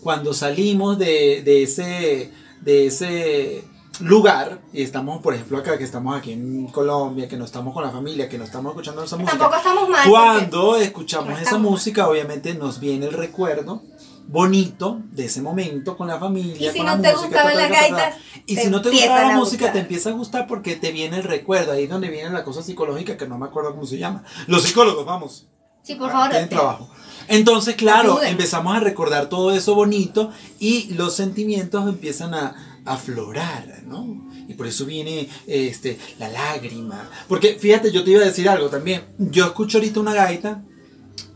Cuando 0.02 0.32
salimos 0.32 0.98
de, 0.98 1.42
de 1.44 1.62
ese, 1.64 2.30
de 2.60 2.86
ese 2.86 3.64
lugar 4.00 4.60
y 4.72 4.82
estamos, 4.82 5.20
por 5.22 5.34
ejemplo, 5.34 5.58
acá, 5.58 5.76
que 5.78 5.84
estamos 5.84 6.16
aquí 6.16 6.32
en 6.32 6.66
Colombia, 6.68 7.26
que 7.28 7.36
no 7.36 7.44
estamos 7.44 7.72
con 7.74 7.82
la 7.82 7.90
familia, 7.90 8.28
que 8.28 8.38
no 8.38 8.44
estamos 8.44 8.70
escuchando 8.70 9.02
esa 9.02 9.16
música. 9.16 9.36
Tampoco 9.38 9.56
estamos 9.56 9.88
mal. 9.88 10.08
Cuando 10.08 10.76
escuchamos 10.76 11.30
no 11.30 11.38
esa 11.38 11.58
música, 11.58 12.08
obviamente 12.08 12.54
nos 12.54 12.78
viene 12.78 13.06
el 13.06 13.12
recuerdo 13.14 13.82
bonito 14.28 15.00
de 15.10 15.26
ese 15.26 15.42
momento 15.42 15.96
con 15.96 16.08
la 16.08 16.18
familia. 16.18 16.70
Y 16.70 16.72
si 16.72 16.78
con 16.78 16.86
no 16.86 16.96
la 16.96 17.02
te 17.02 17.12
música, 17.12 17.26
gustaban 17.26 17.52
ta, 17.52 17.58
ta, 17.58 17.60
las 17.60 17.68
ta, 17.68 17.74
ta, 17.74 17.88
ta. 17.88 17.96
gaitas, 17.96 18.20
Y 18.46 18.56
si 18.56 18.68
no 18.68 18.82
te 18.82 18.90
gustaba 18.90 19.22
la 19.22 19.36
música, 19.36 19.72
te 19.72 19.78
empieza 19.80 20.10
a 20.10 20.12
gustar 20.12 20.46
porque 20.46 20.76
te 20.76 20.92
viene 20.92 21.18
el 21.18 21.24
recuerdo. 21.24 21.72
Ahí 21.72 21.84
es 21.84 21.90
donde 21.90 22.08
viene 22.08 22.30
la 22.30 22.44
cosa 22.44 22.62
psicológica 22.62 23.16
que 23.16 23.26
no 23.26 23.38
me 23.38 23.46
acuerdo 23.46 23.72
cómo 23.72 23.86
se 23.86 23.98
llama. 23.98 24.24
Los 24.46 24.62
psicólogos, 24.62 25.04
vamos. 25.04 25.46
Sí, 25.82 25.94
por 25.94 26.10
favor. 26.10 26.30
Tienen 26.30 26.48
trabajo. 26.48 26.90
Entonces, 27.28 27.74
claro, 27.76 28.22
empezamos 28.22 28.76
a 28.76 28.80
recordar 28.80 29.28
todo 29.28 29.52
eso 29.52 29.74
bonito 29.74 30.30
y 30.58 30.94
los 30.94 31.14
sentimientos 31.14 31.88
empiezan 31.88 32.34
a 32.34 32.76
a 32.86 32.94
aflorar, 32.94 33.82
¿no? 33.84 34.28
Y 34.48 34.54
por 34.54 34.66
eso 34.66 34.86
viene 34.86 35.28
este, 35.46 35.98
la 36.18 36.28
lágrima. 36.28 37.10
Porque 37.28 37.58
fíjate, 37.58 37.90
yo 37.90 38.04
te 38.04 38.12
iba 38.12 38.22
a 38.22 38.26
decir 38.26 38.48
algo 38.48 38.68
también. 38.68 39.02
Yo 39.18 39.44
escucho 39.46 39.78
ahorita 39.78 40.00
una 40.00 40.14
gaita. 40.14 40.62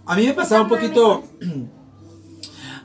A 0.07 0.17
mí 0.17 0.27
me 0.27 0.33
pasaba 0.33 0.63
un 0.63 0.69
poquito. 0.69 1.25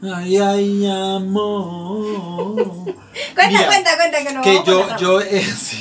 Ay, 0.02 0.38
ay, 0.38 0.88
amor. 0.88 2.56
Cuenta, 3.34 3.48
Mira, 3.48 3.68
cuenta, 3.68 3.96
cuenta 3.96 4.24
que 4.24 4.34
no. 4.34 4.42
que 4.42 4.56
vamos 4.56 4.68
yo, 4.68 4.98
yo, 4.98 5.22
eh, 5.22 5.42
sí. 5.58 5.78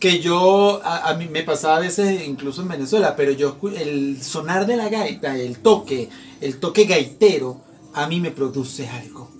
que 0.00 0.20
yo, 0.20 0.80
a, 0.82 1.10
a 1.10 1.14
mí 1.14 1.26
me 1.28 1.42
pasaba 1.42 1.76
a 1.76 1.80
veces 1.80 2.26
incluso 2.26 2.62
en 2.62 2.68
Venezuela, 2.68 3.14
pero 3.16 3.32
yo, 3.32 3.56
el 3.76 4.22
sonar 4.22 4.66
de 4.66 4.76
la 4.76 4.88
gaita, 4.88 5.36
el 5.36 5.58
toque, 5.58 6.08
el 6.40 6.58
toque 6.58 6.84
gaitero, 6.84 7.60
a 7.94 8.06
mí 8.06 8.18
me 8.20 8.30
produce 8.30 8.88
algo. 8.88 9.30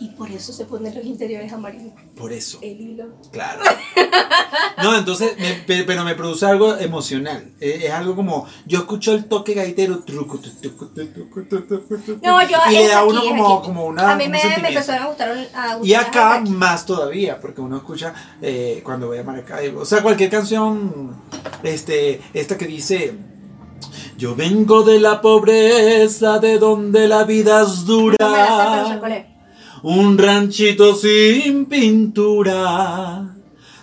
Y 0.00 0.08
por 0.10 0.30
eso 0.30 0.52
se 0.52 0.64
ponen 0.64 0.94
los 0.94 1.04
interiores 1.04 1.52
amarillos. 1.52 1.92
Por 2.16 2.32
eso, 2.32 2.58
El 2.62 2.80
hilo. 2.80 3.04
claro. 3.30 3.60
No, 4.82 4.96
entonces, 4.96 5.36
me- 5.38 5.52
pe- 5.66 5.84
pero 5.84 6.04
me 6.04 6.14
produce 6.14 6.46
algo 6.46 6.74
emocional. 6.78 7.52
Eh, 7.60 7.82
Es 7.84 7.90
algo 7.92 8.16
como, 8.16 8.46
yo 8.66 8.78
escucho 8.78 9.12
el 9.12 9.26
toque 9.26 9.52
gaitero, 9.52 9.98
truco, 10.00 10.38
tucu, 10.38 10.86
tu, 10.86 11.02
No, 12.22 12.42
yo 12.48 12.56
y 12.70 12.74
le 12.74 12.88
da 12.88 13.00
aquí, 13.00 13.08
uno 13.10 13.20
como, 13.22 13.58
aquí. 13.58 13.66
como 13.66 13.84
una, 13.86 14.12
A 14.12 14.16
mí 14.16 14.24
me, 14.28 14.42
me 14.62 14.68
empezaron 14.68 15.02
a 15.04 15.06
gustar. 15.08 15.30
A 15.54 15.74
gustar 15.76 15.84
Y 15.86 15.94
acá 15.94 16.40
más 16.48 16.86
todavía, 16.86 17.38
porque 17.40 17.60
uno 17.60 17.76
escucha 17.76 18.14
eh, 18.40 18.80
cuando 18.82 19.08
voy 19.08 19.18
a 19.18 19.24
Maracaibo. 19.24 19.82
O 19.82 19.84
sea, 19.84 20.02
cualquier 20.02 20.30
canción, 20.30 21.14
este, 21.62 22.22
esta 22.32 22.56
que 22.56 22.66
dice, 22.66 23.14
Yo 24.16 24.34
vengo 24.34 24.82
de 24.82 24.98
la 24.98 25.20
pobreza, 25.20 26.38
de 26.38 26.58
donde 26.58 27.06
la 27.08 27.24
vida 27.24 27.62
es 27.62 27.84
dura. 27.84 28.16
No 28.20 28.30
me 28.30 28.38
la 28.38 28.86
sé, 28.88 28.98
pero. 29.02 29.29
Un 29.82 30.18
ranchito 30.18 30.94
sin 30.94 31.66
pintura. 31.66 33.34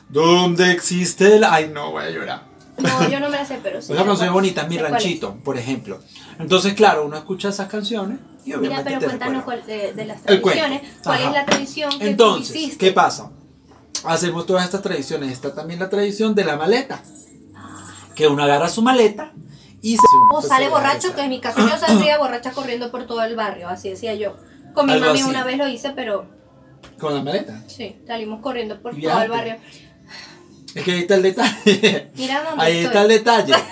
Donde 0.09 0.71
existe 0.71 1.35
el. 1.37 1.43
Ay, 1.43 1.69
no, 1.73 1.91
voy 1.91 2.05
a 2.05 2.09
llorar. 2.09 2.43
No, 2.77 3.09
yo 3.09 3.19
no 3.19 3.29
me 3.29 3.37
la 3.37 3.45
sé, 3.45 3.59
pero 3.61 3.81
sí. 3.81 3.87
Soy 3.87 3.97
cuál- 3.97 4.29
bonita, 4.31 4.65
mi 4.67 4.75
es. 4.75 4.81
ranchito, 4.81 5.35
por 5.43 5.57
ejemplo. 5.57 5.99
Entonces, 6.39 6.73
claro, 6.75 7.05
uno 7.05 7.17
escucha 7.17 7.49
esas 7.49 7.67
canciones 7.67 8.19
y 8.45 8.49
Mira, 8.49 8.59
obviamente 8.59 8.83
pero 8.85 8.99
te 8.99 9.05
cuéntanos 9.07 9.43
cuál, 9.43 9.65
de, 9.65 9.93
de 9.93 10.05
las 10.05 10.21
tradiciones. 10.21 10.81
¿Cuál 11.03 11.17
Ajá. 11.19 11.27
es 11.29 11.33
la 11.33 11.45
tradición 11.45 11.89
que 11.91 11.97
tú 11.97 12.05
Entonces, 12.05 12.55
hiciste? 12.55 12.77
¿qué 12.77 12.91
pasa? 12.91 13.31
Hacemos 14.05 14.45
todas 14.45 14.63
estas 14.63 14.81
tradiciones. 14.83 15.31
Está 15.31 15.53
también 15.55 15.79
la 15.79 15.89
tradición 15.89 16.35
de 16.35 16.45
la 16.45 16.55
maleta. 16.55 17.01
Que 18.15 18.27
uno 18.27 18.43
agarra 18.43 18.69
su 18.69 18.81
maleta 18.81 19.33
y 19.81 19.95
se. 19.97 20.03
O 20.31 20.41
sale 20.41 20.69
borracho, 20.69 21.13
que 21.15 21.21
en 21.21 21.29
mi 21.29 21.39
caso 21.41 21.59
yo 21.67 21.77
saldría 21.85 22.17
borracha 22.19 22.51
corriendo 22.51 22.89
por 22.91 23.05
todo 23.07 23.23
el 23.23 23.35
barrio, 23.35 23.67
así 23.67 23.89
decía 23.89 24.13
yo. 24.15 24.35
Con 24.77 24.85
mi 24.85 24.93
Algo 24.93 25.07
mami 25.07 25.19
así. 25.21 25.29
una 25.29 25.43
vez 25.43 25.57
lo 25.57 25.67
hice, 25.67 25.89
pero 25.95 26.27
Con 26.99 27.15
la 27.15 27.23
maleta. 27.23 27.63
sí, 27.67 27.95
salimos 28.05 28.41
corriendo 28.41 28.79
por 28.79 28.97
¿Y 28.97 29.01
todo 29.01 29.21
el 29.21 29.27
viajaste? 29.29 29.49
barrio. 29.49 29.55
Es 30.75 30.83
que 30.83 30.91
ahí 30.91 30.99
está 30.99 31.15
el 31.15 31.23
detalle. 31.23 32.11
Mira 32.15 32.43
dónde 32.43 32.63
Ahí 32.63 32.73
estoy. 32.73 32.85
está 32.85 33.01
el 33.01 33.07
detalle. 33.07 33.53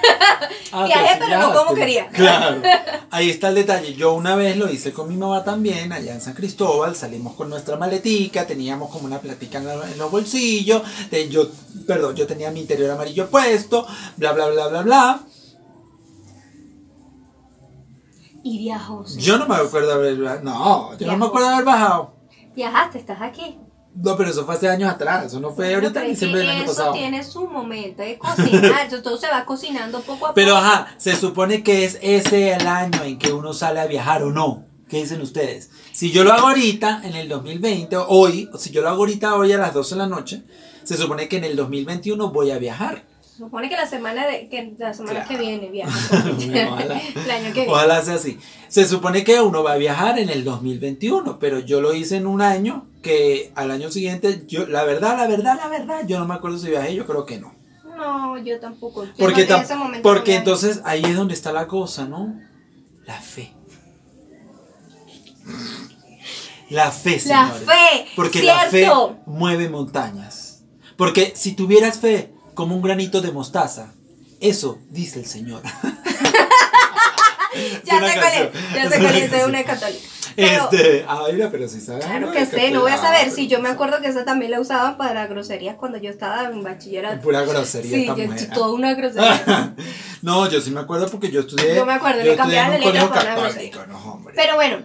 Ah, 0.72 0.86
Viajé, 0.88 1.20
pero 1.20 1.40
no 1.40 1.54
como 1.54 1.74
quería. 1.74 2.08
Claro. 2.10 2.62
Ahí 3.12 3.30
está 3.30 3.48
el 3.48 3.56
detalle. 3.56 3.94
Yo 3.94 4.14
una 4.14 4.36
vez 4.36 4.58
lo 4.58 4.70
hice 4.70 4.92
con 4.92 5.08
mi 5.08 5.16
mamá 5.16 5.42
también, 5.46 5.94
allá 5.94 6.12
en 6.14 6.20
San 6.20 6.34
Cristóbal. 6.34 6.96
Salimos 6.98 7.34
con 7.36 7.50
nuestra 7.50 7.78
maletica, 7.78 8.46
teníamos 8.46 8.90
como 8.92 9.06
una 9.06 9.20
platica 9.20 9.60
en, 9.60 9.68
la- 9.68 9.90
en 9.90 9.98
los 9.98 10.12
bolsillos. 10.12 10.82
yo, 11.30 11.48
perdón, 11.88 12.16
yo 12.18 12.28
tenía 12.28 12.52
mi 12.52 12.60
interior 12.60 12.92
amarillo 12.92 13.30
puesto, 13.30 13.88
bla, 14.18 14.34
bla, 14.34 14.48
bla, 14.48 14.68
bla, 14.68 14.82
bla. 14.82 15.20
Y 18.48 18.60
viajó. 18.60 19.04
sí. 19.08 19.20
Yo 19.20 19.40
no 19.40 19.48
me 19.48 19.56
acuerdo 19.56 19.92
haber. 19.92 20.20
No, 20.44 20.92
yo 21.00 21.08
no 21.08 21.14
me 21.14 21.18
Viajó. 21.18 21.26
acuerdo 21.26 21.50
haber 21.50 21.66
bajado. 21.66 22.14
Viajaste, 22.56 23.00
estás 23.00 23.20
aquí. 23.20 23.58
No, 23.96 24.16
pero 24.16 24.30
eso 24.30 24.46
fue 24.46 24.54
hace 24.54 24.70
años 24.70 24.88
atrás. 24.88 25.26
Eso 25.26 25.40
no 25.40 25.50
fue 25.50 25.74
ahorita 25.74 25.94
pero 25.94 26.06
ni 26.06 26.12
diciembre 26.12 26.42
del 26.42 26.50
año 26.52 26.64
eso 26.66 26.72
pasado. 26.74 26.94
tiene 26.94 27.24
su 27.24 27.48
momento 27.48 28.04
de 28.04 28.20
cocinar, 28.20 28.86
eso 28.88 29.02
todo 29.02 29.18
se 29.18 29.28
va 29.30 29.46
cocinando 29.46 30.00
poco 30.02 30.14
a 30.28 30.30
poco. 30.30 30.34
Pero 30.36 30.56
ajá, 30.56 30.90
se 30.98 31.16
supone 31.16 31.64
que 31.64 31.86
es 31.86 31.98
ese 32.04 32.54
el 32.54 32.68
año 32.68 33.02
en 33.04 33.18
que 33.18 33.34
uno 33.34 33.52
sale 33.52 33.80
a 33.80 33.88
viajar 33.88 34.22
o 34.22 34.32
no. 34.32 34.66
¿Qué 34.88 34.98
dicen 34.98 35.22
ustedes? 35.22 35.72
Si 35.94 36.12
yo 36.12 36.24
lo 36.24 36.32
hago 36.32 36.50
ahorita, 36.50 37.02
en 37.04 37.16
el 37.16 37.28
2020, 37.28 37.98
o 37.98 38.08
hoy, 38.10 38.48
o 38.54 38.60
si 38.60 38.70
yo 38.70 38.84
lo 38.84 38.90
hago 38.90 39.00
ahorita 39.00 39.34
hoy 39.34 39.52
a 39.54 39.58
las 39.58 39.74
12 39.74 39.96
de 39.96 40.00
la 40.00 40.08
noche, 40.08 40.44
se 40.84 40.96
supone 40.98 41.28
que 41.28 41.38
en 41.38 41.46
el 41.46 41.56
2021 41.56 42.30
voy 42.32 42.52
a 42.52 42.60
viajar. 42.60 43.06
Se 43.36 43.44
supone 43.44 43.68
que 43.68 43.76
la 43.76 43.86
semana 43.86 44.26
de 44.26 44.48
que 44.48 44.74
la 44.78 44.94
semana 44.94 45.26
Claro. 45.26 45.28
que 45.30 45.38
viene 45.38 45.70
viaja. 45.70 46.24
Ojalá. 46.72 47.02
el 47.26 47.32
año 47.32 47.48
que 47.48 47.54
viene. 47.62 47.72
Ojalá 47.72 48.02
sea 48.02 48.14
así. 48.16 48.40
Se 48.70 48.86
supone 48.88 49.26
que 49.26 49.42
uno 49.42 49.62
va 49.62 49.74
a 49.74 49.78
viajar 49.78 50.18
en 50.20 50.30
el 50.30 50.44
2021, 50.46 51.38
pero 51.38 51.60
yo 51.60 51.82
lo 51.82 51.94
hice 51.94 52.16
en 52.18 52.28
un 52.28 52.42
año 52.42 52.88
que 53.02 53.52
al 53.56 53.72
año 53.72 53.92
siguiente, 53.92 54.44
yo, 54.48 54.68
la 54.68 54.84
verdad, 54.86 55.18
la 55.18 55.28
verdad, 55.28 55.58
la 55.58 55.68
verdad, 55.68 56.08
yo 56.08 56.18
no 56.20 56.26
me 56.26 56.34
acuerdo 56.34 56.58
si 56.58 56.70
viajé, 56.70 56.96
yo 56.96 57.06
creo 57.06 57.26
que 57.26 57.38
no. 57.40 57.54
No, 57.98 58.38
yo 58.38 58.58
tampoco. 58.60 59.04
Yo 59.04 59.12
Porque, 59.18 59.46
no- 59.46 59.56
en 59.56 59.62
tam- 59.62 59.64
ese 59.64 59.76
momento 59.76 60.04
porque 60.04 60.20
no 60.20 60.26
viajé. 60.26 60.38
entonces 60.40 60.82
ahí 60.86 61.04
es 61.04 61.16
donde 61.16 61.34
está 61.34 61.52
la 61.52 61.68
cosa, 61.68 62.06
¿no? 62.06 62.40
La 63.06 63.20
fe. 63.20 63.52
La 66.70 66.90
fe, 66.92 67.22
La 67.28 67.52
señores. 67.52 67.64
fe, 67.68 68.06
Porque 68.16 68.44
la 68.44 68.60
fe 68.70 68.90
mueve 69.26 69.70
montañas. 69.70 70.64
Porque 70.98 71.34
si 71.36 71.52
tuvieras 71.54 72.00
fe 72.00 72.32
como 72.56 72.76
un 72.76 72.82
granito 72.82 73.22
de 73.22 73.32
mostaza, 73.32 73.94
eso 74.40 74.80
dice 74.90 75.20
el 75.20 75.26
Señor. 75.28 75.62
Ya 77.86 78.00
sé 78.06 78.20
cuál 78.20 78.34
es, 78.34 78.74
ya 78.74 78.90
sé 78.90 79.00
cuál 79.00 79.16
es, 79.16 79.30
canción. 79.30 79.50
una 79.50 79.64
católica. 79.64 80.04
Pero, 80.36 80.64
Este, 80.70 81.06
ay, 81.08 81.34
mira, 81.34 81.50
pero 81.50 81.70
si 81.70 81.80
sabes. 81.80 82.04
claro 82.04 82.30
que 82.34 82.40
de 82.40 82.46
sé, 82.46 82.72
no 82.72 82.82
voy 82.82 82.92
a 82.92 82.98
saber. 82.98 83.32
Si 83.32 83.48
yo 83.48 83.62
me 83.62 83.70
acuerdo 83.70 84.02
que 84.02 84.10
esa 84.10 84.26
también 84.26 84.52
la 84.52 84.60
usaban 84.60 84.98
para 84.98 85.26
groserías 85.28 85.76
cuando 85.78 85.98
yo 85.98 86.10
estaba 86.10 86.44
en 86.50 86.62
bachillerato. 86.64 87.22
Pura 87.22 87.44
grosería 87.44 87.96
Sí, 87.96 88.06
yo 88.08 88.14
toda 88.54 88.74
una 88.74 88.94
grosería. 88.94 89.74
no, 90.22 90.50
yo 90.50 90.60
sí 90.60 90.72
me 90.72 90.82
acuerdo 90.82 91.08
porque 91.08 91.32
yo 91.32 91.40
estudié. 91.42 91.76
Yo 91.76 91.86
me 91.86 91.94
acuerdo, 91.94 92.20
yo 92.20 92.26
le 92.26 92.36
un 92.36 92.52
la 92.72 92.78
letra 92.78 93.08
por 93.08 93.24
una 93.24 93.86
no, 93.88 93.98
hombre. 94.12 94.34
Pero 94.36 94.56
bueno, 94.56 94.78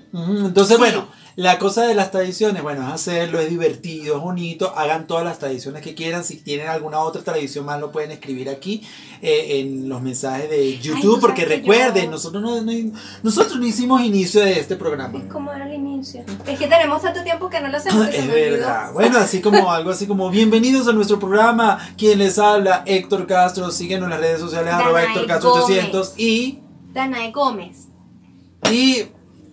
Entonces, 0.47 0.77
Sí. 0.77 0.81
bueno, 0.81 1.09
la 1.37 1.59
cosa 1.59 1.85
de 1.87 1.95
las 1.95 2.11
tradiciones, 2.11 2.63
bueno, 2.63 2.87
es 2.87 2.93
hacerlo, 2.95 3.39
es 3.41 3.49
divertido, 3.49 4.17
es 4.17 4.23
bonito, 4.23 4.73
hagan 4.77 5.07
todas 5.07 5.25
las 5.25 5.39
tradiciones 5.39 5.83
que 5.83 5.95
quieran, 5.95 6.25
si 6.25 6.37
tienen 6.37 6.69
alguna 6.69 7.01
otra 7.01 7.23
tradición 7.23 7.65
más 7.65 7.81
lo 7.81 7.93
pueden 7.93 8.11
escribir 8.11 8.49
aquí 8.49 8.83
eh, 9.23 9.61
en 9.61 9.89
los 9.89 10.03
mensajes 10.03 10.51
de 10.51 10.79
YouTube, 10.79 11.21
porque 11.21 11.45
recuerden, 11.45 12.07
yo- 12.07 12.11
nosotros 12.11 12.43
no, 12.43 12.61
no- 12.61 12.93
nosotros 13.23 13.59
no 13.59 13.67
hicimos 13.67 14.01
inicio 14.03 14.41
de 14.43 14.59
este 14.59 14.77
programa. 14.77 15.19
es 15.19 15.25
como 15.33 15.53
era 15.53 15.67
el 15.67 15.75
inicio. 15.75 16.25
Es 16.47 16.59
que 16.59 16.67
tenemos 16.67 17.03
tanto 17.03 17.23
tiempo 17.23 17.49
que 17.49 17.61
no 17.61 17.69
lo 17.69 17.77
hacemos 17.77 18.09
Es 18.09 18.27
verdad. 18.27 18.93
Bueno, 18.93 19.19
así 19.19 19.41
como 19.41 19.71
algo 19.73 19.91
así 19.91 20.07
como 20.07 20.31
bienvenidos 20.31 20.89
a 20.89 20.93
nuestro 20.93 21.19
programa. 21.19 21.79
Quien 21.97 22.19
les 22.19 22.39
habla, 22.39 22.83
Héctor 22.87 23.27
Castro. 23.27 23.71
Síguenos 23.71 24.05
en 24.07 24.11
las 24.11 24.21
redes 24.21 24.41
sociales, 24.41 24.73
arroba 24.73 25.03
Héctor 25.05 25.27
Castro 25.27 25.51
Gómez. 25.51 25.65
800 25.65 26.15
y, 26.17 26.59
Danae 26.93 27.31
Gómez. 27.31 27.89
y 28.71 29.05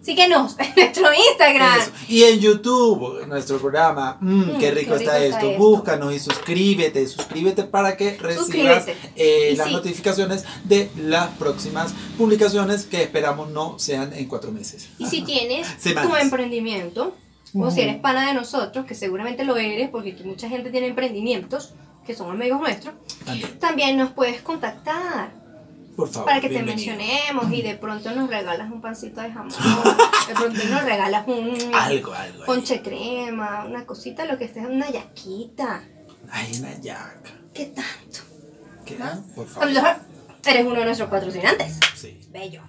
Síguenos 0.07 0.55
en 0.57 0.73
nuestro 0.77 1.09
Instagram. 1.13 1.81
Eso. 1.81 1.91
Y 2.07 2.23
en 2.23 2.39
YouTube, 2.39 3.27
nuestro 3.27 3.57
programa, 3.57 4.17
mm, 4.21 4.37
Mm, 4.37 4.57
qué 4.57 4.71
rico 4.71 4.95
qué 4.95 5.03
está 5.03 5.17
rico 5.17 5.25
está 5.25 5.25
esto. 5.25 5.49
esto. 5.51 5.61
Búscanos 5.61 6.13
y 6.13 6.19
suscríbete, 6.19 7.05
suscríbete 7.07 7.63
para 7.63 7.97
que 7.97 8.15
recibas 8.17 8.85
eh, 9.17 9.53
las 9.57 9.67
sí. 9.67 9.73
notificaciones 9.73 10.45
de 10.63 10.89
las 10.95 11.27
próximas 11.31 11.93
publicaciones 12.17 12.85
que 12.85 13.03
esperamos 13.03 13.49
no 13.49 13.79
sean 13.79 14.13
en 14.13 14.29
cuatro 14.29 14.53
meses. 14.53 14.87
Y 14.97 15.07
si 15.07 15.21
tienes 15.25 15.67
Semanas. 15.77 16.09
tu 16.09 16.15
emprendimiento, 16.15 17.13
o 17.53 17.69
si 17.69 17.81
eres 17.81 17.97
pana 17.99 18.27
de 18.27 18.33
nosotros, 18.33 18.85
que 18.85 18.95
seguramente 18.95 19.43
lo 19.43 19.57
eres, 19.57 19.89
porque 19.89 20.13
aquí 20.13 20.23
mucha 20.23 20.47
gente 20.47 20.69
tiene 20.69 20.87
emprendimientos, 20.87 21.73
que 22.05 22.15
son 22.15 22.31
amigos 22.31 22.61
nuestros, 22.61 22.95
También, 23.25 23.59
también 23.59 23.97
nos 23.97 24.11
puedes 24.11 24.41
contactar 24.41 25.33
por 25.97 26.07
favor. 26.09 26.27
para 26.29 26.39
que 26.39 26.47
te 26.49 26.63
mencionemos 26.63 27.51
y 27.51 27.61
de 27.61 27.75
pronto 27.75 28.11
nos 28.15 28.29
regalas 28.29 28.71
un 28.71 28.79
pancito 28.79 29.19
de 29.19 29.31
jamón, 29.31 29.51
de 30.27 30.33
pronto 30.33 30.63
nos 30.69 30.83
regalas 30.83 31.27
un 31.27 31.57
Algo, 31.75 32.13
algo. 32.13 32.13
ahí. 32.15 32.45
ponche 32.45 32.81
crema, 32.81 33.65
una 33.65 33.85
cosita, 33.85 34.23
lo 34.23 34.37
que 34.37 34.45
estés, 34.45 34.63
una 34.65 34.89
yaquita. 34.89 35.83
Ay, 36.31 36.57
una 36.59 36.79
yaca. 36.79 37.31
¿Qué 37.53 37.65
tanto? 37.65 38.19
¿Qué? 38.85 38.97
¿Ah? 39.01 39.19
Por 39.35 39.47
favor. 39.47 39.69
eres 40.45 40.65
uno 40.65 40.75
de 40.79 40.85
nuestros 40.85 41.09
patrocinantes. 41.09 41.77
Sí. 41.95 42.19
Bello. 42.31 42.61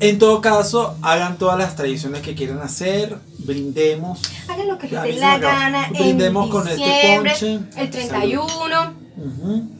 En 0.00 0.18
todo 0.18 0.40
caso, 0.40 0.98
hagan 1.02 1.38
todas 1.38 1.56
las 1.56 1.76
tradiciones 1.76 2.20
que 2.22 2.34
quieran 2.34 2.60
hacer, 2.60 3.16
brindemos. 3.38 4.20
Hagan 4.48 4.66
lo 4.68 4.76
que 4.76 4.88
les 4.88 5.02
dé 5.02 5.12
la 5.14 5.38
gana 5.38 5.88
Brindemos 5.90 6.46
en 6.46 6.50
con 6.50 6.68
este 6.68 7.16
ponche. 7.16 7.60
el 7.76 7.90
31. 7.90 8.94
Ujú. 9.16 9.70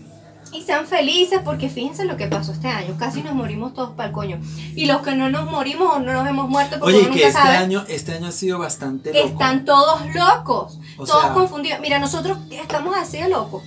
Y 0.54 0.62
sean 0.62 0.86
felices 0.86 1.40
porque 1.44 1.68
fíjense 1.68 2.04
lo 2.04 2.16
que 2.16 2.28
pasó 2.28 2.52
este 2.52 2.68
año. 2.68 2.94
Casi 2.98 3.22
nos 3.22 3.34
morimos 3.34 3.74
todos 3.74 3.90
para 3.90 4.08
el 4.08 4.12
coño. 4.14 4.40
Y 4.76 4.86
los 4.86 5.02
que 5.02 5.14
no 5.16 5.28
nos 5.28 5.50
morimos 5.50 5.94
o 5.96 5.98
no 5.98 6.12
nos 6.12 6.26
hemos 6.28 6.48
muerto 6.48 6.78
porque 6.78 6.94
Oye, 6.94 7.06
uno 7.06 7.14
que 7.14 7.24
nunca 7.24 7.28
este 7.28 7.40
sabe, 7.42 7.56
año, 7.56 7.84
este 7.88 8.12
año 8.12 8.28
ha 8.28 8.32
sido 8.32 8.58
bastante 8.58 9.12
loco. 9.12 9.26
están 9.26 9.64
todos 9.64 10.00
locos. 10.14 10.78
O 10.96 11.04
todos 11.06 11.22
sea- 11.22 11.32
confundidos. 11.34 11.80
Mira, 11.80 11.98
nosotros 11.98 12.38
estamos 12.50 12.96
así 12.96 13.18
de 13.18 13.28
locos. 13.28 13.62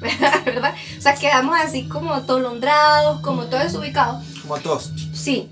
¿Verdad? 0.44 0.74
O 0.96 1.02
sea, 1.02 1.14
quedamos 1.16 1.56
así 1.60 1.88
como 1.88 2.14
atolondrados, 2.14 3.20
como 3.20 3.46
todos 3.46 3.64
desubicados. 3.64 4.24
Como 4.42 4.56
todos. 4.58 4.92
Sí, 5.12 5.50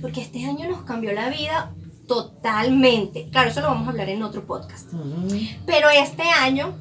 porque 0.00 0.20
este 0.22 0.44
año 0.46 0.68
nos 0.70 0.82
cambió 0.82 1.12
la 1.12 1.28
vida 1.30 1.72
totalmente. 2.06 3.26
Claro, 3.32 3.50
eso 3.50 3.60
lo 3.60 3.68
vamos 3.68 3.88
a 3.88 3.90
hablar 3.90 4.08
en 4.08 4.22
otro 4.22 4.44
podcast. 4.46 4.92
Ujú. 4.92 5.28
Pero 5.66 5.88
este 5.90 6.22
año 6.22 6.74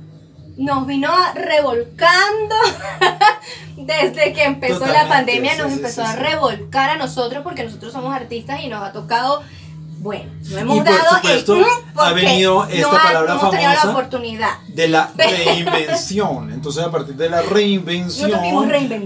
nos 0.62 0.86
vino 0.86 1.12
revolcando. 1.34 2.56
Desde 3.78 4.32
que 4.34 4.44
empezó 4.44 4.86
la 4.86 5.08
pandemia, 5.08 5.54
sí, 5.54 5.58
nos 5.58 5.72
sí, 5.72 5.78
empezó 5.78 6.04
sí, 6.04 6.08
a 6.08 6.16
revolcar 6.16 6.92
a 6.92 6.98
nosotros 6.98 7.44
porque 7.44 7.64
nosotros 7.64 7.92
somos 7.92 8.14
artistas 8.14 8.62
y 8.62 8.68
nos 8.68 8.84
ha 8.84 8.92
tocado, 8.92 9.42
bueno, 10.02 10.32
no 10.50 10.58
hemos 10.58 10.78
Y 10.78 10.80
por 10.80 10.90
dado 10.90 11.16
supuesto, 11.16 11.56
el 11.58 11.66
ha 11.96 12.12
venido 12.14 12.66
esta 12.66 12.92
no 12.92 12.98
ha- 12.98 13.04
palabra 13.04 13.34
hemos 13.34 13.52
tenido 13.52 13.70
la 13.70 13.76
famosa. 13.78 13.98
oportunidad. 14.00 14.50
De 14.68 14.88
la 14.88 15.12
reinvención. 15.18 16.52
Entonces, 16.52 16.84
a 16.84 16.92
partir 16.92 17.16
de 17.16 17.30
la 17.30 17.42
reinvención, 17.44 18.32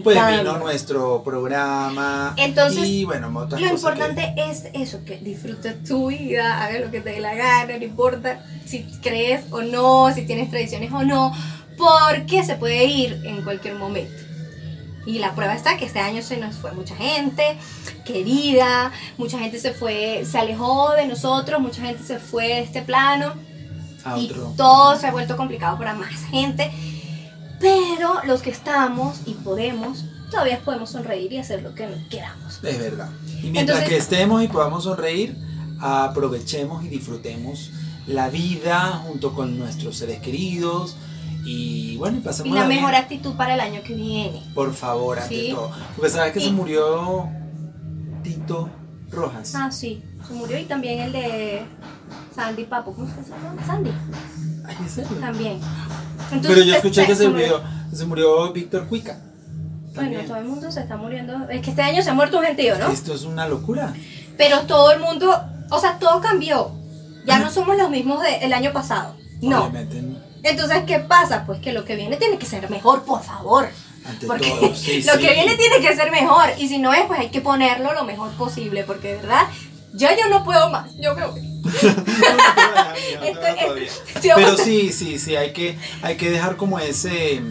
pues 0.04 0.18
vino 0.38 0.58
nuestro 0.58 1.22
programa. 1.24 2.34
Entonces, 2.38 2.86
y 2.88 3.04
bueno, 3.04 3.28
otras 3.38 3.60
Lo 3.60 3.70
cosas 3.72 3.84
importante 3.84 4.34
es 4.38 4.64
eso, 4.74 5.00
que 5.06 5.18
disfrutes 5.18 5.84
tu 5.84 6.08
vida, 6.08 6.64
hagas 6.64 6.80
lo 6.82 6.92
que 6.92 7.02
te 7.02 7.10
dé 7.12 7.20
la 7.20 7.36
gana, 7.36 7.78
no 7.78 7.84
importa 7.84 8.44
si 8.66 8.84
crees 9.02 9.44
o 9.52 9.62
no, 9.62 10.14
si 10.14 10.26
tienes 10.26 10.50
tradiciones 10.50 10.92
o 10.94 11.04
no, 11.04 11.34
porque 11.78 12.44
se 12.46 12.56
puede 12.56 12.86
ir 12.86 13.22
en 13.26 13.44
cualquier 13.44 13.76
momento. 13.76 14.14
Y 15.06 15.20
la 15.20 15.36
prueba 15.36 15.54
está 15.54 15.78
que 15.78 15.86
este 15.86 16.00
año 16.00 16.22
se 16.24 16.38
nos 16.38 16.56
fue 16.56 16.72
mucha 16.72 16.96
gente 16.96 17.58
querida, 18.06 18.92
mucha 19.18 19.38
gente 19.38 19.60
se 19.60 19.72
fue, 19.74 20.26
se 20.30 20.38
alejó 20.40 20.92
de 20.94 21.06
nosotros, 21.08 21.62
mucha 21.62 21.82
gente 21.82 22.04
se 22.04 22.18
fue 22.20 22.48
de 22.48 22.60
este 22.62 22.82
plano 22.82 23.34
a 24.04 24.18
y 24.18 24.26
otro. 24.30 24.54
todo 24.58 24.98
se 24.98 25.08
ha 25.08 25.12
vuelto 25.12 25.38
complicado 25.38 25.78
para 25.78 25.94
más 25.94 26.12
gente. 26.32 26.72
Pero 27.60 28.22
los 28.26 28.42
que 28.42 28.50
estamos 28.50 29.20
y 29.26 29.34
podemos, 29.34 30.06
todavía 30.30 30.60
podemos 30.60 30.90
sonreír 30.90 31.32
y 31.34 31.38
hacer 31.38 31.62
lo 31.62 31.74
que 31.74 31.88
queramos. 32.10 32.60
Es 32.64 32.80
verdad. 32.80 33.10
Y 33.42 33.50
mientras 33.50 33.80
Entonces- 33.80 33.90
que 33.90 33.98
estemos 33.98 34.44
y 34.44 34.48
podamos 34.48 34.84
sonreír, 34.84 35.36
aprovechemos 35.80 36.84
y 36.84 36.88
disfrutemos 36.90 37.72
la 38.08 38.30
vida 38.30 39.02
junto 39.08 39.34
con 39.34 39.58
nuestros 39.58 39.98
seres 39.98 40.20
queridos. 40.20 40.96
Y 41.46 41.96
bueno, 41.98 42.18
y 42.18 42.20
Y 42.22 42.24
pasemos 42.24 42.58
la 42.58 42.66
mejor 42.66 42.96
actitud 42.96 43.36
para 43.36 43.54
el 43.54 43.60
año 43.60 43.82
que 43.84 43.94
viene. 43.94 44.42
Por 44.56 44.74
favor, 44.74 45.20
ante 45.20 45.36
Sí. 45.36 45.52
todo. 45.54 45.72
Porque 45.96 46.10
sabes 46.12 46.34
que 46.34 46.40
se 46.40 46.48
Y- 46.48 46.52
murió 46.52 47.30
Tito 48.24 48.70
Rojas. 49.12 49.54
Ah, 49.56 49.72
sí, 49.72 50.02
se 50.28 50.34
murió 50.34 50.58
y 50.60 50.64
también 50.64 51.00
el 51.02 51.12
de 51.12 51.62
Sandy 52.36 52.64
Papo, 52.66 52.94
¿cómo 52.94 53.08
se 53.08 53.30
llama? 53.30 53.56
Sandy, 53.66 53.92
Ay, 54.66 54.76
¿en 54.80 54.90
serio? 54.90 55.18
también. 55.20 55.60
Pero 56.42 56.64
yo 56.64 56.76
escuché 56.76 57.06
que 57.06 57.16
se 57.16 57.30
murió. 57.30 57.62
se 57.94 58.06
murió 58.06 58.52
Víctor 58.52 58.88
Cuica. 58.88 59.22
Bueno, 59.94 60.20
todo 60.28 60.38
el 60.38 60.46
mundo 60.46 60.70
se 60.72 60.82
está 60.82 60.98
muriendo. 60.98 61.48
Es 61.50 61.62
que 61.62 61.70
este 61.70 61.82
año 61.82 62.02
se 62.02 62.10
ha 62.10 62.14
muerto 62.14 62.40
un 62.40 62.44
gentío, 62.44 62.78
¿no? 62.78 62.90
Esto 62.90 63.14
es 63.14 63.24
una 63.24 63.48
locura. 63.48 63.94
Pero 64.38 64.62
todo 64.62 64.92
el 64.92 65.00
mundo, 65.00 65.34
o 65.70 65.80
sea, 65.80 65.98
todo 66.00 66.20
cambió. 66.20 66.72
Ya 67.26 67.40
no 67.40 67.50
somos 67.50 67.78
los 67.78 67.90
mismos 67.90 68.20
del 68.22 68.52
año 68.52 68.74
pasado. 68.74 69.16
No. 69.42 69.62
Obviamente, 69.66 70.04
Entonces, 70.46 70.84
¿qué 70.86 71.00
pasa? 71.00 71.44
Pues 71.46 71.60
que 71.60 71.74
lo 71.74 71.84
que 71.86 71.96
viene 71.96 72.18
tiene 72.18 72.38
que 72.38 72.46
ser 72.46 72.70
mejor, 72.70 73.04
por 73.04 73.24
favor. 73.24 73.68
ante 74.06 74.28
Porque 74.28 74.52
todo. 74.52 74.76
Sí, 74.76 75.02
lo 75.02 75.14
sí. 75.14 75.20
que 75.20 75.34
viene 75.34 75.56
tiene 75.56 75.80
que 75.82 75.96
ser 75.96 76.12
mejor. 76.12 76.50
Y 76.60 76.68
si 76.68 76.78
no 76.78 76.94
es, 76.94 77.06
pues 77.08 77.20
hay 77.20 77.30
que 77.30 77.42
ponerlo 77.42 77.94
lo 77.94 78.04
mejor 78.04 78.32
posible. 78.34 78.84
Porque 78.84 79.10
de 79.10 79.16
verdad, 79.16 79.48
ya 79.94 80.16
yo 80.16 80.30
no 80.30 80.44
puedo 80.44 80.70
más. 80.70 80.92
Yo 80.98 81.16
me 81.16 81.26
voy. 81.26 81.42
Pero 84.36 84.58
sí, 84.58 84.92
sí, 84.94 85.18
sí, 85.18 85.36
hay 85.36 85.52
que, 85.52 85.80
hay 86.04 86.16
que 86.16 86.30
dejar 86.30 86.58
como 86.58 86.78
ese, 86.78 87.42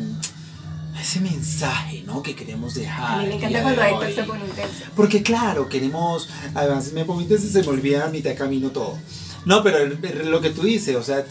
ese 1.01 1.20
mensaje, 1.20 2.05
¿no? 2.07 2.22
Que 2.22 2.36
queremos 2.36 2.74
dejar. 2.74 3.18
A 3.18 3.22
mí 3.22 3.26
me 3.26 3.34
encanta 3.34 3.62
cuando 3.62 3.82
Héctor 3.82 4.12
se 4.12 4.22
pone 4.22 4.45
intenso. 4.45 4.84
Porque 4.95 5.20
claro, 5.24 5.68
queremos, 5.68 6.28
además 6.55 6.92
me 6.92 7.05
pongo 7.05 7.22
intenso 7.22 7.47
y 7.47 7.51
se 7.51 7.62
me 7.62 7.68
olvida 7.68 8.05
a 8.05 8.09
mitad 8.09 8.30
de 8.30 8.36
camino 8.36 8.70
todo. 8.70 8.97
No, 9.45 9.62
pero 9.62 9.78
lo 10.24 10.40
que 10.40 10.51
tú 10.51 10.62
dices, 10.62 10.97
o 10.97 11.03
sea, 11.03 11.24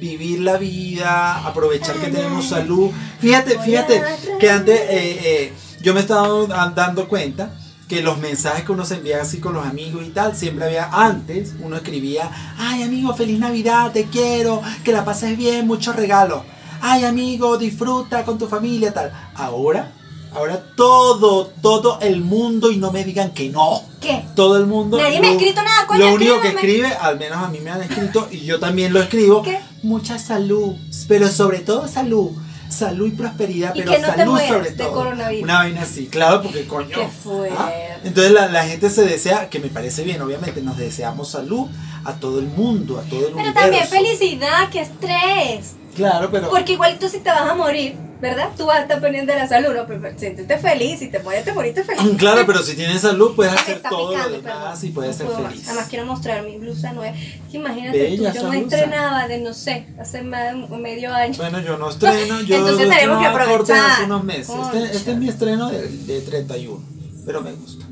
vivir 0.00 0.40
la 0.40 0.56
vida, 0.56 1.46
aprovechar 1.46 1.94
que 1.96 2.08
tenemos 2.08 2.48
salud. 2.48 2.90
Fíjate, 3.20 3.58
fíjate 3.60 4.02
que 4.40 4.50
antes 4.50 4.78
eh, 4.80 4.88
eh, 5.22 5.52
yo 5.80 5.94
me 5.94 6.00
estaba 6.00 6.46
dan- 6.46 6.74
dando 6.74 7.08
cuenta 7.08 7.54
que 7.88 8.02
los 8.02 8.18
mensajes 8.18 8.64
que 8.64 8.72
uno 8.72 8.84
se 8.84 8.94
envía 8.96 9.20
así 9.22 9.38
con 9.38 9.52
los 9.54 9.66
amigos 9.66 10.04
y 10.06 10.10
tal, 10.10 10.36
siempre 10.36 10.64
había 10.64 10.88
antes, 10.92 11.54
uno 11.60 11.76
escribía, 11.76 12.30
ay 12.58 12.82
amigo, 12.84 13.14
feliz 13.14 13.38
Navidad, 13.38 13.90
te 13.92 14.04
quiero, 14.04 14.62
que 14.84 14.92
la 14.92 15.04
pases 15.04 15.36
bien, 15.36 15.66
muchos 15.66 15.96
regalos. 15.96 16.42
Ay 16.82 17.04
amigo, 17.04 17.58
disfruta 17.58 18.24
con 18.24 18.38
tu 18.38 18.46
familia, 18.48 18.92
tal. 18.94 19.12
Ahora, 19.34 19.92
ahora 20.32 20.62
todo, 20.76 21.46
todo 21.62 21.98
el 22.00 22.20
mundo 22.20 22.70
y 22.70 22.76
no 22.76 22.90
me 22.92 23.04
digan 23.04 23.30
que 23.32 23.48
no. 23.48 23.82
¿Qué? 24.00 24.24
Todo 24.34 24.56
el 24.56 24.66
mundo. 24.66 24.96
Nadie 24.98 25.20
me 25.20 25.28
ha 25.28 25.32
escrito 25.32 25.62
nada, 25.62 25.86
coño, 25.86 26.00
Lo 26.06 26.14
único 26.14 26.40
que 26.40 26.48
escribe, 26.48 26.88
al 26.88 27.18
menos 27.18 27.38
a 27.38 27.48
mí 27.48 27.60
me 27.60 27.70
han 27.70 27.82
escrito, 27.82 28.28
y 28.30 28.40
yo 28.40 28.58
también 28.58 28.92
lo 28.92 29.00
escribo, 29.00 29.42
¿Qué? 29.42 29.60
mucha 29.82 30.18
salud, 30.18 30.74
pero 31.08 31.28
sobre 31.28 31.58
todo 31.60 31.86
salud. 31.88 32.30
Salud 32.68 33.08
y 33.08 33.10
prosperidad, 33.10 33.74
Y 33.74 33.80
pero 33.80 33.90
que 33.90 33.98
no 33.98 34.08
te 34.10 34.16
salud 34.16 34.32
mueras 34.32 34.48
sobre 34.52 34.70
de 34.70 34.76
todo. 34.76 34.92
coronavirus. 34.92 35.42
Una 35.42 35.54
vaina 35.58 35.82
así, 35.82 36.06
claro, 36.06 36.40
porque 36.42 36.66
coño. 36.68 36.94
Qué 36.94 37.08
fuerte. 37.08 37.56
¿ah? 37.58 37.72
Entonces 38.04 38.32
la, 38.32 38.46
la 38.46 38.62
gente 38.64 38.88
se 38.90 39.02
desea, 39.04 39.50
que 39.50 39.58
me 39.58 39.66
parece 39.68 40.04
bien, 40.04 40.22
obviamente, 40.22 40.62
nos 40.62 40.76
deseamos 40.76 41.30
salud 41.32 41.66
a 42.04 42.12
todo 42.14 42.38
el 42.38 42.46
mundo, 42.46 42.98
a 43.00 43.02
todo 43.02 43.18
el 43.26 43.34
Pero 43.34 43.38
universo. 43.38 43.60
también 43.60 43.86
felicidad, 43.88 44.70
que 44.70 44.82
estrés. 44.82 45.74
Claro, 45.96 46.28
pero. 46.30 46.48
Porque 46.48 46.74
igualito 46.74 47.08
si 47.08 47.18
te 47.18 47.28
vas 47.30 47.50
a 47.50 47.54
morir, 47.56 47.96
¿verdad? 48.20 48.50
Tú 48.56 48.66
vas 48.66 48.78
a 48.78 48.82
estar 48.82 49.00
pendiente 49.00 49.32
de 49.32 49.38
la 49.38 49.48
salud, 49.48 49.74
¿no? 49.74 49.86
Pero 49.86 50.00
siéntete 50.18 50.58
feliz, 50.58 50.98
si 50.98 51.08
te 51.08 51.18
mueres, 51.20 51.44
te 51.44 51.52
moriste 51.52 51.82
feliz. 51.84 52.16
Claro, 52.18 52.42
pero 52.46 52.62
si 52.62 52.74
tienes 52.76 53.00
salud, 53.00 53.34
puedes 53.34 53.52
hacer 53.52 53.80
todo 53.82 54.10
picando, 54.10 54.36
lo 54.36 54.42
demás 54.42 54.84
y 54.84 54.88
puedes 54.90 55.18
No 55.20 55.26
ser 55.30 55.40
más. 55.40 55.52
feliz. 55.52 55.68
Además 55.68 55.86
quiero 55.88 56.06
mostrar 56.06 56.42
mi 56.44 56.58
blusa 56.58 56.92
nueva. 56.92 57.14
Imagínate 57.52 57.98
Bella 57.98 58.32
tú, 58.32 58.38
yo 58.38 58.48
blusa. 58.50 58.58
estrenaba 58.76 59.28
de, 59.28 59.38
no 59.40 59.52
sé, 59.54 59.86
hace 59.98 60.22
más 60.22 60.52
de 60.70 60.76
medio 60.78 61.14
año. 61.14 61.34
Bueno, 61.36 61.60
yo 61.60 61.76
no 61.78 61.90
estreno, 61.90 62.40
yo 62.46 62.56
Entonces 62.56 62.86
lo 62.88 62.94
tenemos 62.94 63.20
que 63.20 63.26
aprovechar. 63.26 63.90
hace 63.92 64.04
unos 64.04 64.24
meses. 64.24 64.54
Este, 64.66 64.96
este 64.96 65.10
es 65.12 65.16
mi 65.16 65.28
estreno 65.28 65.70
de, 65.70 65.88
de 65.88 66.20
31, 66.20 66.80
pero 67.26 67.40
me 67.40 67.52
gusta. 67.52 67.86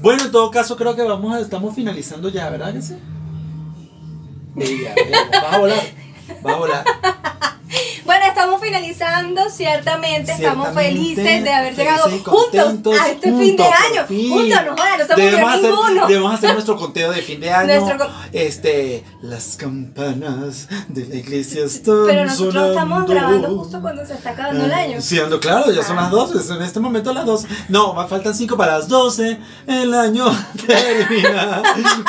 Bueno, 0.00 0.24
en 0.24 0.30
todo 0.30 0.50
caso 0.52 0.76
creo 0.76 0.94
que 0.94 1.02
vamos 1.02 1.34
a, 1.34 1.40
estamos 1.40 1.74
finalizando 1.74 2.28
ya, 2.28 2.48
¿verdad 2.50 2.72
que 2.72 2.82
sí? 2.82 2.94
Bella, 4.54 4.94
bella. 4.94 5.28
Vas 5.42 5.52
a 5.54 5.58
volar, 5.58 5.80
vas 6.42 6.54
a 6.54 6.56
volar. 6.58 6.84
Bueno, 8.08 8.24
estamos 8.26 8.58
finalizando, 8.62 9.50
ciertamente, 9.50 10.32
estamos 10.32 10.68
Ciertamente, 10.68 10.98
felices 11.14 11.44
de 11.44 11.52
haber 11.52 11.74
felices 11.74 11.94
llegado 11.94 12.22
contentos, 12.24 12.72
juntos 12.72 13.00
a 13.00 13.08
este 13.10 13.28
fin 13.28 13.38
de 13.38 13.46
juntos, 13.48 13.66
por 13.66 13.92
año. 13.98 14.06
fin. 14.08 14.30
Juntos, 14.30 14.58
no 14.64 14.70
jodas, 14.72 14.98
no 14.98 15.06
se 15.06 15.12
murió 15.12 15.30
debemos 15.30 15.52
hacer, 15.54 15.70
ninguno. 15.70 16.06
debemos 16.08 16.34
hacer 16.34 16.52
nuestro 16.54 16.76
conteo 16.78 17.12
de 17.12 17.20
fin 17.20 17.40
de 17.40 17.50
año. 17.50 17.80
Nuestro 17.80 18.08
Este, 18.32 19.04
las 19.20 19.56
campanas 19.58 20.68
de 20.88 21.04
la 21.06 21.14
iglesia 21.16 21.64
están 21.66 22.06
Pero 22.06 22.24
nosotros 22.24 22.68
estamos 22.70 22.98
sonando. 23.02 23.12
grabando 23.12 23.58
justo 23.58 23.80
cuando 23.82 24.06
se 24.06 24.14
está 24.14 24.30
acabando 24.30 24.64
el 24.64 24.72
año. 24.72 25.00
Sí, 25.02 25.20
ando 25.20 25.38
claro, 25.38 25.70
ya 25.70 25.82
son 25.82 25.98
Ah. 25.98 26.02
las 26.04 26.10
12, 26.10 26.54
en 26.54 26.62
este 26.62 26.80
momento 26.80 27.12
las 27.12 27.26
12. 27.26 27.46
No, 27.68 28.08
faltan 28.08 28.34
5 28.34 28.56
para 28.56 28.78
las 28.78 28.88
12. 28.88 29.38
El 29.66 29.92
año 29.92 30.24
termina. 30.66 31.62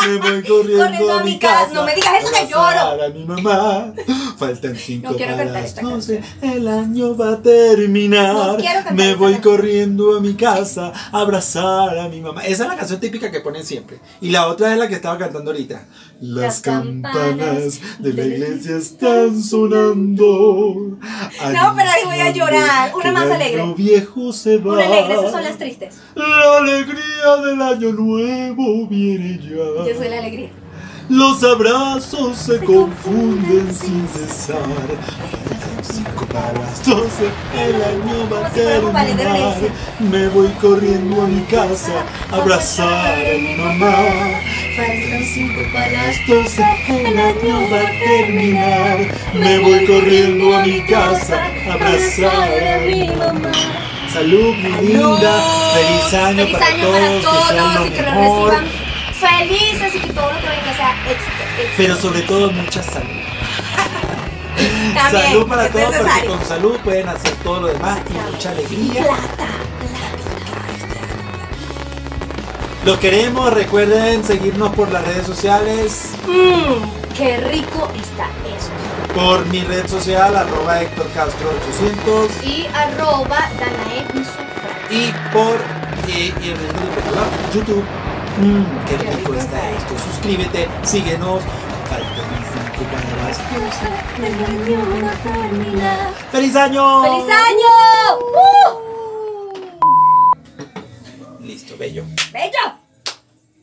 Me 0.08 0.18
voy 0.18 0.44
corriendo, 0.44 0.84
Corriendo 0.86 1.14
a 1.14 1.24
mi 1.26 1.38
casa. 1.38 1.74
No 1.74 1.84
me 1.84 1.94
digas 1.94 2.14
eso 2.24 2.32
que 2.32 2.54
abrazar 2.54 2.96
lloro. 2.96 3.04
A 3.04 3.10
mi 3.10 3.26
mamá. 3.26 3.94
Faltan 4.38 4.78
5 4.78 5.10
No 5.12 5.18
quiero 5.18 5.34
para 5.34 5.44
cantar 5.44 5.62
las 5.64 5.70
esta 5.72 5.82
12. 5.90 6.22
El 6.42 6.68
año 6.68 7.16
va 7.16 7.34
a 7.34 7.42
terminar. 7.42 8.34
No 8.36 8.58
me 8.94 9.16
voy 9.16 9.36
corriendo 9.36 10.18
a 10.18 10.22
mi 10.22 10.34
casa 10.34 10.92
a 11.12 11.20
abrazar 11.22 11.98
a 11.98 12.08
mi 12.10 12.22
mamá. 12.22 12.42
Esa 12.46 12.64
es 12.64 12.70
la 12.70 12.76
canción 12.76 13.00
típica 13.00 13.32
que 13.32 13.40
ponen 13.42 13.66
siempre. 13.66 14.00
Y 14.22 14.30
la 14.30 14.48
otra 14.48 14.72
es 14.72 14.78
la 14.80 14.88
que 14.88 14.96
estaba 14.96 15.18
cantando 15.18 15.52
ahorita. 15.52 15.86
Las, 16.22 16.44
Las 16.44 16.62
campanas, 16.62 17.80
de 18.00 18.14
la 18.14 18.26
iglesia 18.26 18.78
están 18.78 19.42
sonando. 19.42 20.98
No, 21.00 21.74
pero 21.76 21.90
ahí 21.90 22.06
voy 22.06 22.20
a 22.20 22.32
llorar. 22.32 22.92
Una 22.94 23.12
más 23.12 23.32
alegre. 23.32 23.62
año 23.62 23.76
viejo 23.76 24.32
se 24.34 24.58
va. 24.58 24.74
Una 24.74 24.86
alegre, 24.86 25.14
esas 25.14 25.32
son 25.32 25.44
las 25.44 25.58
tristes. 25.58 25.96
La 26.16 26.58
alegría 26.58 27.36
del 27.46 27.62
año 27.62 27.92
nuevo 27.94 28.88
viene 28.88 29.40
Yo 29.42 29.86
ya. 29.86 29.98
soy 29.98 30.10
la 30.10 30.20
alegría. 30.20 30.50
Los 31.10 31.44
abrazos 31.44 32.38
se 32.38 32.60
confunden 32.60 33.74
sin 33.74 34.08
cesar. 34.10 34.60
Cinco 35.82 36.28
para 36.28 36.54
las 36.54 36.86
doce, 36.86 37.32
el 37.58 37.76
año 37.82 38.30
va 38.32 38.46
a 38.46 38.50
terminar. 38.52 39.56
Me 40.00 40.28
voy 40.28 40.50
corriendo 40.62 41.24
a 41.24 41.28
mi 41.28 41.42
casa 41.46 42.06
a 42.32 42.36
abrazar 42.36 43.16
a 43.16 43.38
mi 43.40 43.56
mamá. 43.56 43.96
Faltan 44.78 45.24
cinco 45.34 45.62
para 45.74 45.92
las 45.92 46.28
doce, 46.28 46.64
el 46.88 47.18
año 47.18 47.60
va 47.72 47.80
a 47.80 47.92
terminar. 48.08 48.98
Me 49.34 49.60
voy 49.60 49.88
corriendo 49.88 50.56
a 50.58 50.62
mi 50.64 50.86
casa 50.86 51.42
a 51.70 51.74
abrazar 51.74 52.64
a 52.76 52.86
mi 52.86 53.08
mamá. 53.08 53.52
Salud, 54.14 54.56
mi 54.58 54.88
linda. 54.88 55.44
Feliz 55.74 56.14
año 56.14 56.38
Feliz 56.46 56.58
para 56.58 56.68
año 56.68 56.84
todos. 56.84 57.00
para 57.00 57.10
que 57.10 57.48
sea 57.48 57.58
todos 57.58 57.76
lo 57.76 57.86
y 57.88 57.90
que 57.90 58.02
lo 58.04 58.12
mejor. 58.12 58.89
Felices 59.20 59.96
y 59.96 60.00
que 60.00 60.14
todo 60.14 60.32
lo 60.32 60.40
que 60.40 60.48
venga 60.48 60.74
sea 60.76 60.92
éxito. 61.12 61.44
éxito. 61.58 61.74
Pero 61.78 61.96
sobre 61.96 62.22
todo 62.22 62.52
mucha 62.52 62.84
salud. 62.84 63.08
También, 64.94 65.24
salud 65.26 65.48
para 65.48 65.66
es 65.66 65.72
todos 65.72 65.96
porque 65.96 66.26
con 66.28 66.46
salud 66.46 66.78
pueden 66.84 67.08
hacer 67.10 67.32
todo 67.44 67.62
lo 67.62 67.68
demás 67.68 68.00
y 68.10 68.32
mucha 68.32 68.50
alegría. 68.52 69.06
Los 72.86 72.98
queremos, 72.98 73.54
recuerden 73.54 74.24
seguirnos 74.24 74.74
por 74.74 74.90
las 74.92 75.06
redes 75.06 75.26
sociales, 75.28 76.12
Mmm, 76.28 77.16
qué 77.18 77.38
rico 77.38 77.90
está 78.02 78.26
esto. 78.56 79.14
por 79.14 79.46
mi 79.48 79.62
red 79.62 79.86
social 79.88 80.36
arroba 80.36 80.82
Héctor 80.82 81.08
Castro 81.14 81.50
800 81.62 82.32
Y 82.46 82.68
arroba 82.74 83.50
Danae 83.60 84.06
y 84.90 85.12
por 85.34 85.58
eh, 86.08 86.34
YouTube. 87.54 87.84
Qué 88.40 88.98
rico 88.98 89.34
está 89.34 89.70
esto. 89.72 90.00
Suscríbete, 90.00 90.70
síguenos. 90.84 91.44
¡Feliz 96.32 96.56
año! 96.56 97.04
¡Feliz 97.04 97.26
año! 97.36 97.68
¡Uh! 101.42 101.44
Listo, 101.44 101.76
bello. 101.78 102.06
¡Bello! 102.32 102.80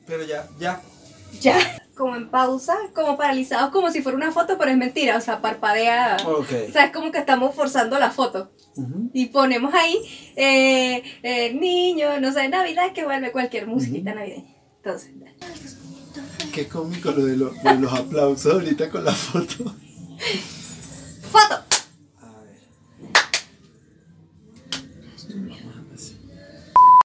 Pero 0.07 0.25
ya, 0.25 0.47
ya. 0.59 0.83
Ya. 1.41 1.57
Como 1.97 2.15
en 2.15 2.29
pausa, 2.29 2.77
como 2.95 3.17
paralizados, 3.17 3.71
como 3.71 3.91
si 3.91 4.03
fuera 4.03 4.19
una 4.19 4.31
foto, 4.31 4.59
pero 4.59 4.71
es 4.71 4.77
mentira, 4.77 5.17
o 5.17 5.23
sea, 5.23 5.41
parpadea. 5.41 6.19
Ok. 6.27 6.53
O 6.69 6.73
sea, 6.73 6.85
es 6.85 6.93
como 6.93 7.11
que 7.11 7.19
estamos 7.19 7.55
forzando 7.55 7.99
la 7.99 8.11
foto. 8.11 8.51
Y 9.15 9.27
ponemos 9.27 9.73
ahí, 9.73 9.97
eh, 10.37 11.03
eh, 11.23 11.55
niño, 11.55 12.21
no 12.21 12.31
sé, 12.31 12.47
Navidad, 12.51 12.93
que 12.93 13.05
vuelve 13.05 13.33
cualquier 13.33 13.67
musiquita 13.67 14.13
navideña. 14.13 14.56
Entonces, 14.87 15.11
Qué 16.53 16.69
cómico 16.69 17.11
lo 17.11 17.25
de, 17.25 17.37
lo, 17.37 17.53
los 17.81 17.93
aplausos 17.93 18.53
ahorita 18.53 18.89
con 18.89 19.05
la 19.05 19.13
foto. 19.13 19.75
¡Foto! 21.33 21.66